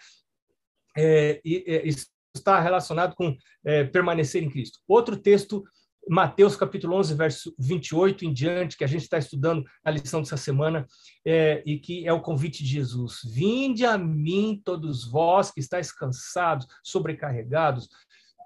É, 0.96 1.40
e, 1.44 1.62
é, 1.66 1.86
isso 1.86 2.06
está 2.34 2.58
relacionado 2.58 3.14
com 3.14 3.36
é, 3.64 3.84
permanecer 3.84 4.42
em 4.42 4.50
Cristo. 4.50 4.80
Outro 4.88 5.16
texto, 5.16 5.62
Mateus 6.08 6.56
capítulo 6.56 6.96
11, 6.96 7.14
verso 7.14 7.54
28 7.58 8.24
em 8.24 8.32
diante, 8.32 8.76
que 8.76 8.84
a 8.84 8.86
gente 8.86 9.02
está 9.02 9.18
estudando 9.18 9.64
na 9.84 9.90
lição 9.90 10.20
dessa 10.20 10.36
semana, 10.36 10.86
é, 11.24 11.62
e 11.64 11.78
que 11.78 12.06
é 12.06 12.12
o 12.12 12.20
convite 12.20 12.62
de 12.62 12.70
Jesus. 12.70 13.20
Vinde 13.24 13.84
a 13.84 13.96
mim, 13.96 14.60
todos 14.64 15.10
vós 15.10 15.50
que 15.50 15.60
estáis 15.60 15.90
cansados, 15.92 16.66
sobrecarregados, 16.82 17.88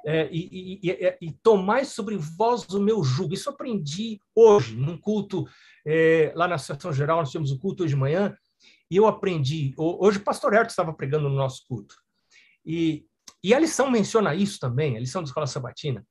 é, 0.06 0.28
e, 0.30 0.80
e, 0.82 0.90
e, 0.90 1.18
e, 1.20 1.32
tomai 1.42 1.84
sobre 1.84 2.16
vós 2.16 2.68
o 2.70 2.80
meu 2.80 3.02
jugo. 3.02 3.34
Isso 3.34 3.50
aprendi 3.50 4.20
hoje, 4.34 4.76
num 4.76 4.96
culto 4.96 5.44
é, 5.86 6.32
lá 6.36 6.46
na 6.46 6.54
Associação 6.54 6.92
Geral, 6.92 7.18
nós 7.18 7.30
tivemos 7.30 7.50
o 7.50 7.56
um 7.56 7.58
culto 7.58 7.82
hoje 7.82 7.94
de 7.94 8.00
manhã, 8.00 8.34
e 8.90 8.96
eu 8.96 9.06
aprendi. 9.06 9.74
Hoje 9.76 10.18
o 10.18 10.24
pastor 10.24 10.54
Herto 10.54 10.70
estava 10.70 10.92
pregando 10.92 11.28
no 11.28 11.34
nosso 11.34 11.66
culto. 11.66 11.94
E, 12.64 13.04
e 13.42 13.52
a 13.52 13.58
lição 13.58 13.90
menciona 13.90 14.34
isso 14.34 14.58
também, 14.58 14.96
a 14.96 15.00
lição 15.00 15.22
da 15.22 15.26
Escola 15.26 15.46
Sabatina. 15.46 16.04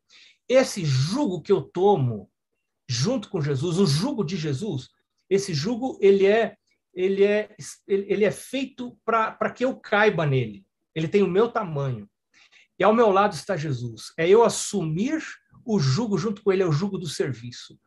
Esse 0.50 0.86
jugo 0.86 1.42
que 1.42 1.52
eu 1.52 1.62
tomo 1.62 2.30
junto 2.90 3.30
com 3.30 3.42
Jesus, 3.42 3.78
o 3.78 3.86
jugo 3.86 4.24
de 4.24 4.38
Jesus, 4.38 4.90
esse 5.30 5.54
jugo 5.54 5.98
ele 6.02 6.26
é 6.26 6.56
ele 6.94 7.24
é 7.24 7.56
ele 7.88 8.26
é 8.26 8.32
feito 8.32 8.98
para 9.06 9.52
que 9.52 9.64
eu 9.64 9.76
caiba 9.80 10.26
nele. 10.26 10.66
Ele 10.96 11.08
tem 11.08 11.22
o 11.22 11.28
meu 11.28 11.52
tamanho. 11.52 12.10
E 12.80 12.84
ao 12.84 12.94
meu 12.94 13.12
lado 13.12 13.34
está 13.34 13.56
Jesus. 13.56 14.14
É 14.18 14.28
eu 14.28 14.44
assumir 14.44 15.22
o 15.66 15.80
jugo 15.80 16.18
junto 16.18 16.42
com 16.42 16.52
ele, 16.52 16.64
é 16.64 16.66
o 16.66 16.72
jugo 16.72 16.98
do 16.98 17.08
serviço. 17.08 17.80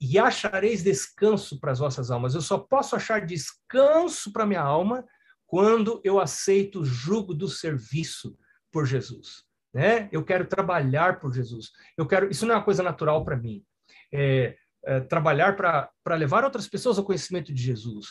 E 0.00 0.18
achareis 0.18 0.82
descanso 0.82 1.58
para 1.58 1.72
as 1.72 1.78
vossas 1.78 2.10
almas. 2.10 2.34
Eu 2.34 2.40
só 2.40 2.58
posso 2.58 2.94
achar 2.94 3.24
descanso 3.24 4.32
para 4.32 4.46
minha 4.46 4.62
alma 4.62 5.04
quando 5.46 6.00
eu 6.04 6.20
aceito 6.20 6.80
o 6.80 6.84
jugo 6.84 7.34
do 7.34 7.48
serviço 7.48 8.38
por 8.70 8.86
Jesus. 8.86 9.44
Né? 9.72 10.08
Eu 10.10 10.24
quero 10.24 10.46
trabalhar 10.46 11.20
por 11.20 11.32
Jesus. 11.32 11.70
Eu 11.96 12.06
quero. 12.06 12.30
Isso 12.30 12.44
não 12.44 12.54
é 12.54 12.58
uma 12.58 12.64
coisa 12.64 12.82
natural 12.82 13.24
para 13.24 13.36
mim. 13.36 13.64
É, 14.12 14.56
é, 14.84 15.00
trabalhar 15.00 15.56
para 15.56 16.14
levar 16.16 16.44
outras 16.44 16.68
pessoas 16.68 16.98
ao 16.98 17.04
conhecimento 17.04 17.52
de 17.52 17.62
Jesus. 17.62 18.08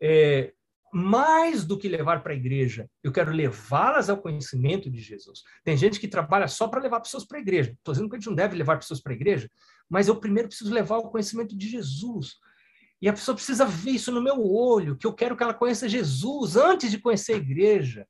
É, 0.00 0.52
mais 0.92 1.64
do 1.64 1.78
que 1.78 1.88
levar 1.88 2.22
para 2.22 2.34
a 2.34 2.36
igreja, 2.36 2.86
eu 3.02 3.10
quero 3.10 3.32
levá-las 3.32 4.10
ao 4.10 4.18
conhecimento 4.18 4.90
de 4.90 5.00
Jesus. 5.00 5.42
Tem 5.64 5.74
gente 5.74 5.98
que 5.98 6.06
trabalha 6.06 6.46
só 6.46 6.68
para 6.68 6.82
levar 6.82 7.00
pessoas 7.00 7.24
para 7.24 7.38
a 7.38 7.40
igreja. 7.40 7.72
Estou 7.72 7.94
dizendo 7.94 8.10
que 8.10 8.16
a 8.16 8.18
gente 8.18 8.28
não 8.28 8.34
deve 8.34 8.56
levar 8.56 8.78
pessoas 8.78 9.00
para 9.00 9.12
a 9.12 9.16
igreja, 9.16 9.50
mas 9.88 10.06
eu 10.06 10.20
primeiro 10.20 10.48
preciso 10.48 10.72
levar 10.72 10.96
ao 10.96 11.10
conhecimento 11.10 11.56
de 11.56 11.66
Jesus. 11.66 12.34
E 13.00 13.08
a 13.08 13.12
pessoa 13.12 13.34
precisa 13.34 13.64
ver 13.64 13.92
isso 13.92 14.12
no 14.12 14.22
meu 14.22 14.44
olho, 14.44 14.96
que 14.96 15.06
eu 15.06 15.14
quero 15.14 15.34
que 15.34 15.42
ela 15.42 15.54
conheça 15.54 15.88
Jesus 15.88 16.56
antes 16.56 16.90
de 16.90 16.98
conhecer 16.98 17.32
a 17.32 17.38
igreja. 17.38 18.06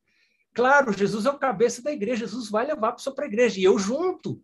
Claro, 0.55 0.93
Jesus 0.93 1.25
é 1.27 1.31
o 1.31 1.39
cabeça 1.39 1.83
da 1.83 1.93
igreja, 1.93 2.27
Jesus 2.27 2.51
vai 2.51 2.67
levar 2.67 2.89
a 2.89 2.93
pessoa 2.93 3.15
para 3.15 3.25
a 3.25 3.29
igreja, 3.29 3.59
e 3.59 3.65
eu 3.65 3.79
junto. 3.79 4.43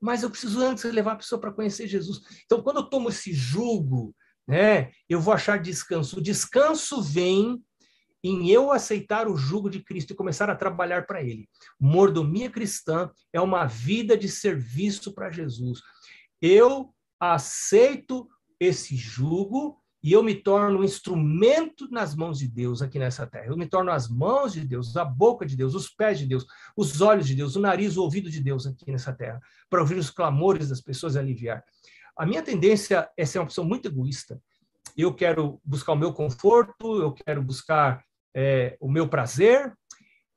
Mas 0.00 0.22
eu 0.22 0.30
preciso 0.30 0.60
antes 0.60 0.84
levar 0.84 1.12
a 1.12 1.16
pessoa 1.16 1.40
para 1.40 1.52
conhecer 1.52 1.88
Jesus. 1.88 2.20
Então, 2.44 2.62
quando 2.62 2.76
eu 2.76 2.88
tomo 2.88 3.08
esse 3.08 3.32
jugo, 3.32 4.14
né, 4.46 4.92
eu 5.08 5.20
vou 5.20 5.34
achar 5.34 5.58
descanso. 5.58 6.18
O 6.18 6.22
descanso 6.22 7.02
vem 7.02 7.62
em 8.22 8.50
eu 8.50 8.72
aceitar 8.72 9.28
o 9.28 9.36
jugo 9.36 9.70
de 9.70 9.82
Cristo 9.82 10.12
e 10.12 10.16
começar 10.16 10.50
a 10.50 10.56
trabalhar 10.56 11.06
para 11.06 11.22
Ele. 11.22 11.48
Mordomia 11.80 12.50
cristã 12.50 13.10
é 13.32 13.40
uma 13.40 13.64
vida 13.66 14.16
de 14.16 14.28
serviço 14.28 15.14
para 15.14 15.30
Jesus. 15.30 15.80
Eu 16.40 16.94
aceito 17.20 18.28
esse 18.60 18.96
jugo 18.96 19.80
e 20.08 20.12
eu 20.12 20.22
me 20.22 20.34
torno 20.34 20.78
um 20.78 20.84
instrumento 20.84 21.86
nas 21.90 22.16
mãos 22.16 22.38
de 22.38 22.48
Deus 22.48 22.80
aqui 22.80 22.98
nessa 22.98 23.26
terra. 23.26 23.48
Eu 23.48 23.58
me 23.58 23.66
torno 23.66 23.90
as 23.90 24.08
mãos 24.08 24.54
de 24.54 24.64
Deus, 24.64 24.96
a 24.96 25.04
boca 25.04 25.44
de 25.44 25.54
Deus, 25.54 25.74
os 25.74 25.90
pés 25.90 26.18
de 26.18 26.24
Deus, 26.24 26.46
os 26.74 27.02
olhos 27.02 27.26
de 27.26 27.34
Deus, 27.34 27.56
o 27.56 27.60
nariz, 27.60 27.94
o 27.94 28.02
ouvido 28.02 28.30
de 28.30 28.40
Deus 28.40 28.66
aqui 28.66 28.90
nessa 28.90 29.12
terra, 29.12 29.38
para 29.68 29.82
ouvir 29.82 29.96
os 29.98 30.08
clamores 30.08 30.70
das 30.70 30.80
pessoas 30.80 31.14
e 31.14 31.18
aliviar. 31.18 31.62
A 32.16 32.24
minha 32.24 32.42
tendência 32.42 33.06
é 33.18 33.26
ser 33.26 33.38
uma 33.38 33.44
pessoa 33.44 33.66
muito 33.66 33.86
egoísta. 33.86 34.40
Eu 34.96 35.12
quero 35.12 35.60
buscar 35.62 35.92
o 35.92 35.98
meu 35.98 36.14
conforto, 36.14 37.02
eu 37.02 37.12
quero 37.12 37.42
buscar 37.42 38.02
é, 38.34 38.78
o 38.80 38.90
meu 38.90 39.08
prazer 39.08 39.74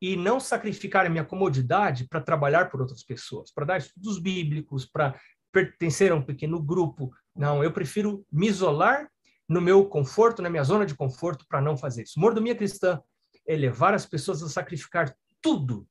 e 0.01 0.17
não 0.17 0.37
sacrificar 0.37 1.05
a 1.05 1.09
minha 1.09 1.23
comodidade 1.23 2.09
para 2.09 2.19
trabalhar 2.19 2.69
por 2.69 2.81
outras 2.81 3.05
pessoas, 3.05 3.53
para 3.53 3.67
dar 3.67 3.77
estudos 3.77 4.19
bíblicos, 4.19 4.85
para 4.85 5.17
pertencer 5.49 6.11
a 6.11 6.15
um 6.15 6.21
pequeno 6.21 6.61
grupo. 6.61 7.09
Não, 7.33 7.63
eu 7.63 7.71
prefiro 7.71 8.25
me 8.29 8.49
isolar 8.49 9.09
no 9.51 9.59
meu 9.59 9.85
conforto, 9.85 10.41
na 10.41 10.49
minha 10.49 10.63
zona 10.63 10.85
de 10.85 10.95
conforto, 10.95 11.45
para 11.45 11.59
não 11.59 11.75
fazer 11.75 12.03
isso. 12.03 12.17
Mordomia 12.17 12.55
cristã 12.55 13.01
é 13.45 13.53
levar 13.53 13.93
as 13.93 14.05
pessoas 14.05 14.41
a 14.41 14.47
sacrificar 14.47 15.13
tudo 15.41 15.85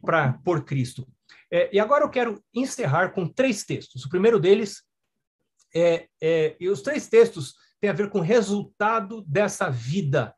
para 0.00 0.32
por 0.42 0.64
Cristo. 0.64 1.06
É, 1.52 1.68
e 1.70 1.78
agora 1.78 2.02
eu 2.02 2.08
quero 2.08 2.42
encerrar 2.54 3.10
com 3.10 3.28
três 3.28 3.62
textos. 3.62 4.06
O 4.06 4.08
primeiro 4.08 4.40
deles 4.40 4.82
é, 5.74 6.08
é, 6.18 6.56
e 6.58 6.66
os 6.66 6.80
três 6.80 7.06
textos 7.06 7.54
têm 7.78 7.90
a 7.90 7.92
ver 7.94 8.08
com 8.08 8.20
o 8.20 8.22
resultado 8.22 9.22
dessa 9.26 9.68
vida 9.68 10.34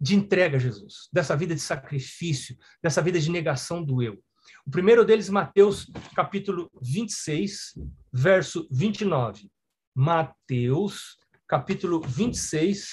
de 0.00 0.14
entrega 0.14 0.58
a 0.58 0.60
Jesus, 0.60 1.08
dessa 1.12 1.36
vida 1.36 1.56
de 1.56 1.60
sacrifício, 1.60 2.56
dessa 2.80 3.02
vida 3.02 3.18
de 3.18 3.30
negação 3.32 3.82
do 3.82 4.00
eu. 4.00 4.22
O 4.64 4.70
primeiro 4.70 5.04
deles, 5.04 5.28
Mateus, 5.28 5.90
capítulo 6.14 6.70
26, 6.80 7.74
verso 8.12 8.68
29. 8.70 9.50
Mateus, 9.92 11.16
capítulo 11.46 12.00
26, 12.00 12.92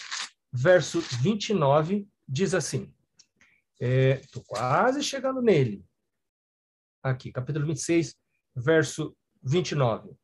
verso 0.51 1.01
29, 1.21 2.07
diz 2.27 2.53
assim. 2.53 2.93
Estou 3.79 4.41
é, 4.41 4.45
quase 4.47 5.03
chegando 5.03 5.41
nele. 5.41 5.83
Aqui, 7.01 7.31
capítulo 7.31 7.65
26, 7.65 8.15
verso 8.55 9.15
29. 9.41 10.15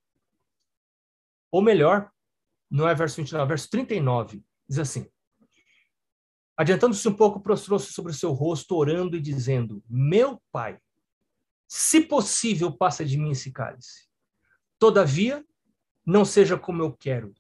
Ou 1.52 1.62
melhor, 1.62 2.12
não 2.70 2.88
é 2.88 2.94
verso 2.94 3.18
29, 3.18 3.44
é 3.44 3.48
verso 3.48 3.70
39. 3.70 4.44
Diz 4.68 4.80
assim: 4.80 5.10
Adiantando-se 6.56 7.08
um 7.08 7.16
pouco, 7.16 7.42
prostrou-se 7.42 7.92
sobre 7.92 8.12
o 8.12 8.16
seu 8.16 8.32
rosto, 8.32 8.76
orando 8.76 9.18
e 9.18 9.22
dizendo: 9.22 9.84
Meu 9.90 10.42
pai, 10.52 10.80
se 11.68 12.02
possível, 12.02 12.72
passa 12.72 13.04
de 13.04 13.18
mim 13.18 13.32
esse 13.32 13.52
cálice. 13.52 14.08
Todavia, 14.78 15.44
não 16.06 16.24
seja 16.24 16.58
como 16.58 16.82
eu 16.82 16.94
quero, 16.94 17.34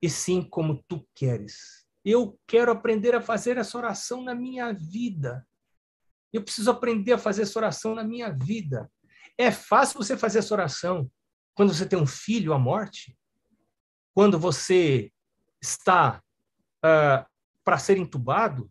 e 0.00 0.08
sim 0.08 0.42
como 0.42 0.82
tu 0.88 1.06
queres. 1.14 1.86
Eu 2.04 2.38
quero 2.46 2.70
aprender 2.70 3.14
a 3.14 3.20
fazer 3.20 3.56
essa 3.58 3.76
oração 3.76 4.22
na 4.22 4.34
minha 4.34 4.72
vida. 4.72 5.46
Eu 6.32 6.42
preciso 6.42 6.70
aprender 6.70 7.12
a 7.12 7.18
fazer 7.18 7.42
essa 7.42 7.58
oração 7.58 7.94
na 7.94 8.04
minha 8.04 8.30
vida. 8.30 8.90
É 9.36 9.50
fácil 9.50 9.98
você 9.98 10.16
fazer 10.16 10.38
essa 10.38 10.54
oração 10.54 11.10
quando 11.54 11.74
você 11.74 11.86
tem 11.86 11.98
um 11.98 12.06
filho 12.06 12.52
à 12.52 12.58
morte, 12.58 13.18
quando 14.14 14.38
você 14.38 15.12
está 15.60 16.22
uh, 16.84 17.26
para 17.64 17.78
ser 17.78 17.98
entubado 17.98 18.70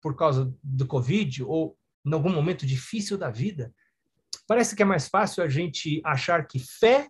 por 0.00 0.16
causa 0.16 0.52
do 0.62 0.86
Covid 0.86 1.44
ou 1.44 1.76
em 2.04 2.12
algum 2.12 2.32
momento 2.32 2.66
difícil 2.66 3.16
da 3.16 3.30
vida. 3.30 3.72
Parece 4.46 4.74
que 4.74 4.82
é 4.82 4.84
mais 4.84 5.08
fácil 5.08 5.42
a 5.42 5.48
gente 5.48 6.00
achar 6.04 6.46
que 6.46 6.58
fé 6.58 7.08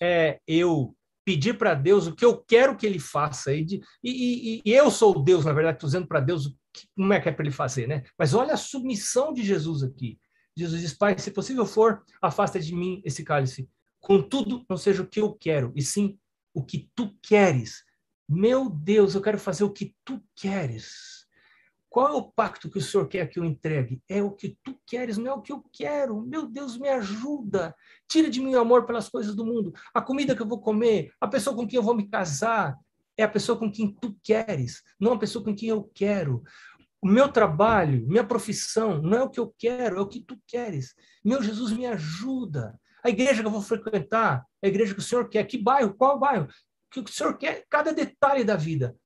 é 0.00 0.40
eu 0.46 0.96
pedir 1.30 1.56
para 1.56 1.74
Deus 1.74 2.08
o 2.08 2.14
que 2.14 2.24
eu 2.24 2.36
quero 2.36 2.76
que 2.76 2.84
Ele 2.84 2.98
faça. 2.98 3.54
E, 3.54 3.64
de, 3.64 3.80
e, 4.02 4.56
e, 4.56 4.62
e 4.64 4.72
eu 4.72 4.90
sou 4.90 5.22
Deus, 5.22 5.44
na 5.44 5.52
verdade, 5.52 5.76
estou 5.76 5.86
dizendo 5.86 6.08
para 6.08 6.18
Deus 6.18 6.48
que, 6.72 6.88
como 6.96 7.12
é 7.12 7.20
que 7.20 7.28
é 7.28 7.32
para 7.32 7.44
Ele 7.44 7.54
fazer, 7.54 7.86
né? 7.86 8.02
Mas 8.18 8.34
olha 8.34 8.54
a 8.54 8.56
submissão 8.56 9.32
de 9.32 9.44
Jesus 9.44 9.84
aqui. 9.84 10.18
Jesus 10.56 10.80
diz, 10.80 10.92
Pai, 10.92 11.16
se 11.16 11.30
possível 11.30 11.64
for, 11.64 12.02
afasta 12.20 12.58
de 12.58 12.74
mim 12.74 13.00
esse 13.04 13.22
cálice. 13.22 13.70
Contudo, 14.00 14.64
não 14.68 14.76
seja 14.76 15.02
o 15.02 15.06
que 15.06 15.20
eu 15.20 15.32
quero, 15.32 15.72
e 15.76 15.82
sim 15.82 16.18
o 16.52 16.64
que 16.64 16.90
tu 16.96 17.16
queres. 17.22 17.84
Meu 18.28 18.68
Deus, 18.68 19.14
eu 19.14 19.22
quero 19.22 19.38
fazer 19.38 19.62
o 19.62 19.70
que 19.70 19.94
tu 20.04 20.20
queres. 20.34 21.19
Qual 21.90 22.08
é 22.08 22.12
o 22.12 22.22
pacto 22.22 22.70
que 22.70 22.78
o 22.78 22.80
Senhor 22.80 23.08
quer 23.08 23.28
que 23.28 23.40
eu 23.40 23.44
entregue? 23.44 24.00
É 24.08 24.22
o 24.22 24.30
que 24.30 24.56
tu 24.62 24.78
queres, 24.86 25.18
não 25.18 25.26
é 25.26 25.34
o 25.34 25.42
que 25.42 25.52
eu 25.52 25.62
quero. 25.72 26.22
Meu 26.22 26.46
Deus, 26.46 26.78
me 26.78 26.88
ajuda. 26.88 27.74
Tira 28.08 28.30
de 28.30 28.40
mim 28.40 28.54
o 28.54 28.60
amor 28.60 28.86
pelas 28.86 29.08
coisas 29.08 29.34
do 29.34 29.44
mundo. 29.44 29.72
A 29.92 30.00
comida 30.00 30.36
que 30.36 30.40
eu 30.40 30.46
vou 30.46 30.60
comer, 30.60 31.12
a 31.20 31.26
pessoa 31.26 31.54
com 31.54 31.66
quem 31.66 31.76
eu 31.76 31.82
vou 31.82 31.96
me 31.96 32.08
casar, 32.08 32.78
é 33.18 33.24
a 33.24 33.28
pessoa 33.28 33.58
com 33.58 33.70
quem 33.70 33.92
tu 33.92 34.16
queres, 34.22 34.82
não 34.98 35.12
a 35.12 35.18
pessoa 35.18 35.44
com 35.44 35.54
quem 35.54 35.68
eu 35.68 35.90
quero. 35.92 36.44
O 37.02 37.08
meu 37.08 37.28
trabalho, 37.28 38.06
minha 38.06 38.24
profissão, 38.24 39.02
não 39.02 39.18
é 39.18 39.22
o 39.24 39.28
que 39.28 39.40
eu 39.40 39.52
quero, 39.58 39.98
é 39.98 40.00
o 40.00 40.06
que 40.06 40.20
tu 40.20 40.38
queres. 40.46 40.94
Meu 41.24 41.42
Jesus, 41.42 41.72
me 41.72 41.86
ajuda. 41.86 42.78
A 43.02 43.10
igreja 43.10 43.42
que 43.42 43.48
eu 43.48 43.52
vou 43.52 43.62
frequentar, 43.62 44.46
a 44.62 44.68
igreja 44.68 44.94
que 44.94 45.00
o 45.00 45.02
Senhor 45.02 45.28
quer. 45.28 45.44
Que 45.44 45.58
bairro? 45.58 45.94
Qual 45.94 46.18
bairro? 46.18 46.46
que 46.90 47.00
o 47.00 47.08
Senhor 47.08 47.36
quer, 47.38 47.64
cada 47.70 47.92
detalhe 47.92 48.44
da 48.44 48.56
vida. 48.56 48.96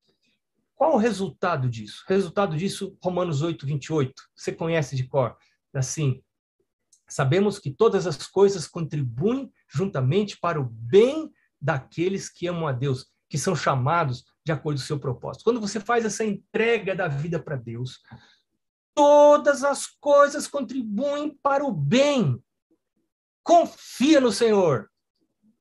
Qual 0.76 0.94
o 0.94 0.98
resultado 0.98 1.68
disso? 1.68 2.04
Resultado 2.08 2.56
disso, 2.56 2.96
Romanos 3.02 3.42
8, 3.42 3.64
28. 3.64 4.22
Você 4.34 4.52
conhece 4.52 4.96
de 4.96 5.06
cor. 5.06 5.36
Assim, 5.72 6.22
sabemos 7.08 7.58
que 7.58 7.70
todas 7.70 8.06
as 8.06 8.26
coisas 8.26 8.66
contribuem 8.66 9.52
juntamente 9.68 10.38
para 10.38 10.60
o 10.60 10.64
bem 10.64 11.32
daqueles 11.60 12.28
que 12.28 12.46
amam 12.46 12.66
a 12.66 12.72
Deus, 12.72 13.06
que 13.28 13.38
são 13.38 13.54
chamados 13.54 14.24
de 14.44 14.52
acordo 14.52 14.78
com 14.78 14.84
o 14.84 14.86
seu 14.86 14.98
propósito. 14.98 15.44
Quando 15.44 15.60
você 15.60 15.80
faz 15.80 16.04
essa 16.04 16.24
entrega 16.24 16.94
da 16.94 17.08
vida 17.08 17.38
para 17.40 17.56
Deus, 17.56 18.02
todas 18.94 19.64
as 19.64 19.86
coisas 19.86 20.46
contribuem 20.46 21.38
para 21.42 21.64
o 21.64 21.72
bem. 21.72 22.42
Confia 23.42 24.20
no 24.20 24.32
Senhor. 24.32 24.90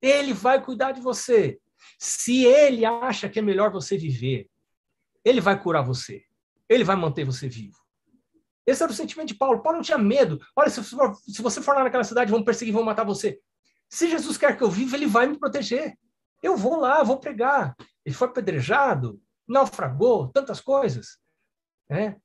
Ele 0.02 0.34
vai 0.34 0.62
cuidar 0.62 0.92
de 0.92 1.02
você. 1.02 1.60
Se 2.00 2.46
ele 2.46 2.84
acha 2.84 3.30
que 3.30 3.40
é 3.40 3.42
melhor 3.42 3.72
você 3.72 3.98
viver 3.98 4.50
ele 5.24 5.42
vai 5.42 5.62
curar 5.62 5.82
você. 5.82 6.24
Ele 6.68 6.84
vai 6.84 6.96
manter 6.96 7.24
você 7.24 7.48
vivo. 7.48 7.78
Esse 8.66 8.82
era 8.82 8.92
o 8.92 8.96
sentimento 8.96 9.30
de 9.30 9.36
Paulo. 9.36 9.62
Paulo 9.62 9.78
não 9.78 9.84
tinha 9.84 9.98
medo. 9.98 10.40
Olha, 10.56 10.70
se, 10.70 10.82
se 10.84 11.42
você 11.42 11.62
for 11.62 11.76
lá 11.76 11.84
naquela 11.84 12.04
cidade, 12.04 12.32
vão 12.32 12.44
perseguir, 12.44 12.74
vão 12.74 12.84
matar 12.84 13.04
você. 13.04 13.40
Se 13.90 14.10
Jesus 14.10 14.38
quer 14.38 14.58
que 14.58 14.64
eu 14.64 14.72
viva, 14.72 14.96
ele 14.96 15.06
vai 15.06 15.28
me 15.28 15.38
proteger. 15.38 15.98
Eu 16.42 16.58
vou 16.58 16.78
lá, 16.78 17.04
vou 17.04 17.20
pregar. 17.20 17.76
Ele 18.06 18.16
foi 18.16 18.28
apedrejado, 18.28 19.22
naufragou, 19.48 20.30
tantas 20.30 20.60
coisas. 20.60 21.18
É. 21.90 22.16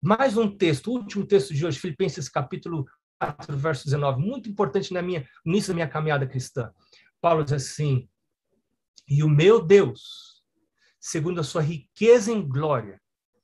Mais 0.00 0.36
um 0.36 0.54
texto, 0.56 0.88
o 0.88 0.92
último 0.92 1.26
texto 1.26 1.54
de 1.54 1.64
hoje, 1.64 1.78
Filipenses 1.78 2.28
capítulo 2.28 2.84
4, 3.18 3.56
verso 3.56 3.84
19, 3.84 4.20
muito 4.20 4.48
importante 4.48 4.92
na 4.92 5.02
minha, 5.02 5.26
no 5.44 5.52
início 5.52 5.68
da 5.68 5.74
minha 5.74 5.88
caminhada 5.88 6.26
cristã. 6.26 6.72
Paulo 7.20 7.42
diz 7.42 7.54
assim: 7.54 8.08
E 9.08 9.22
o 9.22 9.28
meu 9.28 9.64
Deus, 9.64 10.33
segundo 11.04 11.38
a 11.38 11.44
sua 11.44 11.60
riqueza 11.60 12.32
em 12.32 12.40
glória, 12.48 12.98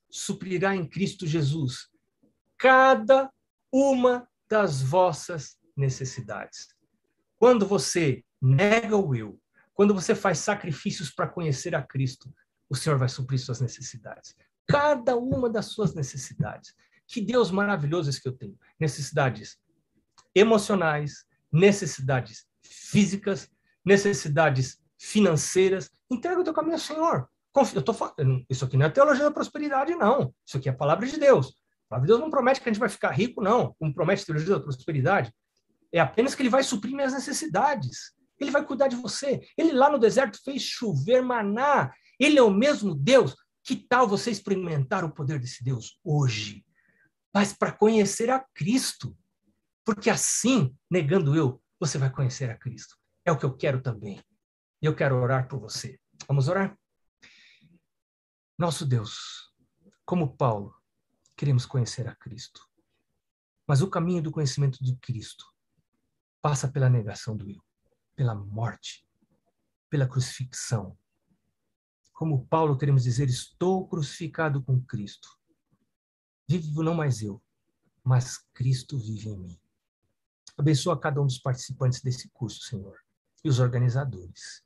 suprirá 0.08 0.74
em 0.74 0.88
Cristo 0.88 1.26
Jesus 1.26 1.90
cada 2.56 3.30
uma 3.70 4.26
das 4.48 4.80
vossas 4.80 5.58
necessidades. 5.76 6.74
Quando 7.38 7.66
você 7.66 8.24
nega 8.40 8.96
o 8.96 9.14
eu, 9.14 9.38
quando 9.74 9.92
você 9.92 10.14
faz 10.14 10.38
sacrifícios 10.38 11.10
para 11.10 11.28
conhecer 11.28 11.74
a 11.74 11.82
Cristo, 11.82 12.34
o 12.66 12.74
Senhor 12.74 12.98
vai 12.98 13.10
suprir 13.10 13.38
suas 13.38 13.60
necessidades. 13.60 14.34
Cada 14.66 15.14
uma 15.14 15.50
das 15.50 15.66
suas 15.66 15.94
necessidades. 15.94 16.74
Que 17.06 17.20
Deus 17.20 17.50
maravilhoso 17.50 18.08
esse 18.08 18.22
que 18.22 18.28
eu 18.28 18.36
tenho. 18.36 18.58
Necessidades 18.78 19.58
emocionais, 20.34 21.26
necessidades 21.52 22.46
físicas, 22.62 23.50
necessidades 23.84 24.80
financeiras. 24.98 25.90
Entrega 26.10 26.40
o 26.40 26.44
teu 26.44 26.54
caminho 26.54 26.76
ao 26.76 26.80
Senhor. 26.80 27.28
Eu 27.74 27.82
tô 27.82 27.92
isso 28.48 28.64
aqui 28.64 28.76
não 28.76 28.86
é 28.86 28.90
teologia 28.90 29.24
da 29.24 29.30
prosperidade, 29.30 29.94
não. 29.96 30.32
Isso 30.46 30.56
aqui 30.56 30.68
é 30.68 30.72
a 30.72 30.76
palavra 30.76 31.06
de 31.06 31.18
Deus. 31.18 31.48
A 31.86 31.88
palavra 31.90 32.06
de 32.06 32.12
Deus 32.12 32.20
não 32.20 32.30
promete 32.30 32.60
que 32.60 32.68
a 32.68 32.72
gente 32.72 32.80
vai 32.80 32.88
ficar 32.88 33.10
rico, 33.10 33.42
não. 33.42 33.74
Como 33.78 33.92
promete 33.92 34.22
a 34.22 34.26
teologia 34.26 34.54
da 34.54 34.60
prosperidade. 34.60 35.32
É 35.92 35.98
apenas 35.98 36.34
que 36.34 36.42
ele 36.42 36.48
vai 36.48 36.62
suprir 36.62 36.94
minhas 36.94 37.12
necessidades. 37.12 38.12
Ele 38.38 38.52
vai 38.52 38.64
cuidar 38.64 38.86
de 38.86 38.96
você. 38.96 39.40
Ele 39.58 39.72
lá 39.72 39.90
no 39.90 39.98
deserto 39.98 40.40
fez 40.44 40.62
chover 40.62 41.22
maná. 41.22 41.92
Ele 42.18 42.38
é 42.38 42.42
o 42.42 42.50
mesmo 42.50 42.94
Deus. 42.94 43.34
Que 43.64 43.74
tal 43.76 44.06
você 44.06 44.30
experimentar 44.30 45.04
o 45.04 45.12
poder 45.12 45.40
desse 45.40 45.62
Deus 45.64 45.98
hoje? 46.04 46.64
Mas 47.34 47.52
para 47.52 47.72
conhecer 47.72 48.30
a 48.30 48.44
Cristo. 48.54 49.16
Porque 49.84 50.08
assim, 50.08 50.74
negando 50.90 51.34
eu, 51.34 51.60
você 51.78 51.98
vai 51.98 52.10
conhecer 52.10 52.48
a 52.48 52.56
Cristo. 52.56 52.96
É 53.24 53.32
o 53.32 53.36
que 53.36 53.44
eu 53.44 53.56
quero 53.56 53.82
também. 53.82 54.20
E 54.80 54.86
eu 54.86 54.94
quero 54.94 55.16
orar 55.16 55.48
por 55.48 55.58
você. 55.58 55.98
Vamos 56.26 56.48
orar? 56.48 56.76
Nosso 58.60 58.84
Deus, 58.84 59.50
como 60.04 60.36
Paulo, 60.36 60.74
queremos 61.34 61.64
conhecer 61.64 62.06
a 62.06 62.14
Cristo. 62.14 62.68
Mas 63.66 63.80
o 63.80 63.88
caminho 63.88 64.22
do 64.22 64.30
conhecimento 64.30 64.84
de 64.84 64.94
Cristo 64.96 65.46
passa 66.42 66.68
pela 66.68 66.90
negação 66.90 67.34
do 67.34 67.48
eu, 67.48 67.64
pela 68.14 68.34
morte, 68.34 69.02
pela 69.88 70.06
crucifixão. 70.06 70.94
Como 72.12 72.44
Paulo, 72.48 72.76
queremos 72.76 73.04
dizer: 73.04 73.30
estou 73.30 73.88
crucificado 73.88 74.62
com 74.62 74.78
Cristo. 74.84 75.40
Vivo 76.46 76.82
não 76.82 76.92
mais 76.92 77.22
eu, 77.22 77.42
mas 78.04 78.44
Cristo 78.52 78.98
vive 78.98 79.30
em 79.30 79.38
mim. 79.38 79.60
Abençoa 80.58 81.00
cada 81.00 81.18
um 81.18 81.24
dos 81.24 81.38
participantes 81.38 82.02
desse 82.02 82.28
curso, 82.28 82.60
Senhor, 82.64 83.00
e 83.42 83.48
os 83.48 83.58
organizadores. 83.58 84.62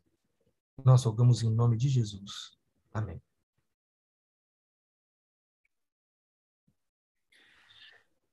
Nós 0.84 1.04
rogamos 1.04 1.44
em 1.44 1.54
nome 1.54 1.76
de 1.76 1.88
Jesus. 1.88 2.58
Amém. 2.92 3.22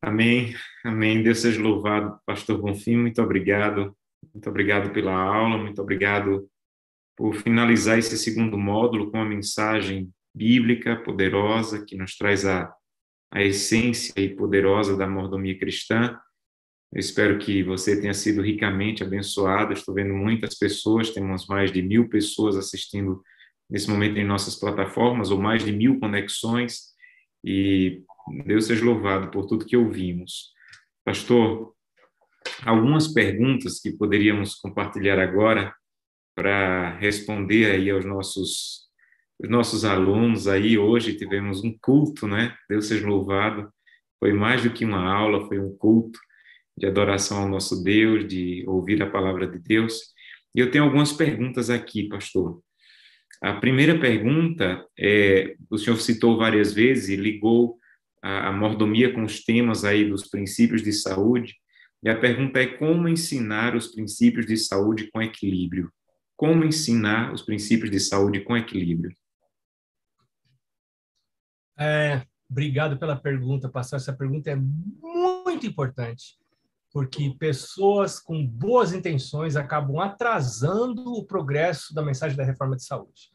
Amém, 0.03 0.55
amém. 0.83 1.21
Deus 1.21 1.39
seja 1.39 1.61
louvado, 1.61 2.19
Pastor 2.25 2.59
Bonfim. 2.59 2.97
Muito 2.97 3.21
obrigado. 3.21 3.95
Muito 4.33 4.49
obrigado 4.49 4.91
pela 4.91 5.13
aula, 5.13 5.57
muito 5.57 5.79
obrigado 5.81 6.49
por 7.15 7.35
finalizar 7.35 7.99
esse 7.99 8.17
segundo 8.17 8.57
módulo 8.57 9.11
com 9.11 9.17
uma 9.17 9.25
mensagem 9.25 10.09
bíblica 10.33 10.95
poderosa 10.95 11.85
que 11.85 11.95
nos 11.95 12.17
traz 12.17 12.45
a, 12.45 12.73
a 13.31 13.43
essência 13.43 14.13
e 14.17 14.29
poderosa 14.29 14.97
da 14.97 15.07
mordomia 15.07 15.57
cristã. 15.57 16.17
Eu 16.91 16.99
espero 16.99 17.37
que 17.37 17.61
você 17.61 17.99
tenha 17.99 18.13
sido 18.13 18.41
ricamente 18.41 19.03
abençoado. 19.03 19.73
Estou 19.73 19.93
vendo 19.93 20.13
muitas 20.13 20.55
pessoas, 20.55 21.11
temos 21.11 21.45
mais 21.45 21.71
de 21.71 21.81
mil 21.81 22.09
pessoas 22.09 22.55
assistindo 22.55 23.21
nesse 23.69 23.89
momento 23.89 24.17
em 24.17 24.25
nossas 24.25 24.55
plataformas, 24.55 25.29
ou 25.29 25.39
mais 25.39 25.63
de 25.63 25.71
mil 25.71 25.99
conexões. 25.99 26.91
E 27.43 28.03
Deus 28.45 28.65
seja 28.65 28.85
louvado 28.85 29.29
por 29.29 29.45
tudo 29.45 29.65
que 29.65 29.77
ouvimos. 29.77 30.51
Pastor, 31.03 31.73
algumas 32.65 33.07
perguntas 33.07 33.79
que 33.79 33.91
poderíamos 33.91 34.55
compartilhar 34.55 35.19
agora 35.19 35.73
para 36.35 36.97
responder 36.97 37.71
aí 37.71 37.89
aos 37.89 38.05
nossos 38.05 38.81
os 39.43 39.49
nossos 39.49 39.83
alunos 39.83 40.47
aí 40.47 40.77
hoje 40.77 41.17
tivemos 41.17 41.63
um 41.63 41.75
culto, 41.81 42.27
né? 42.27 42.55
Deus 42.69 42.85
seja 42.85 43.07
louvado. 43.07 43.73
Foi 44.19 44.31
mais 44.33 44.61
do 44.61 44.71
que 44.71 44.85
uma 44.85 45.03
aula, 45.03 45.47
foi 45.47 45.59
um 45.59 45.75
culto 45.77 46.19
de 46.77 46.85
adoração 46.85 47.39
ao 47.39 47.49
nosso 47.49 47.83
Deus, 47.83 48.27
de 48.27 48.63
ouvir 48.67 49.01
a 49.01 49.09
palavra 49.09 49.47
de 49.47 49.57
Deus. 49.57 49.99
E 50.53 50.59
eu 50.59 50.69
tenho 50.69 50.83
algumas 50.83 51.11
perguntas 51.11 51.71
aqui, 51.71 52.07
pastor. 52.07 52.61
A 53.41 53.53
primeira 53.53 53.99
pergunta 53.99 54.85
é, 54.97 55.55
o 55.71 55.77
senhor 55.77 55.97
citou 55.97 56.37
várias 56.37 56.71
vezes 56.71 57.09
e 57.09 57.15
ligou 57.15 57.79
a, 58.21 58.49
a 58.49 58.51
mordomia 58.51 59.13
com 59.13 59.23
os 59.23 59.43
temas 59.43 59.83
aí 59.83 60.09
dos 60.09 60.27
princípios 60.29 60.81
de 60.83 60.93
saúde. 60.93 61.55
E 62.03 62.09
a 62.09 62.19
pergunta 62.19 62.59
é 62.59 62.65
como 62.65 63.07
ensinar 63.07 63.75
os 63.75 63.87
princípios 63.87 64.45
de 64.45 64.57
saúde 64.57 65.09
com 65.11 65.21
equilíbrio? 65.21 65.91
Como 66.35 66.63
ensinar 66.63 67.33
os 67.33 67.41
princípios 67.41 67.91
de 67.91 67.99
saúde 67.99 68.41
com 68.41 68.57
equilíbrio? 68.57 69.15
É, 71.77 72.23
obrigado 72.49 72.97
pela 72.97 73.15
pergunta, 73.15 73.69
pastor. 73.69 73.97
Essa 73.97 74.13
pergunta 74.13 74.49
é 74.49 74.55
muito 74.55 75.65
importante. 75.65 76.39
porque 76.91 77.33
pessoas 77.39 78.19
com 78.19 78.45
boas 78.45 78.93
intenções 78.93 79.55
acabam 79.55 79.99
atrasando 79.99 81.13
o 81.13 81.25
progresso 81.25 81.93
da 81.93 82.01
mensagem 82.01 82.35
da 82.35 82.43
reforma 82.43 82.75
de 82.75 82.83
saúde, 82.83 83.30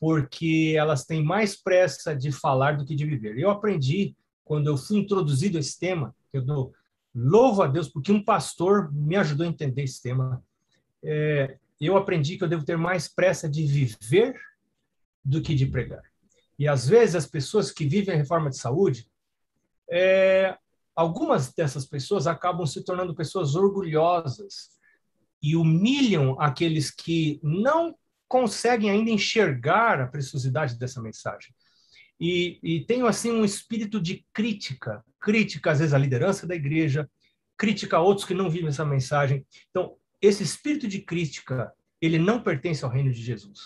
porque 0.00 0.74
elas 0.76 1.04
têm 1.04 1.22
mais 1.22 1.54
pressa 1.54 2.16
de 2.16 2.32
falar 2.32 2.78
do 2.78 2.86
que 2.86 2.96
de 2.96 3.04
viver. 3.04 3.38
Eu 3.38 3.50
aprendi, 3.50 4.16
quando 4.42 4.66
eu 4.66 4.76
fui 4.78 4.98
introduzido 4.98 5.58
a 5.58 5.60
esse 5.60 5.78
tema, 5.78 6.16
eu 6.32 6.42
dou 6.42 6.72
louvo 7.14 7.62
a 7.62 7.66
Deus, 7.66 7.86
porque 7.86 8.10
um 8.10 8.24
pastor 8.24 8.90
me 8.92 9.14
ajudou 9.16 9.46
a 9.46 9.50
entender 9.50 9.82
esse 9.82 10.00
tema. 10.00 10.42
É, 11.04 11.58
eu 11.78 11.98
aprendi 11.98 12.38
que 12.38 12.44
eu 12.44 12.48
devo 12.48 12.64
ter 12.64 12.78
mais 12.78 13.08
pressa 13.08 13.46
de 13.48 13.66
viver 13.66 14.40
do 15.22 15.42
que 15.42 15.54
de 15.54 15.66
pregar. 15.66 16.02
E 16.58 16.66
às 16.66 16.88
vezes 16.88 17.14
as 17.14 17.26
pessoas 17.26 17.70
que 17.70 17.86
vivem 17.86 18.14
a 18.14 18.18
reforma 18.18 18.48
de 18.48 18.56
saúde, 18.56 19.06
é, 19.90 20.56
algumas 20.96 21.52
dessas 21.52 21.84
pessoas 21.84 22.26
acabam 22.26 22.66
se 22.66 22.82
tornando 22.82 23.14
pessoas 23.14 23.54
orgulhosas 23.54 24.70
e 25.42 25.56
humilham 25.56 26.40
aqueles 26.40 26.90
que 26.90 27.38
não 27.42 27.94
conseguem 28.30 28.88
ainda 28.88 29.10
enxergar 29.10 30.00
a 30.00 30.06
preciosidade 30.06 30.78
dessa 30.78 31.02
mensagem. 31.02 31.52
E, 32.20 32.60
e 32.62 32.84
tenho 32.84 33.08
assim 33.08 33.32
um 33.32 33.44
espírito 33.44 34.00
de 34.00 34.24
crítica, 34.32 35.02
crítica 35.20 35.72
às 35.72 35.80
vezes 35.80 35.92
à 35.92 35.98
liderança 35.98 36.46
da 36.46 36.54
igreja, 36.54 37.10
crítica 37.58 37.96
a 37.96 38.00
outros 38.00 38.24
que 38.24 38.32
não 38.32 38.48
vivem 38.48 38.68
essa 38.68 38.84
mensagem. 38.84 39.44
Então, 39.68 39.96
esse 40.22 40.44
espírito 40.44 40.86
de 40.86 41.00
crítica, 41.00 41.72
ele 42.00 42.20
não 42.20 42.40
pertence 42.40 42.84
ao 42.84 42.90
reino 42.90 43.10
de 43.10 43.20
Jesus, 43.20 43.58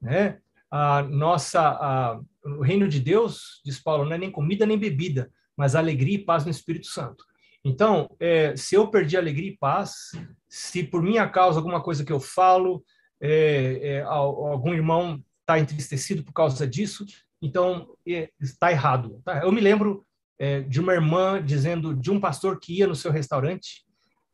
né? 0.00 0.38
A 0.70 1.02
nossa 1.02 1.60
a, 1.62 2.20
o 2.44 2.60
reino 2.60 2.88
de 2.88 3.00
Deus, 3.00 3.62
diz 3.64 3.80
Paulo, 3.80 4.04
não 4.04 4.12
é 4.12 4.18
nem 4.18 4.30
comida 4.30 4.66
nem 4.66 4.78
bebida, 4.78 5.30
mas 5.56 5.74
alegria 5.74 6.16
e 6.16 6.24
paz 6.24 6.44
no 6.44 6.50
Espírito 6.50 6.86
Santo. 6.86 7.24
Então, 7.64 8.14
é, 8.20 8.54
se 8.56 8.74
eu 8.74 8.88
perdi 8.88 9.16
alegria 9.16 9.52
e 9.52 9.56
paz, 9.56 10.10
se 10.50 10.84
por 10.84 11.02
minha 11.02 11.26
causa 11.30 11.58
alguma 11.58 11.82
coisa 11.82 12.04
que 12.04 12.12
eu 12.12 12.20
falo, 12.20 12.84
é, 13.22 13.78
é, 13.82 14.02
algum 14.02 14.74
irmão 14.74 15.22
está 15.40 15.56
entristecido 15.58 16.24
por 16.24 16.32
causa 16.32 16.66
disso, 16.66 17.06
então 17.40 17.94
é, 18.06 18.28
está 18.40 18.72
errado. 18.72 19.22
Tá? 19.24 19.42
Eu 19.44 19.52
me 19.52 19.60
lembro 19.60 20.04
é, 20.38 20.60
de 20.60 20.80
uma 20.80 20.92
irmã 20.92 21.40
dizendo 21.40 21.94
de 21.94 22.10
um 22.10 22.18
pastor 22.18 22.58
que 22.58 22.78
ia 22.78 22.86
no 22.86 22.96
seu 22.96 23.12
restaurante 23.12 23.84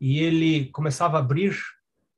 e 0.00 0.20
ele 0.20 0.70
começava 0.70 1.18
a 1.18 1.20
abrir 1.20 1.54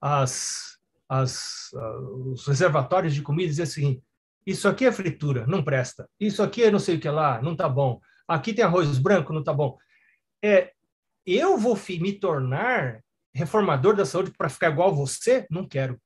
as, 0.00 0.78
as, 1.08 1.72
uh, 1.72 2.32
os 2.32 2.46
reservatórios 2.46 3.14
de 3.14 3.22
comida 3.22 3.46
e 3.46 3.48
dizia 3.48 3.64
assim: 3.64 4.00
Isso 4.46 4.68
aqui 4.68 4.84
é 4.84 4.92
fritura, 4.92 5.46
não 5.46 5.64
presta. 5.64 6.08
Isso 6.20 6.42
aqui 6.42 6.62
é 6.62 6.70
não 6.70 6.78
sei 6.78 6.96
o 6.96 7.00
que 7.00 7.08
lá, 7.08 7.42
não 7.42 7.56
tá 7.56 7.68
bom. 7.68 8.00
Aqui 8.28 8.52
tem 8.52 8.64
arroz 8.64 8.96
branco, 8.98 9.32
não 9.32 9.42
tá 9.42 9.52
bom. 9.52 9.76
É, 10.42 10.72
eu 11.26 11.58
vou 11.58 11.76
me 12.00 12.12
tornar 12.12 13.00
reformador 13.34 13.96
da 13.96 14.06
saúde 14.06 14.32
para 14.36 14.48
ficar 14.48 14.70
igual 14.70 14.94
você? 14.94 15.46
Não 15.50 15.66
quero. 15.66 16.00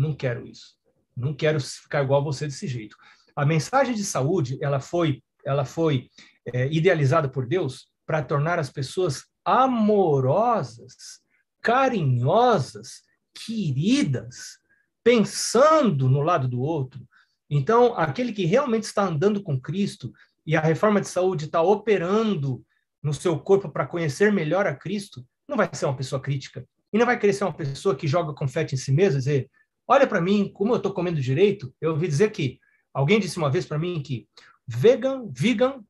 Não 0.00 0.14
quero 0.14 0.46
isso. 0.46 0.76
Não 1.14 1.34
quero 1.34 1.60
ficar 1.60 2.02
igual 2.02 2.22
a 2.22 2.24
você 2.24 2.46
desse 2.46 2.66
jeito. 2.66 2.96
A 3.36 3.44
mensagem 3.44 3.94
de 3.94 4.02
saúde, 4.02 4.58
ela 4.62 4.80
foi, 4.80 5.22
ela 5.44 5.66
foi 5.66 6.08
é, 6.46 6.72
idealizada 6.72 7.28
por 7.28 7.46
Deus 7.46 7.88
para 8.06 8.22
tornar 8.22 8.58
as 8.58 8.70
pessoas 8.70 9.24
amorosas, 9.44 11.20
carinhosas, 11.60 13.02
queridas, 13.34 14.58
pensando 15.04 16.08
no 16.08 16.22
lado 16.22 16.48
do 16.48 16.62
outro. 16.62 17.06
Então, 17.50 17.94
aquele 17.94 18.32
que 18.32 18.46
realmente 18.46 18.84
está 18.84 19.04
andando 19.04 19.42
com 19.42 19.60
Cristo 19.60 20.10
e 20.46 20.56
a 20.56 20.60
reforma 20.60 21.02
de 21.02 21.08
saúde 21.08 21.44
está 21.44 21.60
operando 21.60 22.64
no 23.02 23.12
seu 23.12 23.38
corpo 23.38 23.68
para 23.68 23.86
conhecer 23.86 24.32
melhor 24.32 24.66
a 24.66 24.74
Cristo, 24.74 25.26
não 25.46 25.58
vai 25.58 25.68
ser 25.74 25.84
uma 25.84 25.96
pessoa 25.96 26.22
crítica. 26.22 26.66
E 26.90 26.96
não 26.96 27.04
vai 27.04 27.20
ser 27.32 27.44
uma 27.44 27.52
pessoa 27.52 27.94
que 27.94 28.08
joga 28.08 28.32
confete 28.32 28.74
em 28.74 28.78
si 28.78 28.90
mesma 28.92 29.18
e 29.18 29.18
dizer: 29.18 29.50
olha 29.90 30.06
para 30.06 30.20
mim, 30.20 30.48
como 30.54 30.72
eu 30.72 30.76
estou 30.76 30.94
comendo 30.94 31.20
direito. 31.20 31.74
Eu 31.80 31.90
ouvi 31.90 32.06
dizer 32.06 32.30
que 32.30 32.60
alguém 32.94 33.18
disse 33.18 33.38
uma 33.38 33.50
vez 33.50 33.66
para 33.66 33.76
mim 33.76 34.00
que 34.00 34.28
vegan, 34.64 35.28
vegan, 35.32 35.82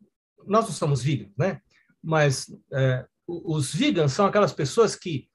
nós 0.47 0.65
não 0.65 0.73
somos 0.73 1.03
vegan, 1.03 1.31
né? 1.37 1.61
Mas 2.03 2.51
é, 2.73 3.05
os 3.27 3.75
vegans 3.75 4.15
são 4.15 4.25
aquelas 4.25 4.55
pessoas 4.55 4.97
que, 4.97 5.29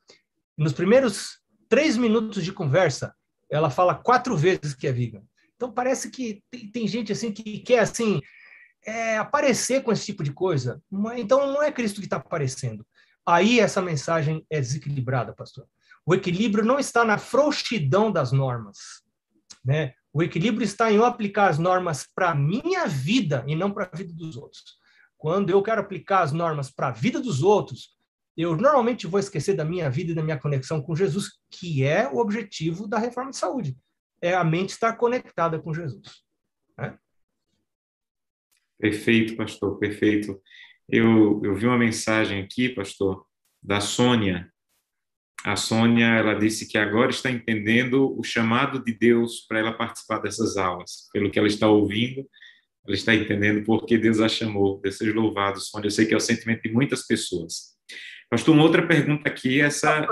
nos 0.57 0.74
primeiros 0.74 1.39
três 1.70 1.95
minutos 1.95 2.43
de 2.43 2.51
conversa, 2.51 3.13
ela 3.51 3.70
fala 3.70 3.93
quatro 3.93 4.36
vezes 4.36 4.74
que 4.74 4.88
é 4.88 4.91
vegan. 4.91 5.22
Então 5.55 5.72
parece 5.72 6.09
que 6.09 6.43
tem, 6.49 6.72
tem 6.72 6.88
gente 6.88 7.11
assim 7.11 7.32
que 7.32 7.59
quer 7.59 7.80
assim 7.80 8.20
é, 8.84 9.16
aparecer 9.20 9.84
com 9.84 9.91
esse 9.91 10.07
tipo 10.07 10.24
de 10.24 10.34
coisa. 10.34 10.82
Então 11.18 11.53
não 11.53 11.61
é 11.61 11.72
Cristo 11.72 11.99
que 11.99 12.07
está 12.07 12.18
aparecendo. 12.18 12.84
Aí 13.24 13.59
essa 13.59 13.80
mensagem 13.80 14.43
é 14.49 14.59
desequilibrada, 14.59 15.34
pastor. 15.34 15.68
O 16.05 16.13
equilíbrio 16.13 16.63
não 16.63 16.77
está 16.77 17.03
na 17.03 17.17
frouxidão 17.17 18.11
das 18.11 18.31
normas, 18.31 18.77
né? 19.63 19.93
O 20.13 20.23
equilíbrio 20.23 20.63
está 20.63 20.89
em 20.91 20.95
eu 20.95 21.03
aplicar 21.03 21.49
as 21.49 21.59
normas 21.59 22.07
para 22.15 22.31
a 22.31 22.35
minha 22.35 22.87
vida 22.87 23.43
e 23.47 23.55
não 23.55 23.71
para 23.71 23.89
a 23.91 23.97
vida 23.97 24.13
dos 24.13 24.37
outros. 24.37 24.63
Quando 25.17 25.49
eu 25.49 25.61
quero 25.61 25.81
aplicar 25.81 26.21
as 26.21 26.31
normas 26.31 26.71
para 26.71 26.87
a 26.87 26.91
vida 26.91 27.19
dos 27.19 27.43
outros, 27.43 27.97
eu 28.37 28.55
normalmente 28.55 29.07
vou 29.07 29.19
esquecer 29.19 29.55
da 29.55 29.65
minha 29.65 29.89
vida 29.89 30.11
e 30.11 30.15
da 30.15 30.23
minha 30.23 30.39
conexão 30.39 30.81
com 30.81 30.95
Jesus, 30.95 31.31
que 31.49 31.83
é 31.83 32.07
o 32.07 32.17
objetivo 32.17 32.87
da 32.87 32.97
reforma 32.97 33.31
de 33.31 33.37
saúde. 33.37 33.77
É 34.21 34.33
a 34.33 34.43
mente 34.43 34.69
estar 34.69 34.93
conectada 34.93 35.59
com 35.59 35.73
Jesus. 35.73 36.23
Né? 36.77 36.97
Perfeito, 38.77 39.35
pastor, 39.35 39.77
perfeito. 39.79 40.41
Eu, 40.87 41.41
eu 41.43 41.55
vi 41.55 41.65
uma 41.65 41.77
mensagem 41.77 42.41
aqui, 42.41 42.69
pastor, 42.69 43.25
da 43.61 43.81
Sônia. 43.81 44.51
A 45.43 45.55
Sônia, 45.55 46.07
ela 46.07 46.33
disse 46.33 46.67
que 46.67 46.77
agora 46.77 47.11
está 47.11 47.29
entendendo 47.29 48.17
o 48.17 48.23
chamado 48.23 48.83
de 48.83 48.93
Deus 48.93 49.41
para 49.47 49.59
ela 49.59 49.73
participar 49.73 50.19
dessas 50.19 50.57
aulas. 50.57 51.07
Pelo 51.13 51.29
que 51.29 51.38
ela 51.38 51.47
está 51.47 51.67
ouvindo, 51.67 52.27
ela 52.86 52.95
está 52.95 53.13
entendendo 53.13 53.63
por 53.63 53.86
que 53.86 53.97
Deus 53.97 54.19
a 54.19 54.29
chamou. 54.29 54.79
Deus 54.81 54.97
seja 54.97 55.13
louvado, 55.13 55.59
Sônia. 55.59 55.88
Eu 55.88 55.91
sei 55.91 56.05
que 56.05 56.13
é 56.13 56.17
o 56.17 56.21
sentimento 56.21 56.63
de 56.63 56.71
muitas 56.71 57.05
pessoas. 57.05 57.75
Pastor, 58.29 58.55
uma 58.55 58.63
outra 58.63 58.88
pergunta 58.88 59.29
aqui, 59.29 59.61
essa... 59.61 60.07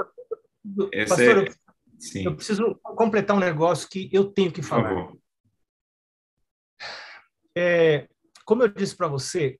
essa 0.91 1.15
Pastor, 1.15 1.47
é... 1.47 1.63
Sim. 1.99 2.25
eu 2.25 2.35
preciso 2.35 2.75
completar 2.83 3.35
um 3.35 3.39
negócio 3.39 3.89
que 3.89 4.09
eu 4.11 4.25
tenho 4.25 4.51
que 4.51 4.61
falar. 4.61 5.11
É, 7.55 8.07
como 8.45 8.63
eu 8.63 8.67
disse 8.67 8.95
para 8.95 9.07
você, 9.07 9.57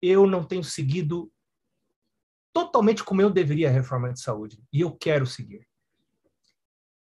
eu 0.00 0.26
não 0.26 0.44
tenho 0.44 0.62
seguido 0.62 1.30
totalmente 2.52 3.04
como 3.04 3.22
eu 3.22 3.30
deveria 3.30 3.68
a 3.68 3.72
reforma 3.72 4.12
de 4.12 4.20
saúde, 4.20 4.62
e 4.72 4.80
eu 4.80 4.92
quero 4.92 5.26
seguir. 5.26 5.66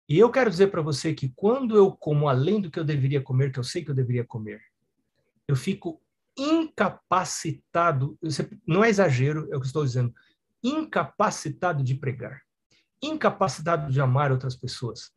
E 0.09 0.19
eu 0.19 0.31
quero 0.31 0.51
dizer 0.51 0.69
para 0.69 0.81
você 0.81 1.13
que 1.13 1.29
quando 1.37 1.77
eu 1.77 1.93
como 1.93 2.29
além 2.29 2.61
do 2.61 2.71
que 2.71 2.79
eu 2.79 2.85
deveria 2.85 3.21
comer, 3.21 3.53
que 3.53 3.59
eu 3.59 3.65
sei 3.65 3.85
que 3.85 3.91
eu 3.91 3.95
deveria 3.95 4.25
comer, 4.25 4.61
eu 5.47 5.55
fico 5.55 6.01
incapacitado, 6.37 8.19
não 8.67 8.83
é 8.83 8.89
exagero, 8.89 9.49
é 9.53 9.57
o 9.57 9.61
que 9.61 9.67
estou 9.67 9.85
dizendo, 9.85 10.15
incapacitado 10.63 11.83
de 11.83 11.95
pregar, 11.95 12.43
incapacitado 13.03 13.93
de 13.93 14.01
amar 14.01 14.33
outras 14.33 14.57
pessoas. 14.57 15.11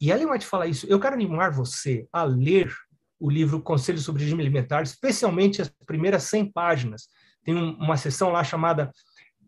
E 0.00 0.10
Ellen 0.10 0.30
White 0.30 0.44
fala 0.44 0.66
isso, 0.66 0.86
eu 0.86 1.00
quero 1.00 1.14
animar 1.14 1.52
você 1.52 2.06
a 2.12 2.24
ler 2.24 2.74
o 3.18 3.30
livro 3.30 3.62
Conselho 3.62 3.98
sobre 3.98 4.22
Regime 4.22 4.42
Alimentar, 4.42 4.82
especialmente 4.82 5.62
as 5.62 5.68
primeiras 5.86 6.24
100 6.24 6.52
páginas. 6.52 7.08
Tem 7.42 7.54
uma 7.54 7.96
seção 7.96 8.30
lá 8.30 8.42
chamada 8.44 8.92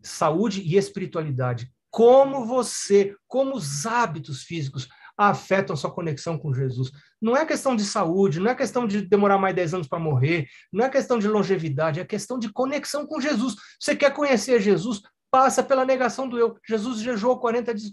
Saúde 0.01 0.61
e 0.61 0.75
Espiritualidade. 0.75 1.71
Como 1.89 2.45
você, 2.45 3.15
como 3.27 3.55
os 3.55 3.85
hábitos 3.85 4.43
físicos 4.43 4.87
afetam 5.17 5.75
sua 5.75 5.91
conexão 5.91 6.37
com 6.37 6.53
Jesus. 6.53 6.91
Não 7.19 7.35
é 7.35 7.45
questão 7.45 7.75
de 7.75 7.83
saúde, 7.83 8.39
não 8.39 8.51
é 8.51 8.55
questão 8.55 8.85
de 8.85 9.01
demorar 9.01 9.39
mais 9.39 9.55
10 9.55 9.73
anos 9.73 9.87
para 9.87 9.97
morrer, 9.97 10.47
não 10.71 10.85
é 10.85 10.89
questão 10.89 11.17
de 11.17 11.27
longevidade, 11.27 11.99
é 11.99 12.05
questão 12.05 12.37
de 12.37 12.53
conexão 12.53 13.07
com 13.07 13.19
Jesus. 13.19 13.55
Você 13.79 13.95
quer 13.95 14.13
conhecer 14.13 14.61
Jesus? 14.61 15.01
Passa 15.31 15.63
pela 15.63 15.83
negação 15.83 16.29
do 16.29 16.37
eu. 16.37 16.55
Jesus 16.65 16.99
jejuou 16.99 17.39
40 17.39 17.73
dias. 17.73 17.91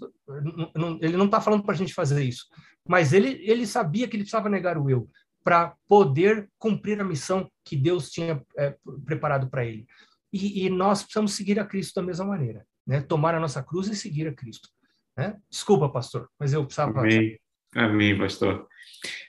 Ele 1.00 1.16
não 1.16 1.24
está 1.24 1.40
falando 1.40 1.64
para 1.64 1.74
a 1.74 1.76
gente 1.76 1.94
fazer 1.94 2.22
isso, 2.22 2.46
mas 2.86 3.12
ele, 3.12 3.40
ele 3.42 3.66
sabia 3.66 4.06
que 4.06 4.16
ele 4.16 4.24
precisava 4.24 4.50
negar 4.50 4.76
o 4.76 4.90
eu 4.90 5.08
para 5.42 5.74
poder 5.88 6.48
cumprir 6.58 7.00
a 7.00 7.04
missão 7.04 7.50
que 7.64 7.76
Deus 7.76 8.10
tinha 8.10 8.42
é, 8.56 8.76
preparado 9.04 9.48
para 9.48 9.64
ele. 9.64 9.86
E, 10.34 10.66
e, 10.66 10.70
nós 10.70 11.02
precisamos 11.02 11.34
seguir 11.34 11.60
a 11.60 11.64
Cristo 11.64 11.94
da 11.94 12.02
mesma 12.02 12.24
maneira, 12.24 12.66
né? 12.86 13.00
Tomar 13.00 13.34
a 13.34 13.40
nossa 13.40 13.62
cruz 13.62 13.86
e 13.88 13.94
seguir 13.94 14.26
a 14.26 14.34
Cristo. 14.34 14.68
Né? 15.16 15.36
Desculpa, 15.48 15.88
pastor, 15.88 16.28
mas 16.38 16.52
eu 16.52 16.64
precisava. 16.64 17.00
Amém, 17.00 17.38
Amém 17.74 18.18
pastor. 18.18 18.66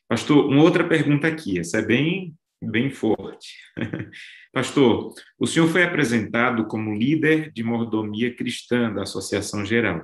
Pastor, 0.08 0.48
uma 0.48 0.64
outra 0.64 0.88
pergunta 0.88 1.28
aqui, 1.28 1.60
essa 1.60 1.78
é 1.78 1.82
bem, 1.86 2.34
bem 2.62 2.90
forte. 2.90 3.56
pastor, 4.52 5.14
o 5.38 5.46
senhor 5.46 5.68
foi 5.68 5.84
apresentado 5.84 6.66
como 6.66 6.96
líder 6.96 7.52
de 7.52 7.64
mordomia 7.64 8.36
cristã 8.36 8.92
da 8.92 9.04
Associação 9.04 9.64
Geral. 9.64 10.02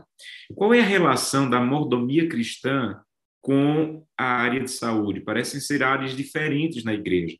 Qual 0.55 0.73
é 0.73 0.81
a 0.81 0.85
relação 0.85 1.49
da 1.49 1.59
mordomia 1.59 2.29
cristã 2.29 3.01
com 3.41 4.05
a 4.15 4.23
área 4.23 4.61
de 4.61 4.69
saúde. 4.69 5.19
Parecem 5.19 5.59
ser 5.59 5.83
áreas 5.83 6.15
diferentes 6.15 6.83
na 6.83 6.93
igreja. 6.93 7.35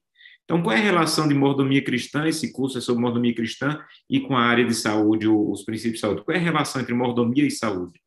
Então, 0.52 0.62
qual 0.62 0.76
é 0.76 0.80
a 0.80 0.84
relação 0.84 1.30
de 1.30 1.34
mordomia 1.34 1.82
cristã, 1.82 2.28
esse 2.28 2.52
curso 2.52 2.78
é 2.78 2.82
sobre 2.82 3.02
mordomia 3.02 3.34
cristã, 3.34 3.82
e 4.10 4.20
com 4.20 4.36
a 4.36 4.41
área 4.41 4.66
de 4.66 4.76
saúde, 4.76 5.26
os 5.26 5.64
princípios 5.64 5.93
de 5.93 5.99
saúde? 6.02 6.26
Qual 6.26 6.36
é 6.36 6.39
a 6.41 6.43
relação 6.43 6.82
entre 6.82 6.93
mordomia 6.93 7.47
e 7.47 7.49
saúde? 7.49 7.97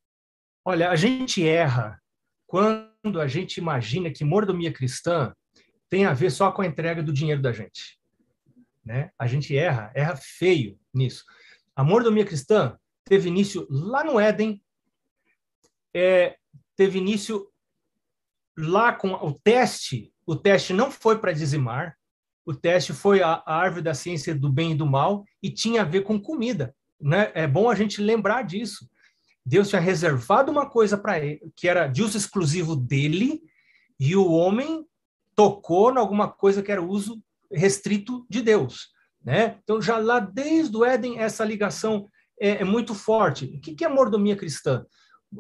Olha, 0.63 0.91
a 0.91 0.95
gente 0.95 1.43
erra 1.43 1.99
quando 2.47 3.19
a 3.19 3.27
gente 3.27 3.57
imagina 3.57 4.11
que 4.11 4.27
mordomia 4.27 4.71
cristã 4.71 5.35
tem 5.89 6.05
a 6.05 6.13
ver 6.13 6.29
só 6.29 6.53
com 6.53 6.61
a 6.61 6.67
entrega 6.67 7.03
do 7.03 7.15
dinheiro 7.15 7.41
da 7.41 7.51
gente. 7.51 7.99
Né? 8.85 9.11
A 9.19 9.27
gente 9.27 9.57
erra, 9.57 9.91
erra 9.95 10.15
feio 10.15 10.79
nisso. 10.93 11.25
A 11.75 11.83
mordomia 11.83 12.27
cristã 12.27 12.77
teve 13.07 13.31
início 13.31 13.67
lá 13.71 14.05
no 14.05 14.21
Éden, 14.21 14.63
é, 15.95 16.37
teve 16.77 16.99
início 16.99 17.49
lá 18.55 18.93
com 18.93 19.15
o 19.15 19.33
teste. 19.33 20.13
O 20.27 20.37
teste 20.37 20.75
não 20.75 20.91
foi 20.91 21.19
para 21.19 21.33
dizimar, 21.33 21.97
o 22.47 22.55
teste 22.55 22.93
foi 22.93 23.23
a, 23.23 23.43
árvore 23.47 23.83
da 23.83 23.95
ciência 23.95 24.35
do 24.35 24.51
bem 24.51 24.73
e 24.73 24.75
do 24.75 24.87
mal 24.87 25.25
e 25.43 25.51
tinha 25.51 25.83
a 25.83 25.85
ver 25.85 26.03
com 26.03 26.21
comida. 26.21 26.75
Né? 27.01 27.31
É 27.35 27.47
bom 27.47 27.71
a 27.71 27.75
gente 27.75 28.01
lembrar 28.01 28.43
disso. 28.43 28.89
Deus 29.45 29.69
tinha 29.69 29.81
reservado 29.81 30.51
uma 30.51 30.69
coisa 30.69 30.97
para 30.97 31.19
ele, 31.19 31.41
que 31.57 31.69
era 31.69 31.87
de 31.87 32.03
uso 32.03 32.17
exclusivo 32.17 32.75
dele, 32.75 33.43
e 34.01 34.17
o 34.17 34.31
homem 34.33 34.87
tocou 35.37 35.93
em 35.93 35.99
alguma 35.99 36.29
coisa 36.29 36.63
que 36.63 36.73
era 36.73 36.83
uso 36.83 37.23
restrito 37.53 38.27
de 38.29 38.41
Deus. 38.41 38.89
Né? 39.23 39.59
Então, 39.63 39.81
já 39.81 39.99
lá 39.99 40.21
desde 40.21 40.77
o 40.77 40.85
Éden, 40.85 41.19
essa 41.19 41.45
ligação 41.45 42.09
é, 42.41 42.63
é 42.63 42.65
muito 42.65 42.95
forte. 42.95 43.47
O 43.47 43.61
que, 43.61 43.75
que 43.75 43.85
é 43.85 43.89
mordomia 43.89 44.37
cristã? 44.37 44.85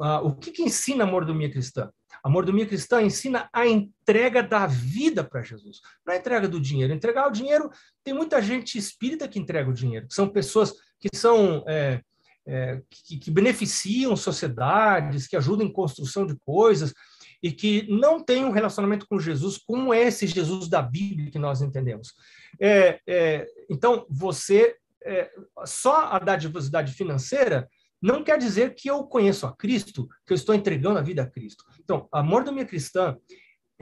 Ah, 0.00 0.20
o 0.20 0.34
que, 0.34 0.50
que 0.50 0.62
ensina 0.62 1.04
a 1.04 1.06
mordomia 1.06 1.50
cristã? 1.50 1.90
A 2.24 2.30
mordomia 2.30 2.64
cristã 2.66 3.02
ensina 3.02 3.50
a 3.52 3.66
entrega 3.66 4.42
da 4.42 4.66
vida 4.66 5.22
para 5.22 5.42
Jesus, 5.42 5.82
não 6.06 6.14
a 6.14 6.16
entrega 6.16 6.48
do 6.48 6.58
dinheiro. 6.58 6.94
Entregar 6.94 7.28
o 7.28 7.30
dinheiro, 7.30 7.70
tem 8.02 8.14
muita 8.14 8.40
gente 8.40 8.78
espírita 8.78 9.28
que 9.28 9.38
entrega 9.38 9.68
o 9.68 9.74
dinheiro, 9.74 10.08
que 10.08 10.14
são 10.14 10.26
pessoas 10.26 10.72
que 10.98 11.14
são 11.14 11.62
é, 11.68 12.00
é, 12.46 12.80
que, 12.88 13.18
que, 13.18 13.30
beneficiam 13.30 14.16
sociedades, 14.16 15.26
que 15.26 15.36
ajudam 15.36 15.66
em 15.66 15.72
construção 15.72 16.26
de 16.26 16.34
coisas 16.46 16.94
e 17.42 17.52
que 17.52 17.86
não 17.90 18.18
têm 18.24 18.42
um 18.42 18.50
relacionamento 18.50 19.06
com 19.06 19.20
Jesus 19.20 19.58
como 19.58 19.92
esse 19.92 20.26
Jesus 20.26 20.66
da 20.66 20.80
Bíblia 20.80 21.30
que 21.30 21.38
nós 21.38 21.60
entendemos. 21.60 22.14
É, 22.58 23.00
é, 23.06 23.46
então, 23.68 24.06
você 24.08 24.76
é, 25.04 25.30
só 25.66 26.06
a 26.06 26.18
dadivosidade 26.18 26.94
financeira 26.94 27.68
não 28.04 28.22
quer 28.22 28.36
dizer 28.36 28.74
que 28.74 28.90
eu 28.90 29.02
conheço 29.04 29.46
a 29.46 29.56
Cristo, 29.56 30.06
que 30.26 30.34
eu 30.34 30.34
estou 30.34 30.54
entregando 30.54 30.98
a 30.98 31.02
vida 31.02 31.22
a 31.22 31.26
Cristo. 31.26 31.64
Então, 31.80 32.06
a 32.12 32.22
mordomia 32.22 32.66
cristã, 32.66 33.16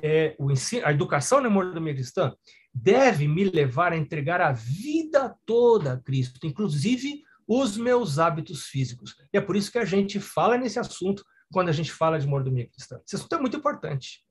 é, 0.00 0.36
o 0.38 0.48
ensino, 0.48 0.86
a 0.86 0.92
educação 0.92 1.40
na 1.40 1.50
mordomia 1.50 1.92
cristã, 1.92 2.32
deve 2.72 3.26
me 3.26 3.42
levar 3.42 3.92
a 3.92 3.96
entregar 3.96 4.40
a 4.40 4.52
vida 4.52 5.36
toda 5.44 5.94
a 5.94 6.00
Cristo, 6.00 6.46
inclusive 6.46 7.24
os 7.48 7.76
meus 7.76 8.20
hábitos 8.20 8.66
físicos. 8.66 9.16
E 9.32 9.38
é 9.38 9.40
por 9.40 9.56
isso 9.56 9.72
que 9.72 9.78
a 9.78 9.84
gente 9.84 10.20
fala 10.20 10.56
nesse 10.56 10.78
assunto 10.78 11.24
quando 11.52 11.70
a 11.70 11.72
gente 11.72 11.90
fala 11.90 12.16
de 12.16 12.26
mordomia 12.28 12.68
cristã. 12.68 13.00
Esse 13.04 13.16
assunto 13.16 13.34
é 13.34 13.40
muito 13.40 13.56
importante. 13.56 14.24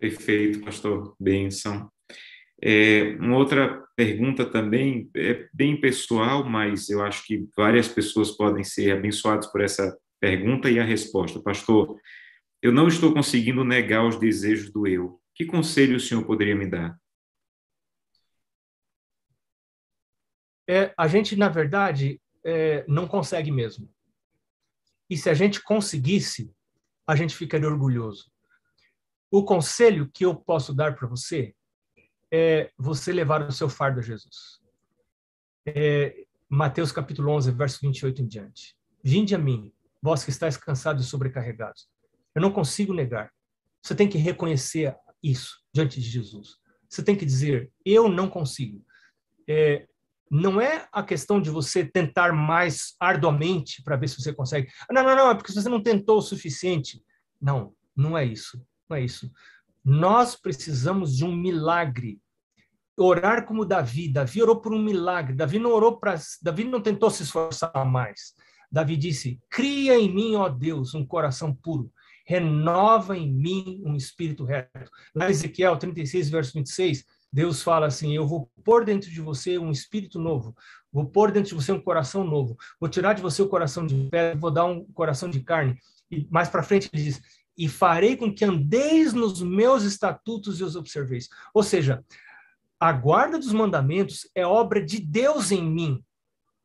Perfeito, 0.00 0.64
pastor. 0.64 1.14
Benção. 1.20 1.88
É, 2.66 3.14
uma 3.20 3.36
outra 3.36 3.86
pergunta 3.94 4.42
também, 4.50 5.10
é 5.14 5.46
bem 5.52 5.78
pessoal, 5.78 6.42
mas 6.42 6.88
eu 6.88 7.04
acho 7.04 7.22
que 7.26 7.46
várias 7.54 7.88
pessoas 7.88 8.30
podem 8.30 8.64
ser 8.64 8.90
abençoadas 8.96 9.46
por 9.52 9.60
essa 9.60 9.94
pergunta 10.18 10.70
e 10.70 10.78
a 10.80 10.84
resposta. 10.84 11.42
Pastor, 11.42 12.00
eu 12.62 12.72
não 12.72 12.88
estou 12.88 13.12
conseguindo 13.12 13.62
negar 13.64 14.06
os 14.06 14.18
desejos 14.18 14.72
do 14.72 14.86
eu. 14.86 15.20
Que 15.34 15.44
conselho 15.44 15.98
o 15.98 16.00
senhor 16.00 16.24
poderia 16.24 16.56
me 16.56 16.66
dar? 16.66 16.98
É, 20.66 20.94
a 20.96 21.06
gente, 21.06 21.36
na 21.36 21.50
verdade, 21.50 22.18
é, 22.42 22.82
não 22.88 23.06
consegue 23.06 23.50
mesmo. 23.50 23.92
E 25.10 25.18
se 25.18 25.28
a 25.28 25.34
gente 25.34 25.62
conseguisse, 25.62 26.50
a 27.06 27.14
gente 27.14 27.36
ficaria 27.36 27.68
orgulhoso. 27.68 28.32
O 29.30 29.44
conselho 29.44 30.10
que 30.10 30.24
eu 30.24 30.34
posso 30.34 30.72
dar 30.72 30.94
para 30.96 31.06
você 31.06 31.54
é 32.36 32.72
você 32.76 33.12
levar 33.12 33.46
o 33.46 33.52
seu 33.52 33.68
fardo 33.68 34.00
a 34.00 34.02
Jesus. 34.02 34.60
É, 35.64 36.26
Mateus 36.48 36.90
capítulo 36.90 37.30
11, 37.30 37.52
verso 37.52 37.78
28 37.80 38.22
em 38.22 38.26
diante. 38.26 38.76
Vinde 39.04 39.36
a 39.36 39.38
mim, 39.38 39.72
vós 40.02 40.24
que 40.24 40.30
estáis 40.30 40.56
cansados 40.56 41.06
e 41.06 41.08
sobrecarregados. 41.08 41.88
Eu 42.34 42.42
não 42.42 42.50
consigo 42.50 42.92
negar. 42.92 43.30
Você 43.80 43.94
tem 43.94 44.08
que 44.08 44.18
reconhecer 44.18 44.96
isso 45.22 45.60
diante 45.72 46.00
de 46.00 46.08
Jesus. 46.08 46.56
Você 46.88 47.04
tem 47.04 47.14
que 47.14 47.24
dizer, 47.24 47.70
eu 47.84 48.08
não 48.08 48.28
consigo. 48.28 48.84
É, 49.48 49.86
não 50.28 50.60
é 50.60 50.88
a 50.90 51.04
questão 51.04 51.40
de 51.40 51.50
você 51.50 51.84
tentar 51.84 52.32
mais 52.32 52.96
arduamente 52.98 53.80
para 53.84 53.94
ver 53.96 54.08
se 54.08 54.20
você 54.20 54.32
consegue. 54.34 54.72
Não, 54.90 55.04
não, 55.04 55.14
não, 55.14 55.30
é 55.30 55.34
porque 55.36 55.52
você 55.52 55.68
não 55.68 55.80
tentou 55.80 56.18
o 56.18 56.22
suficiente. 56.22 57.00
Não, 57.40 57.76
não 57.96 58.18
é 58.18 58.24
isso. 58.24 58.60
Não 58.88 58.96
é 58.96 59.04
isso. 59.04 59.30
Nós 59.84 60.34
precisamos 60.34 61.16
de 61.16 61.24
um 61.24 61.36
milagre 61.36 62.20
orar 62.96 63.46
como 63.46 63.64
Davi. 63.64 64.08
Davi 64.08 64.42
orou 64.42 64.60
por 64.60 64.72
um 64.72 64.82
milagre. 64.82 65.34
Davi 65.34 65.58
não 65.58 65.72
orou 65.72 65.98
para. 65.98 66.16
Davi 66.42 66.64
não 66.64 66.80
tentou 66.80 67.10
se 67.10 67.22
esforçar 67.22 67.84
mais. 67.84 68.34
Davi 68.70 68.96
disse: 68.96 69.40
Cria 69.50 69.98
em 69.98 70.12
mim, 70.12 70.34
ó 70.34 70.48
Deus, 70.48 70.94
um 70.94 71.06
coração 71.06 71.54
puro. 71.54 71.92
Renova 72.26 73.16
em 73.16 73.30
mim 73.30 73.82
um 73.84 73.94
espírito 73.94 74.44
reto. 74.44 74.90
Na 75.14 75.28
Ezequiel 75.28 75.76
36, 75.76 76.30
verso 76.30 76.52
26, 76.54 77.04
Deus 77.32 77.62
fala 77.62 77.86
assim: 77.86 78.14
Eu 78.14 78.26
vou 78.26 78.50
pôr 78.64 78.84
dentro 78.84 79.10
de 79.10 79.20
você 79.20 79.58
um 79.58 79.70
espírito 79.70 80.18
novo, 80.18 80.56
vou 80.92 81.04
pôr 81.06 81.30
dentro 81.30 81.50
de 81.50 81.54
você 81.54 81.72
um 81.72 81.80
coração 81.80 82.24
novo, 82.24 82.56
vou 82.80 82.88
tirar 82.88 83.12
de 83.12 83.20
você 83.20 83.42
o 83.42 83.48
coração 83.48 83.84
de 83.84 83.94
pedra, 84.08 84.38
vou 84.38 84.50
dar 84.50 84.64
um 84.64 84.84
coração 84.92 85.28
de 85.28 85.40
carne. 85.40 85.76
E 86.10 86.26
mais 86.30 86.48
para 86.48 86.62
frente 86.62 86.88
ele 86.92 87.02
diz: 87.02 87.20
E 87.58 87.68
farei 87.68 88.16
com 88.16 88.32
que 88.32 88.44
andeis 88.44 89.12
nos 89.12 89.42
meus 89.42 89.82
estatutos 89.82 90.60
e 90.60 90.64
os 90.64 90.76
observeis. 90.76 91.28
Ou 91.52 91.62
seja, 91.62 92.04
a 92.84 92.92
guarda 92.92 93.38
dos 93.38 93.50
mandamentos 93.50 94.28
é 94.34 94.46
obra 94.46 94.84
de 94.84 95.00
Deus 95.00 95.50
em 95.50 95.64
mim, 95.64 96.04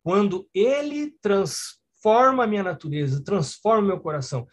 quando 0.04 0.46
ele 0.54 1.16
transforma 1.22 2.44
a 2.44 2.48
minha 2.48 2.62
natureza, 2.62 3.24
transforma 3.24 3.88
meu 3.88 4.02
coração. 4.02 4.46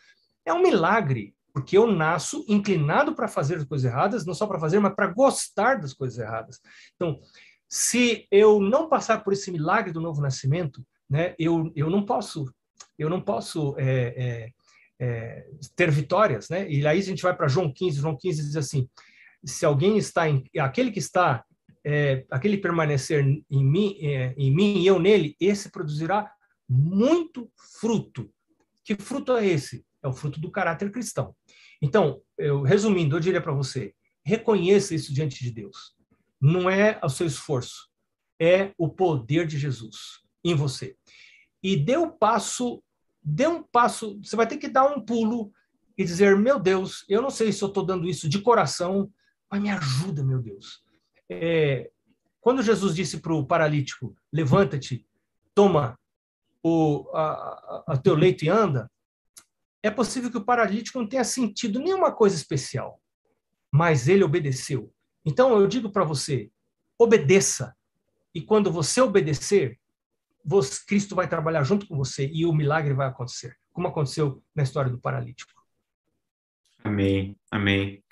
É 0.45 0.53
um 0.53 0.63
milagre, 0.63 1.35
porque 1.53 1.77
eu 1.77 1.89
nasço 1.89 2.45
inclinado 2.47 3.17
para 3.17 3.27
fazer 3.27 3.57
as 3.57 3.65
coisas 3.65 3.91
erradas, 3.91 4.25
não 4.25 4.33
só 4.33 4.47
para 4.47 4.61
fazer, 4.61 4.79
mas 4.79 4.95
para 4.95 5.09
gostar 5.09 5.81
das 5.81 5.93
coisas 5.93 6.21
erradas. 6.21 6.61
Então, 6.95 7.19
se 7.69 8.29
eu 8.31 8.61
não 8.61 8.89
passar 8.89 9.25
por 9.25 9.33
esse 9.33 9.51
milagre 9.51 9.93
do 9.93 10.01
novo 10.01 10.23
nascimento, 10.23 10.87
né, 11.11 11.35
eu, 11.37 11.73
eu 11.75 11.91
não 11.91 12.07
posso, 12.07 12.45
eu 12.97 13.11
não 13.11 13.21
posso 13.21 13.75
é, 13.77 14.15
é, 14.17 14.53
é, 15.01 15.49
ter 15.75 15.91
vitórias, 15.91 16.49
né? 16.49 16.71
E 16.71 16.87
aí 16.87 17.01
a 17.01 17.03
gente 17.03 17.25
vai 17.25 17.37
para 17.37 17.49
João 17.49 17.73
15, 17.75 18.01
João 18.01 18.17
15 18.17 18.43
diz 18.45 18.55
assim: 18.55 18.89
se 19.45 19.67
alguém 19.67 19.99
está 19.99 20.29
em, 20.29 20.45
aquele 20.57 20.93
que 20.93 21.01
está 21.01 21.45
é, 21.87 22.27
aquele 22.29 22.59
permanecer 22.59 23.25
em 23.25 23.65
mim, 23.65 23.97
é, 24.01 24.35
em 24.37 24.53
mim 24.53 24.81
e 24.81 24.87
eu 24.89 24.99
nele, 24.99 25.37
esse 25.39 25.71
produzirá 25.71 26.29
muito 26.69 27.49
fruto. 27.81 28.29
Que 28.83 28.97
fruto 28.97 29.37
é 29.37 29.47
esse? 29.47 29.87
É 30.03 30.09
o 30.09 30.13
fruto 30.13 30.41
do 30.41 30.51
caráter 30.51 30.91
cristão. 30.91 31.35
Então, 31.81 32.21
eu, 32.37 32.63
resumindo, 32.63 33.15
eu 33.15 33.21
diria 33.21 33.41
para 33.41 33.53
você: 33.53 33.95
reconheça 34.25 34.97
isso 34.97 35.15
diante 35.15 35.45
de 35.45 35.53
Deus. 35.53 35.95
Não 36.41 36.69
é 36.69 36.99
o 37.05 37.09
seu 37.09 37.25
esforço, 37.27 37.89
é 38.41 38.73
o 38.77 38.89
poder 38.89 39.47
de 39.47 39.57
Jesus 39.57 40.23
em 40.45 40.57
você. 40.57 40.97
E 41.63 41.77
dê 41.77 41.97
um 41.97 42.11
passo, 42.11 42.83
dê 43.23 43.47
um 43.47 43.63
passo, 43.63 44.19
você 44.21 44.35
vai 44.35 44.49
ter 44.49 44.57
que 44.57 44.69
dar 44.69 44.87
um 44.87 45.01
pulo 45.01 45.53
e 45.97 46.05
dizer: 46.05 46.37
meu 46.37 46.59
Deus, 46.59 47.05
eu 47.09 47.23
não 47.23 47.31
sei 47.31 47.53
se 47.53 47.63
eu 47.63 47.69
estou 47.69 47.87
dando 47.87 48.09
isso 48.09 48.29
de 48.29 48.41
coração, 48.41 49.09
mas 49.49 49.63
me 49.63 49.71
ajuda, 49.71 50.25
meu 50.25 50.43
Deus 50.43 50.85
é, 51.31 51.91
quando 52.41 52.63
Jesus 52.63 52.95
disse 52.95 53.19
para 53.19 53.35
o 53.35 53.47
paralítico, 53.47 54.17
levanta-te, 54.33 55.07
toma 55.55 55.99
o 56.63 57.09
a, 57.15 57.85
a, 57.89 57.97
teu 57.97 58.15
leito 58.15 58.45
e 58.45 58.49
anda, 58.49 58.91
é 59.83 59.91
possível 59.91 60.31
que 60.31 60.39
o 60.39 60.45
paralítico 60.45 60.99
não 60.99 61.09
tenha 61.09 61.25
sentido 61.25 61.79
nenhuma 61.79 62.13
coisa 62.13 62.35
especial, 62.35 63.01
mas 63.71 64.09
ele 64.09 64.25
obedeceu. 64.25 64.93
Então 65.25 65.59
eu 65.59 65.67
digo 65.67 65.91
para 65.91 66.05
você, 66.05 66.51
obedeça. 66.99 67.75
E 68.35 68.41
quando 68.41 68.71
você 68.71 69.01
obedecer, 69.01 69.79
você, 70.45 70.85
Cristo 70.87 71.15
vai 71.15 71.29
trabalhar 71.29 71.65
junto 71.65 71.87
com 71.87 71.97
você 71.97 72.31
e 72.33 72.47
o 72.47 72.53
milagre 72.53 72.95
vai 72.95 73.09
acontecer, 73.09 73.57
como 73.73 73.89
aconteceu 73.89 74.43
na 74.55 74.63
história 74.63 74.91
do 74.91 75.01
paralítico. 75.01 75.53
Amém, 76.85 77.37
amém. 77.51 78.03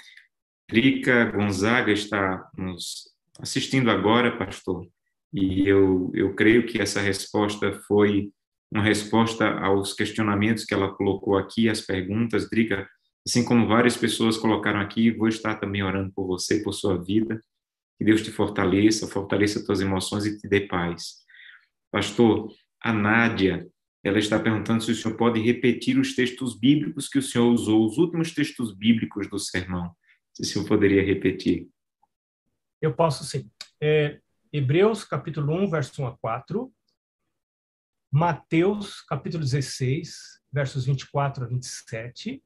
Drica 0.69 1.27
Gonzaga 1.27 1.93
está 1.93 2.49
nos 2.57 3.13
assistindo 3.39 3.91
agora, 3.91 4.37
pastor, 4.37 4.87
e 5.33 5.69
eu, 5.69 6.11
eu 6.15 6.35
creio 6.35 6.65
que 6.67 6.81
essa 6.81 7.01
resposta 7.01 7.73
foi 7.87 8.31
uma 8.73 8.83
resposta 8.83 9.49
aos 9.61 9.93
questionamentos 9.93 10.65
que 10.65 10.75
ela 10.75 10.95
colocou 10.95 11.37
aqui, 11.37 11.69
as 11.69 11.81
perguntas. 11.81 12.49
Drica, 12.49 12.89
Assim 13.27 13.43
como 13.43 13.67
várias 13.67 13.97
pessoas 13.97 14.37
colocaram 14.37 14.81
aqui, 14.81 15.11
vou 15.11 15.29
estar 15.29 15.55
também 15.55 15.83
orando 15.83 16.13
por 16.13 16.27
você, 16.27 16.63
por 16.63 16.75
sua 16.75 17.03
vida. 17.03 17.43
Que 17.99 18.05
Deus 18.05 18.23
te 18.23 18.31
fortaleça, 18.31 19.09
fortaleça 19.09 19.65
tuas 19.65 19.81
emoções 19.81 20.27
e 20.27 20.37
te 20.39 20.47
dê 20.47 20.61
paz. 20.61 21.25
Pastor, 21.91 22.53
a 22.83 22.93
Nádia, 22.93 23.67
ela 24.05 24.19
está 24.19 24.39
perguntando 24.39 24.83
se 24.83 24.91
o 24.91 24.95
senhor 24.95 25.17
pode 25.17 25.41
repetir 25.41 25.99
os 25.99 26.15
textos 26.15 26.59
bíblicos 26.59 27.09
que 27.09 27.19
o 27.19 27.23
senhor 27.23 27.51
usou, 27.51 27.87
os 27.87 27.97
últimos 27.97 28.35
textos 28.35 28.77
bíblicos 28.77 29.27
do 29.31 29.39
sermão. 29.39 29.91
Se 30.35 30.43
o 30.43 30.45
senhor 30.45 30.67
poderia 30.67 31.05
repetir. 31.05 31.69
Eu 32.81 32.95
posso 32.95 33.25
sim. 33.25 33.51
É, 33.81 34.21
Hebreus, 34.53 35.05
capítulo 35.05 35.55
1, 35.55 35.71
verso 35.71 36.03
1 36.03 36.07
a 36.07 36.19
4. 36.19 36.75
Mateus, 38.11 39.01
capítulo 39.01 39.43
16, 39.43 40.41
versos 40.53 40.85
24 40.85 41.45
a 41.45 41.49
27. 41.49 42.43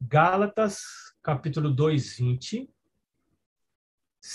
Gálatas, 0.00 0.82
capítulo 1.22 1.70
2, 1.70 2.16
20. 2.16 2.70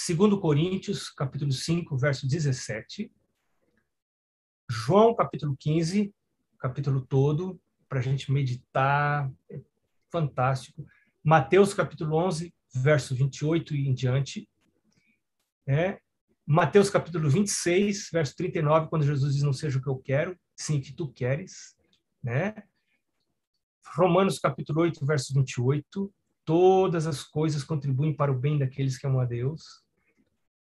2 0.07 0.39
Coríntios, 0.39 1.09
capítulo 1.09 1.51
5, 1.51 1.97
verso 1.97 2.27
17. 2.27 3.11
João, 4.69 5.15
capítulo 5.15 5.55
15, 5.57 6.13
capítulo 6.59 7.01
todo, 7.01 7.59
para 7.87 7.99
a 7.99 8.01
gente 8.01 8.31
meditar, 8.31 9.31
é 9.49 9.59
fantástico. 10.11 10.85
Mateus, 11.23 11.73
capítulo 11.73 12.15
11, 12.15 12.53
verso 12.73 13.13
28 13.13 13.75
e 13.75 13.87
em 13.87 13.93
diante. 13.93 14.49
É. 15.67 15.99
Mateus, 16.45 16.89
capítulo 16.89 17.29
26, 17.29 18.09
verso 18.11 18.35
39, 18.35 18.87
quando 18.87 19.05
Jesus 19.05 19.33
diz: 19.33 19.43
Não 19.43 19.53
seja 19.53 19.77
o 19.77 19.81
que 19.81 19.89
eu 19.89 19.97
quero, 19.97 20.39
sim 20.55 20.79
o 20.79 20.81
que 20.81 20.93
tu 20.93 21.11
queres. 21.11 21.75
Né? 22.23 22.55
Romanos 23.95 24.39
capítulo 24.39 24.81
8, 24.81 25.05
verso 25.05 25.33
28, 25.33 26.13
todas 26.45 27.05
as 27.05 27.23
coisas 27.23 27.63
contribuem 27.63 28.15
para 28.15 28.31
o 28.31 28.39
bem 28.39 28.57
daqueles 28.57 28.97
que 28.97 29.05
amam 29.05 29.19
a 29.19 29.25
Deus. 29.25 29.83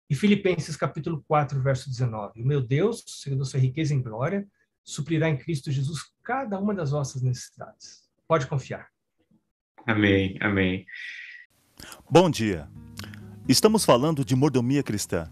E 0.09 0.15
Filipenses 0.15 0.77
capítulo 0.77 1.23
4, 1.27 1.61
verso 1.61 1.91
19, 1.91 2.41
o 2.41 2.47
meu 2.47 2.61
Deus, 2.61 3.05
segundo 3.07 3.45
sua 3.45 3.61
riqueza 3.61 3.93
em 3.93 4.01
glória, 4.01 4.47
suprirá 4.85 5.29
em 5.29 5.37
Cristo 5.37 5.71
Jesus 5.71 6.13
cada 6.23 6.59
uma 6.59 6.73
das 6.73 6.93
vossas 6.93 7.23
necessidades. 7.23 8.09
Pode 8.27 8.47
confiar. 8.47 8.96
Amém, 9.87 10.37
amém. 10.41 10.85
Bom 12.11 12.29
dia. 12.29 12.69
Estamos 13.49 13.85
falando 13.85 14.25
de 14.25 14.35
mordomia 14.35 14.83
cristã. 14.83 15.31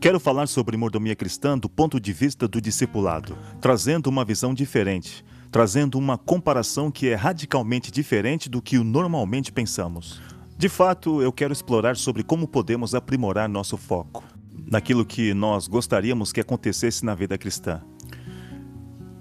Quero 0.00 0.18
falar 0.18 0.48
sobre 0.48 0.78
mordomia 0.78 1.14
cristã 1.14 1.58
do 1.58 1.68
ponto 1.68 2.00
de 2.00 2.12
vista 2.12 2.48
do 2.48 2.60
discipulado, 2.60 3.36
trazendo 3.60 4.08
uma 4.08 4.24
visão 4.24 4.54
diferente, 4.54 5.22
trazendo 5.50 5.98
uma 5.98 6.16
comparação 6.16 6.90
que 6.90 7.08
é 7.08 7.14
radicalmente 7.14 7.92
diferente 7.92 8.48
do 8.48 8.62
que 8.62 8.78
normalmente 8.78 9.52
pensamos. 9.52 10.22
De 10.56 10.70
fato, 10.70 11.20
eu 11.20 11.30
quero 11.30 11.52
explorar 11.52 11.96
sobre 11.96 12.22
como 12.22 12.48
podemos 12.48 12.94
aprimorar 12.94 13.48
nosso 13.48 13.76
foco 13.76 14.24
naquilo 14.66 15.04
que 15.04 15.34
nós 15.34 15.68
gostaríamos 15.68 16.32
que 16.32 16.40
acontecesse 16.40 17.04
na 17.04 17.14
vida 17.14 17.36
cristã. 17.36 17.82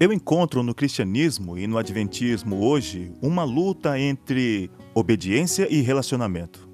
Eu 0.01 0.11
encontro 0.11 0.63
no 0.63 0.73
cristianismo 0.73 1.59
e 1.59 1.67
no 1.67 1.77
adventismo 1.77 2.65
hoje 2.65 3.13
uma 3.21 3.43
luta 3.43 3.99
entre 3.99 4.71
obediência 4.95 5.67
e 5.71 5.79
relacionamento. 5.81 6.67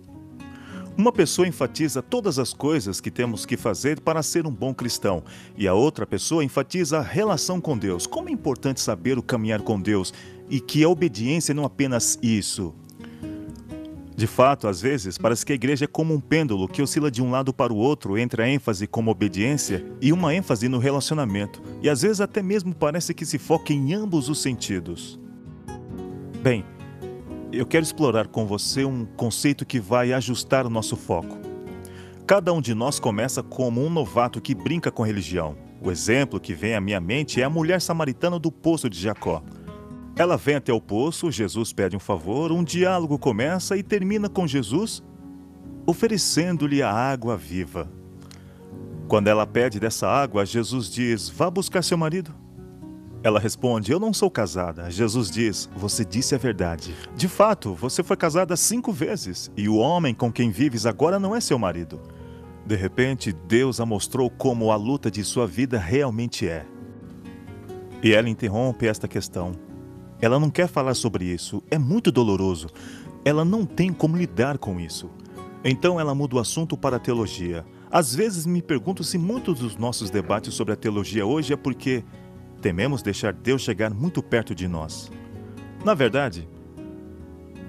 Uma 0.98 1.12
pessoa 1.12 1.46
enfatiza 1.46 2.02
todas 2.02 2.40
as 2.40 2.54
coisas 2.54 3.02
que 3.02 3.12
temos 3.12 3.46
que 3.46 3.58
fazer 3.58 4.00
para 4.00 4.24
ser 4.24 4.48
um 4.48 4.50
bom 4.50 4.74
cristão, 4.74 5.26
e 5.58 5.68
a 5.68 5.74
outra 5.74 6.08
pessoa 6.08 6.42
enfatiza 6.42 7.00
a 7.00 7.02
relação 7.02 7.60
com 7.60 7.78
Deus. 7.78 8.08
Como 8.08 8.30
é 8.30 8.32
importante 8.32 8.80
saber 8.80 9.18
o 9.18 9.22
caminhar 9.22 9.62
com 9.62 9.78
Deus 9.78 10.14
e 10.50 10.62
que 10.62 10.82
a 10.82 10.88
obediência 10.88 11.54
não 11.54 11.64
é 11.64 11.66
apenas 11.66 12.18
isso. 12.24 12.74
De 14.18 14.26
fato, 14.26 14.68
às 14.68 14.82
vezes, 14.82 15.16
parece 15.16 15.46
que 15.46 15.52
a 15.52 15.56
igreja 15.56 15.86
é 15.86 15.88
como 15.88 16.12
um 16.12 16.20
pêndulo 16.20 16.68
que 16.68 16.82
oscila 16.82 17.12
de 17.12 17.22
um 17.22 17.30
lado 17.30 17.54
para 17.54 17.72
o 17.72 17.78
outro 17.78 18.18
entre 18.18 18.42
a 18.42 18.50
ênfase 18.50 18.88
como 18.88 19.12
obediência 19.12 19.86
e 20.02 20.12
uma 20.12 20.34
ênfase 20.34 20.68
no 20.68 20.80
relacionamento, 20.80 21.62
e 21.84 21.88
às 21.88 22.02
vezes 22.02 22.20
até 22.20 22.42
mesmo 22.42 22.74
parece 22.74 23.14
que 23.14 23.24
se 23.24 23.38
foca 23.38 23.72
em 23.72 23.94
ambos 23.94 24.28
os 24.28 24.42
sentidos. 24.42 25.20
Bem, 26.42 26.66
eu 27.54 27.64
quero 27.64 27.84
explorar 27.84 28.28
com 28.28 28.48
você 28.48 28.84
um 28.84 29.06
conceito 29.06 29.64
que 29.68 29.80
vai 29.80 30.12
ajustar 30.12 30.66
o 30.66 30.70
nosso 30.70 30.96
foco. 30.96 31.38
Cada 32.26 32.52
um 32.52 32.60
de 32.60 32.74
nós 32.74 33.00
começa 33.00 33.44
como 33.44 33.86
um 33.86 33.90
novato 33.90 34.42
que 34.42 34.56
brinca 34.56 34.90
com 34.90 35.04
religião. 35.04 35.56
O 35.80 35.92
exemplo 35.92 36.40
que 36.40 36.56
vem 36.56 36.74
à 36.74 36.82
minha 36.82 37.00
mente 37.00 37.40
é 37.40 37.44
a 37.44 37.50
mulher 37.52 37.80
samaritana 37.80 38.40
do 38.40 38.52
poço 38.52 38.90
de 38.90 39.00
Jacó. 39.00 39.44
Ela 40.18 40.36
vem 40.36 40.56
até 40.56 40.74
o 40.74 40.82
poço, 40.82 41.32
Jesus 41.32 41.72
pede 41.72 41.96
um 41.96 42.00
favor, 42.00 42.52
um 42.52 42.64
diálogo 42.64 43.20
começa 43.20 43.78
e 43.78 43.84
termina 43.84 44.28
com 44.28 44.48
Jesus 44.48 45.04
oferecendo-lhe 45.88 46.84
a 46.84 46.92
água 46.92 47.38
viva. 47.38 47.90
Quando 49.08 49.30
ela 49.30 49.48
pede 49.48 49.80
dessa 49.80 50.06
água, 50.06 50.46
Jesus 50.46 50.90
diz: 50.90 51.30
Vá 51.30 51.50
buscar 51.50 51.82
seu 51.82 51.98
marido. 51.98 52.36
Ela 53.24 53.40
responde: 53.40 53.92
Eu 53.92 54.00
não 54.00 54.14
sou 54.14 54.30
casada. 54.30 54.92
Jesus 54.92 55.32
diz: 55.32 55.70
Você 55.76 56.04
disse 56.04 56.36
a 56.36 56.38
verdade. 56.38 56.94
De 57.16 57.30
fato, 57.30 57.74
você 57.74 58.04
foi 58.04 58.18
casada 58.18 58.58
cinco 58.58 58.92
vezes 58.92 59.50
e 59.56 59.70
o 59.70 59.78
homem 59.78 60.14
com 60.14 60.32
quem 60.32 60.52
vives 60.52 60.86
agora 60.86 61.18
não 61.18 61.34
é 61.34 61.40
seu 61.40 61.58
marido. 61.58 62.02
De 62.66 62.76
repente, 62.76 63.32
Deus 63.32 63.80
a 63.80 63.86
mostrou 63.86 64.30
como 64.30 64.72
a 64.72 64.76
luta 64.76 65.10
de 65.10 65.24
sua 65.24 65.48
vida 65.48 65.80
realmente 65.80 66.50
é. 66.50 66.66
E 68.04 68.14
ela 68.14 68.30
interrompe 68.30 68.86
esta 68.86 69.08
questão. 69.08 69.67
Ela 70.20 70.40
não 70.40 70.50
quer 70.50 70.68
falar 70.68 70.94
sobre 70.94 71.26
isso, 71.26 71.64
é 71.70 71.78
muito 71.78 72.12
doloroso. 72.12 72.68
Ela 73.24 73.46
não 73.46 73.66
tem 73.66 73.94
como 73.94 74.18
lidar 74.18 74.58
com 74.58 74.80
isso. 74.80 75.10
Então 75.64 76.00
ela 76.00 76.16
muda 76.16 76.36
o 76.36 76.40
assunto 76.40 76.78
para 76.78 76.96
a 76.96 77.00
teologia. 77.00 77.66
Às 77.92 78.14
vezes 78.14 78.46
me 78.46 78.62
pergunto 78.62 79.04
se 79.04 79.18
muitos 79.18 79.60
dos 79.60 79.78
nossos 79.78 80.10
debates 80.10 80.54
sobre 80.54 80.74
a 80.74 80.78
teologia 80.78 81.26
hoje 81.26 81.54
é 81.54 81.58
porque 81.58 82.04
tememos 82.62 83.02
deixar 83.02 83.34
Deus 83.34 83.62
chegar 83.62 83.94
muito 83.94 84.24
perto 84.24 84.56
de 84.56 84.68
nós. 84.68 85.12
Na 85.86 85.94
verdade, 85.94 86.48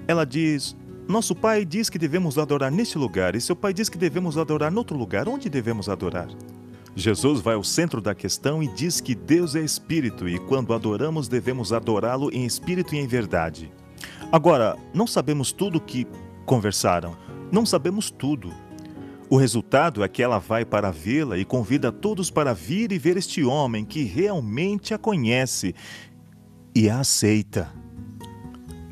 ela 0.07 0.25
diz: 0.25 0.75
Nosso 1.07 1.35
pai 1.35 1.63
diz 1.63 1.89
que 1.89 1.99
devemos 1.99 2.37
adorar 2.37 2.71
neste 2.71 2.97
lugar, 2.97 3.35
e 3.35 3.41
seu 3.41 3.55
pai 3.55 3.73
diz 3.73 3.89
que 3.89 3.97
devemos 3.97 4.37
adorar 4.37 4.71
em 4.71 4.77
outro 4.77 4.97
lugar. 4.97 5.29
Onde 5.29 5.49
devemos 5.49 5.87
adorar? 5.87 6.27
Jesus 6.95 7.39
vai 7.41 7.55
ao 7.55 7.63
centro 7.63 8.01
da 8.01 8.15
questão 8.15 8.61
e 8.61 8.67
diz 8.67 8.99
que 8.99 9.15
Deus 9.15 9.55
é 9.55 9.61
espírito 9.61 10.27
e 10.27 10.39
quando 10.39 10.73
adoramos 10.73 11.27
devemos 11.27 11.71
adorá-lo 11.71 12.29
em 12.33 12.45
espírito 12.45 12.95
e 12.95 12.97
em 12.97 13.07
verdade. 13.07 13.71
Agora, 14.31 14.75
não 14.93 15.07
sabemos 15.07 15.51
tudo 15.51 15.77
o 15.77 15.81
que 15.81 16.05
conversaram, 16.45 17.15
não 17.51 17.65
sabemos 17.65 18.09
tudo. 18.09 18.53
O 19.29 19.37
resultado 19.37 20.03
é 20.03 20.07
que 20.07 20.23
ela 20.23 20.39
vai 20.39 20.65
para 20.65 20.87
a 20.87 20.91
vila 20.91 21.37
e 21.37 21.45
convida 21.45 21.91
todos 21.91 22.31
para 22.31 22.53
vir 22.53 22.91
e 22.91 22.97
ver 22.97 23.15
este 23.15 23.43
homem 23.43 23.85
que 23.85 24.03
realmente 24.03 24.93
a 24.93 24.97
conhece 24.97 25.75
e 26.75 26.89
a 26.89 26.99
aceita. 26.99 27.71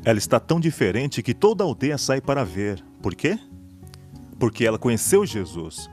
Ela 0.04 0.18
está 0.18 0.38
tão 0.40 0.60
diferente 0.60 1.22
que 1.22 1.34
toda 1.34 1.64
a 1.64 1.66
aldeia 1.66 1.98
sai 1.98 2.20
para 2.20 2.44
ver. 2.44 2.82
Por 3.02 3.14
quê? 3.14 3.38
Porque 4.38 4.64
ela 4.64 4.78
conheceu 4.78 5.26
Jesus. 5.26 5.90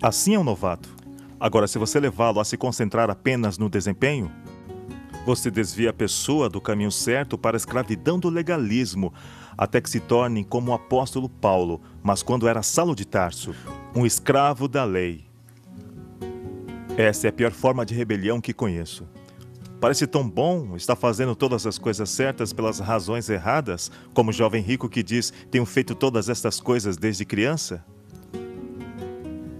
Assim 0.00 0.34
é 0.34 0.38
um 0.38 0.44
novato. 0.44 0.95
Agora, 1.38 1.66
se 1.66 1.78
você 1.78 2.00
levá-lo 2.00 2.40
a 2.40 2.44
se 2.44 2.56
concentrar 2.56 3.10
apenas 3.10 3.58
no 3.58 3.68
desempenho, 3.68 4.30
você 5.26 5.50
desvia 5.50 5.90
a 5.90 5.92
pessoa 5.92 6.48
do 6.48 6.60
caminho 6.60 6.90
certo 6.90 7.36
para 7.36 7.56
a 7.56 7.58
escravidão 7.58 8.18
do 8.18 8.30
legalismo, 8.30 9.12
até 9.58 9.80
que 9.80 9.90
se 9.90 10.00
torne 10.00 10.44
como 10.44 10.70
o 10.70 10.74
apóstolo 10.74 11.28
Paulo, 11.28 11.80
mas 12.02 12.22
quando 12.22 12.48
era 12.48 12.62
Saulo 12.62 12.94
de 12.94 13.04
Tarso, 13.04 13.54
um 13.94 14.06
escravo 14.06 14.68
da 14.68 14.84
lei. 14.84 15.26
Essa 16.96 17.26
é 17.26 17.30
a 17.30 17.32
pior 17.32 17.50
forma 17.50 17.84
de 17.84 17.94
rebelião 17.94 18.40
que 18.40 18.54
conheço. 18.54 19.06
Parece 19.78 20.06
tão 20.06 20.26
bom 20.26 20.74
estar 20.74 20.96
fazendo 20.96 21.36
todas 21.36 21.66
as 21.66 21.76
coisas 21.76 22.08
certas 22.08 22.52
pelas 22.52 22.78
razões 22.78 23.28
erradas, 23.28 23.90
como 24.14 24.30
o 24.30 24.32
jovem 24.32 24.62
rico 24.62 24.88
que 24.88 25.02
diz: 25.02 25.32
Tenho 25.50 25.66
feito 25.66 25.94
todas 25.94 26.30
estas 26.30 26.60
coisas 26.60 26.96
desde 26.96 27.26
criança. 27.26 27.84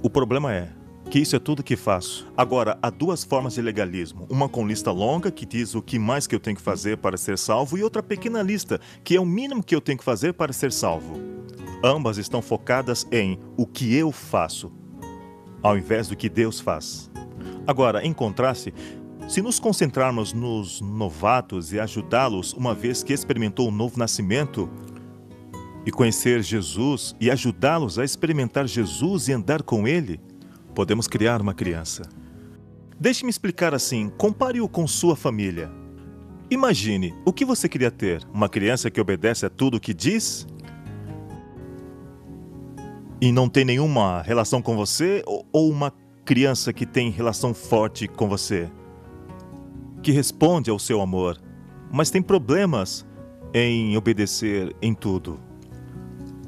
O 0.03 0.09
problema 0.09 0.55
é 0.55 0.76
que 1.11 1.19
isso 1.19 1.37
é 1.37 1.39
tudo 1.39 1.63
que 1.63 1.77
faço. 1.77 2.27
Agora, 2.37 2.79
há 2.83 2.91
duas 2.91 3.25
formas 3.25 3.55
de 3.55 3.63
legalismo: 3.63 4.27
uma 4.29 4.49
com 4.49 4.67
lista 4.67 4.91
longa, 4.91 5.31
que 5.31 5.47
diz 5.47 5.75
o 5.75 5.83
que 5.83 5.99
mais 5.99 6.27
que 6.27 6.35
eu 6.35 6.41
tenho 6.41 6.57
que 6.57 6.63
fazer 6.63 6.99
para 6.99 7.17
ser 7.17 7.39
salvo, 7.39 7.79
e 7.79 7.83
outra 7.83 8.03
pequena 8.03 8.43
lista, 8.43 8.81
que 9.05 9.17
é 9.17 9.21
o 9.21 9.27
mínimo 9.27 9.63
que 9.63 9.75
eu 9.75 9.81
tenho 9.81 9.99
que 9.99 10.05
fazer 10.05 10.35
para 10.35 10.53
ser 10.53 10.73
salvo. 10.73 11.21
Ambas 11.85 12.19
estão 12.19 12.43
focadas 12.43 13.07
em 13.13 13.39
o 13.57 13.67
que 13.67 13.95
eu 13.95 14.11
faço, 14.11 14.73
ao 15.63 15.77
invés 15.77 16.09
do 16.09 16.17
que 16.17 16.29
Deus 16.29 16.59
faz. 16.59 17.11
Agora, 17.67 18.05
em 18.05 18.13
contraste, 18.13 18.73
se 19.29 19.43
nos 19.43 19.59
concentrarmos 19.59 20.33
nos 20.33 20.81
novatos 20.81 21.73
e 21.73 21.81
ajudá-los 21.81 22.53
uma 22.53 22.75
vez 22.75 23.03
que 23.03 23.13
experimentou 23.13 23.69
o 23.69 23.73
novo 23.73 23.99
nascimento, 23.99 24.71
e 25.87 25.91
conhecer 25.93 26.43
Jesus 26.43 27.15
e 27.21 27.31
ajudá-los 27.31 27.97
a 27.97 28.05
experimentar 28.05 28.67
Jesus 28.67 29.29
e 29.29 29.33
andar 29.33 29.63
com 29.63 29.87
Ele, 29.87 30.21
podemos 30.77 31.09
criar 31.09 31.41
uma 31.41 31.55
criança. 31.55 32.03
Deixe-me 33.01 33.31
explicar 33.31 33.74
assim: 33.74 34.12
compare-o 34.18 34.68
com 34.68 34.87
sua 34.87 35.16
família. 35.16 35.72
Imagine, 36.51 37.14
o 37.24 37.33
que 37.33 37.45
você 37.45 37.66
queria 37.68 37.91
ter? 37.91 38.22
Uma 38.33 38.49
criança 38.49 38.91
que 38.91 39.01
obedece 39.01 39.47
a 39.47 39.51
tudo 39.51 39.79
o 39.79 39.81
que 39.81 39.95
diz? 39.95 40.47
E 43.20 43.33
não 43.33 43.49
tem 43.49 43.64
nenhuma 43.64 44.20
relação 44.20 44.61
com 44.61 44.77
você? 44.77 45.24
Ou 45.27 45.70
uma 45.70 45.93
criança 46.24 46.72
que 46.72 46.85
tem 46.85 47.11
relação 47.11 47.55
forte 47.55 48.07
com 48.07 48.29
você? 48.29 48.70
Que 50.03 50.12
responde 50.12 50.70
ao 50.70 50.79
seu 50.79 51.01
amor, 51.01 51.41
mas 51.91 52.11
tem 52.11 52.20
problemas 52.20 53.05
em 53.53 53.97
obedecer 53.97 54.77
em 54.83 54.93
tudo? 54.95 55.41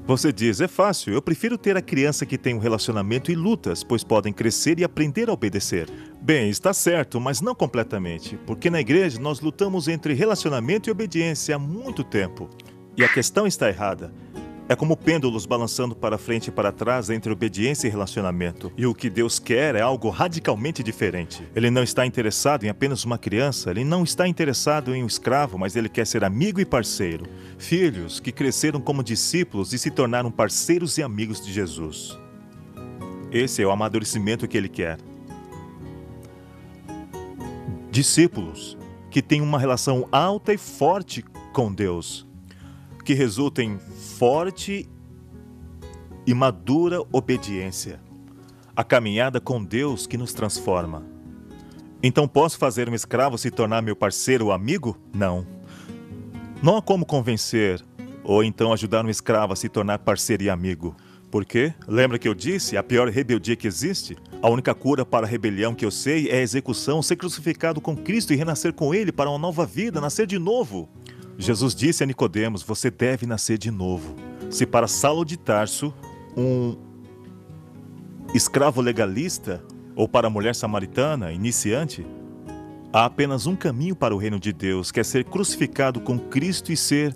Você 0.09 0.33
diz, 0.33 0.63
é 0.63 0.67
fácil, 0.67 1.13
eu 1.13 1.21
prefiro 1.21 1.59
ter 1.59 1.77
a 1.77 1.83
criança 1.83 2.25
que 2.25 2.39
tem 2.39 2.55
um 2.55 2.59
relacionamento 2.59 3.31
e 3.31 3.35
lutas, 3.35 3.85
pois 3.85 4.03
podem 4.03 4.33
crescer 4.33 4.81
e 4.81 4.85
aprender 4.85 5.29
a 5.29 5.35
obedecer. 5.35 5.87
Bem, 6.23 6.49
está 6.49 6.73
certo, 6.73 7.21
mas 7.21 7.43
não 7.43 7.55
completamente, 7.55 8.35
porque 8.47 8.71
na 8.71 8.81
igreja 8.81 9.21
nós 9.21 9.43
lutamos 9.43 9.87
entre 9.87 10.15
relacionamento 10.15 10.89
e 10.89 10.91
obediência 10.91 11.57
há 11.57 11.59
muito 11.59 12.03
tempo. 12.03 12.49
E 12.97 13.05
a 13.05 13.09
questão 13.09 13.47
está 13.47 13.69
errada. 13.69 14.11
É 14.71 14.77
como 14.77 14.99
pêndulos 14.99 15.47
balançando 15.47 15.97
para 15.97 16.19
frente 16.19 16.49
e 16.49 16.51
para 16.51 16.71
trás 16.71 17.09
entre 17.09 17.33
obediência 17.33 17.89
e 17.89 17.91
relacionamento. 17.91 18.71
E 18.77 18.85
o 18.85 18.95
que 18.95 19.09
Deus 19.09 19.39
quer 19.39 19.75
é 19.75 19.81
algo 19.81 20.11
radicalmente 20.11 20.83
diferente. 20.83 21.43
Ele 21.57 21.71
não 21.71 21.83
está 21.83 22.05
interessado 22.05 22.65
em 22.65 22.69
apenas 22.69 23.03
uma 23.03 23.17
criança, 23.17 23.71
ele 23.71 23.83
não 23.83 24.05
está 24.05 24.29
interessado 24.29 24.95
em 24.95 25.03
um 25.03 25.07
escravo, 25.07 25.57
mas 25.57 25.75
ele 25.75 25.89
quer 25.89 26.07
ser 26.07 26.23
amigo 26.23 26.61
e 26.61 26.67
parceiro. 26.67 27.25
Filhos 27.57 28.21
que 28.21 28.31
cresceram 28.31 28.79
como 28.79 29.03
discípulos 29.03 29.73
e 29.73 29.79
se 29.79 29.91
tornaram 29.91 30.31
parceiros 30.31 30.99
e 30.99 31.03
amigos 31.03 31.41
de 31.41 31.51
Jesus. 31.51 32.19
Esse 33.33 33.63
é 33.63 33.67
o 33.67 33.71
amadurecimento 33.71 34.47
que 34.47 34.59
ele 34.59 34.69
quer. 34.69 34.99
Discípulos 37.91 38.77
que 39.11 39.23
têm 39.23 39.41
uma 39.41 39.59
relação 39.59 40.07
alta 40.13 40.53
e 40.53 40.59
forte 40.59 41.25
com 41.55 41.73
Deus 41.73 42.29
que 43.09 43.15
resulta 43.15 43.63
em 43.63 43.79
forte 44.19 44.85
e 46.27 46.35
madura 46.35 47.01
obediência. 47.13 48.01
A 48.75 48.83
caminhada 48.83 49.41
com 49.41 49.63
Deus 49.63 50.09
que 50.09 50.19
nos 50.19 50.33
transforma. 50.33 51.07
Então 52.03 52.27
posso 52.27 52.59
fazer 52.59 52.89
um 52.89 52.97
escravo 52.97 53.39
se 53.39 53.49
tornar 53.49 53.81
meu 53.81 53.95
parceiro 53.95 54.47
ou 54.47 54.53
amigo? 54.53 54.99
Não. 55.15 55.47
Não 56.61 56.77
há 56.77 56.83
como 56.83 57.07
convencer 57.07 57.81
ou 58.25 58.43
então 58.43 58.73
ajudar 58.73 59.05
um 59.05 59.09
escravo 59.09 59.53
a 59.53 59.57
se 59.57 59.69
tornar 59.69 60.01
parceiro 60.01 60.43
e 60.43 60.51
amigo. 60.51 60.97
Por 61.31 61.45
quê? 61.45 61.73
Lembra 61.87 62.19
que 62.19 62.27
eu 62.27 62.35
disse 62.35 62.77
a 62.77 62.83
pior 62.83 63.09
rebeldia 63.09 63.55
que 63.55 63.69
existe? 63.69 64.17
A 64.43 64.51
única 64.51 64.75
cura 64.75 65.07
para 65.07 65.27
a 65.27 65.29
rebelião 65.29 65.77
que 65.77 65.85
eu 65.85 65.93
sei 65.93 66.29
é 66.29 66.39
a 66.39 66.43
execução, 66.43 67.03
ser 67.03 67.15
crucificado 67.15 67.81
com 67.81 67.97
Cristo 67.97 68.33
e 68.33 68.37
renascer 68.37 68.73
com 68.73 68.93
Ele 68.93 69.13
para 69.13 69.31
uma 69.31 69.39
nova 69.39 69.65
vida, 69.65 70.01
nascer 70.01 70.27
de 70.27 70.41
novo. 70.41 70.89
Jesus 71.39 71.73
disse 71.73 72.03
a 72.03 72.07
Nicodemos: 72.07 72.65
Você 72.65 72.91
deve 72.91 73.25
nascer 73.25 73.57
de 73.57 73.71
novo. 73.71 74.17
Se 74.51 74.67
para 74.67 74.89
Saulo 74.89 75.25
de 75.25 75.37
Tarso, 75.37 75.95
um 76.37 76.77
escravo 78.35 78.81
legalista, 78.81 79.63
ou 79.95 80.09
para 80.09 80.27
a 80.27 80.31
mulher 80.31 80.55
samaritana, 80.55 81.33
iniciante, 81.33 82.05
há 82.93 83.05
apenas 83.05 83.47
um 83.47 83.55
caminho 83.55 83.95
para 83.95 84.15
o 84.15 84.19
reino 84.19 84.41
de 84.41 84.53
Deus, 84.53 84.91
que 84.91 84.99
é 84.99 85.05
ser 85.05 85.25
crucificado 85.25 86.01
com 86.01 86.19
Cristo 86.19 86.73
e 86.73 86.77
ser 86.77 87.15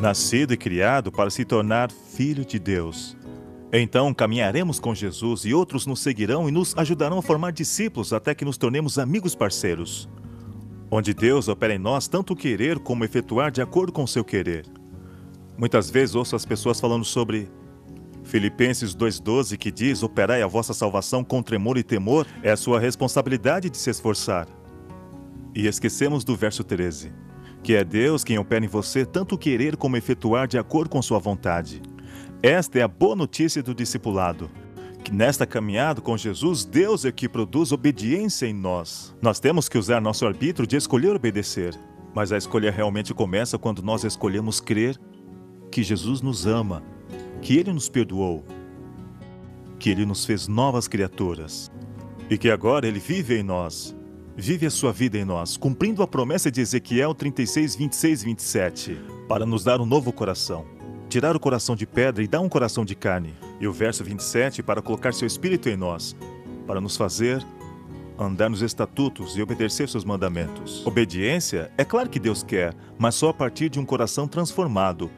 nascido 0.00 0.52
e 0.52 0.56
criado 0.56 1.10
para 1.10 1.30
se 1.30 1.44
tornar 1.44 1.90
filho 1.90 2.44
de 2.44 2.58
Deus. 2.58 3.16
Então 3.72 4.12
caminharemos 4.12 4.78
com 4.78 4.94
Jesus 4.94 5.46
e 5.46 5.54
outros 5.54 5.86
nos 5.86 6.00
seguirão 6.00 6.46
e 6.46 6.52
nos 6.52 6.76
ajudarão 6.76 7.18
a 7.18 7.22
formar 7.22 7.52
discípulos 7.52 8.12
até 8.12 8.34
que 8.34 8.44
nos 8.44 8.58
tornemos 8.58 8.98
amigos 8.98 9.34
parceiros 9.34 10.08
onde 10.94 11.14
Deus 11.14 11.48
opera 11.48 11.74
em 11.74 11.78
nós 11.78 12.06
tanto 12.06 12.36
querer 12.36 12.78
como 12.78 13.02
efetuar 13.02 13.50
de 13.50 13.62
acordo 13.62 13.90
com 13.90 14.06
seu 14.06 14.22
querer. 14.22 14.66
Muitas 15.56 15.90
vezes 15.90 16.14
ouço 16.14 16.36
as 16.36 16.44
pessoas 16.44 16.78
falando 16.78 17.02
sobre 17.02 17.48
Filipenses 18.22 18.94
2,12 18.94 19.56
que 19.56 19.70
diz: 19.70 20.02
Operai 20.02 20.42
a 20.42 20.46
vossa 20.46 20.74
salvação 20.74 21.24
com 21.24 21.42
tremor 21.42 21.78
e 21.78 21.82
temor, 21.82 22.26
é 22.42 22.50
a 22.50 22.58
sua 22.58 22.78
responsabilidade 22.78 23.70
de 23.70 23.78
se 23.78 23.88
esforçar. 23.88 24.46
E 25.54 25.66
esquecemos 25.66 26.24
do 26.24 26.36
verso 26.36 26.62
13, 26.62 27.10
que 27.62 27.74
é 27.74 27.82
Deus 27.82 28.22
quem 28.22 28.38
opera 28.38 28.62
em 28.62 28.68
você 28.68 29.06
tanto 29.06 29.38
querer 29.38 29.78
como 29.78 29.96
efetuar 29.96 30.46
de 30.46 30.58
acordo 30.58 30.90
com 30.90 31.00
sua 31.00 31.18
vontade. 31.18 31.80
Esta 32.42 32.80
é 32.80 32.82
a 32.82 32.88
boa 32.88 33.16
notícia 33.16 33.62
do 33.62 33.74
discipulado 33.74 34.50
nesta 35.10 35.46
caminhada 35.46 36.00
com 36.00 36.16
Jesus, 36.16 36.64
Deus 36.64 37.04
é 37.04 37.10
que 37.10 37.28
produz 37.28 37.72
obediência 37.72 38.46
em 38.46 38.52
nós. 38.52 39.16
Nós 39.22 39.40
temos 39.40 39.68
que 39.68 39.78
usar 39.78 40.00
nosso 40.00 40.26
arbítrio 40.26 40.66
de 40.66 40.76
escolher 40.76 41.16
obedecer, 41.16 41.74
mas 42.14 42.30
a 42.30 42.36
escolha 42.36 42.70
realmente 42.70 43.14
começa 43.14 43.58
quando 43.58 43.82
nós 43.82 44.04
escolhemos 44.04 44.60
crer 44.60 45.00
que 45.70 45.82
Jesus 45.82 46.20
nos 46.20 46.46
ama, 46.46 46.82
que 47.40 47.56
Ele 47.56 47.72
nos 47.72 47.88
perdoou, 47.88 48.44
que 49.78 49.88
Ele 49.88 50.04
nos 50.04 50.24
fez 50.26 50.46
novas 50.46 50.86
criaturas 50.86 51.70
e 52.28 52.36
que 52.36 52.50
agora 52.50 52.86
Ele 52.86 53.00
vive 53.00 53.38
em 53.38 53.42
nós. 53.42 53.96
Vive 54.36 54.64
a 54.64 54.70
sua 54.70 54.92
vida 54.92 55.18
em 55.18 55.24
nós, 55.24 55.56
cumprindo 55.58 56.02
a 56.02 56.06
promessa 56.06 56.50
de 56.50 56.60
Ezequiel 56.60 57.14
36, 57.14 57.76
26 57.76 58.22
e 58.22 58.24
27, 58.24 59.00
para 59.28 59.44
nos 59.44 59.64
dar 59.64 59.80
um 59.80 59.86
novo 59.86 60.10
coração 60.10 60.71
tirar 61.12 61.36
o 61.36 61.40
coração 61.40 61.76
de 61.76 61.86
pedra 61.86 62.24
e 62.24 62.26
dar 62.26 62.40
um 62.40 62.48
coração 62.48 62.86
de 62.86 62.94
carne. 62.94 63.34
E 63.60 63.66
o 63.66 63.72
verso 63.72 64.02
27, 64.02 64.62
para 64.62 64.80
colocar 64.80 65.12
seu 65.12 65.26
espírito 65.26 65.68
em 65.68 65.76
nós, 65.76 66.16
para 66.66 66.80
nos 66.80 66.96
fazer 66.96 67.44
andar 68.18 68.48
nos 68.48 68.62
estatutos 68.62 69.36
e 69.36 69.42
obedecer 69.42 69.90
seus 69.90 70.06
mandamentos. 70.06 70.86
Obediência, 70.86 71.70
é 71.76 71.84
claro 71.84 72.08
que 72.08 72.18
Deus 72.18 72.42
quer, 72.42 72.74
mas 72.98 73.14
só 73.14 73.28
a 73.28 73.34
partir 73.34 73.68
de 73.68 73.78
um 73.78 73.84
coração 73.84 74.26
transformado. 74.26 75.10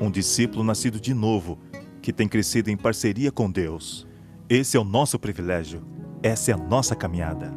Um 0.00 0.10
discípulo 0.10 0.64
nascido 0.64 0.98
de 0.98 1.12
novo, 1.12 1.58
que 2.00 2.10
tem 2.10 2.26
crescido 2.26 2.70
em 2.70 2.76
parceria 2.76 3.30
com 3.30 3.50
Deus. 3.50 4.06
Esse 4.48 4.78
é 4.78 4.80
o 4.80 4.84
nosso 4.84 5.18
privilégio. 5.18 5.82
Essa 6.22 6.52
é 6.52 6.54
a 6.54 6.58
nossa 6.58 6.96
caminhada. 6.96 7.52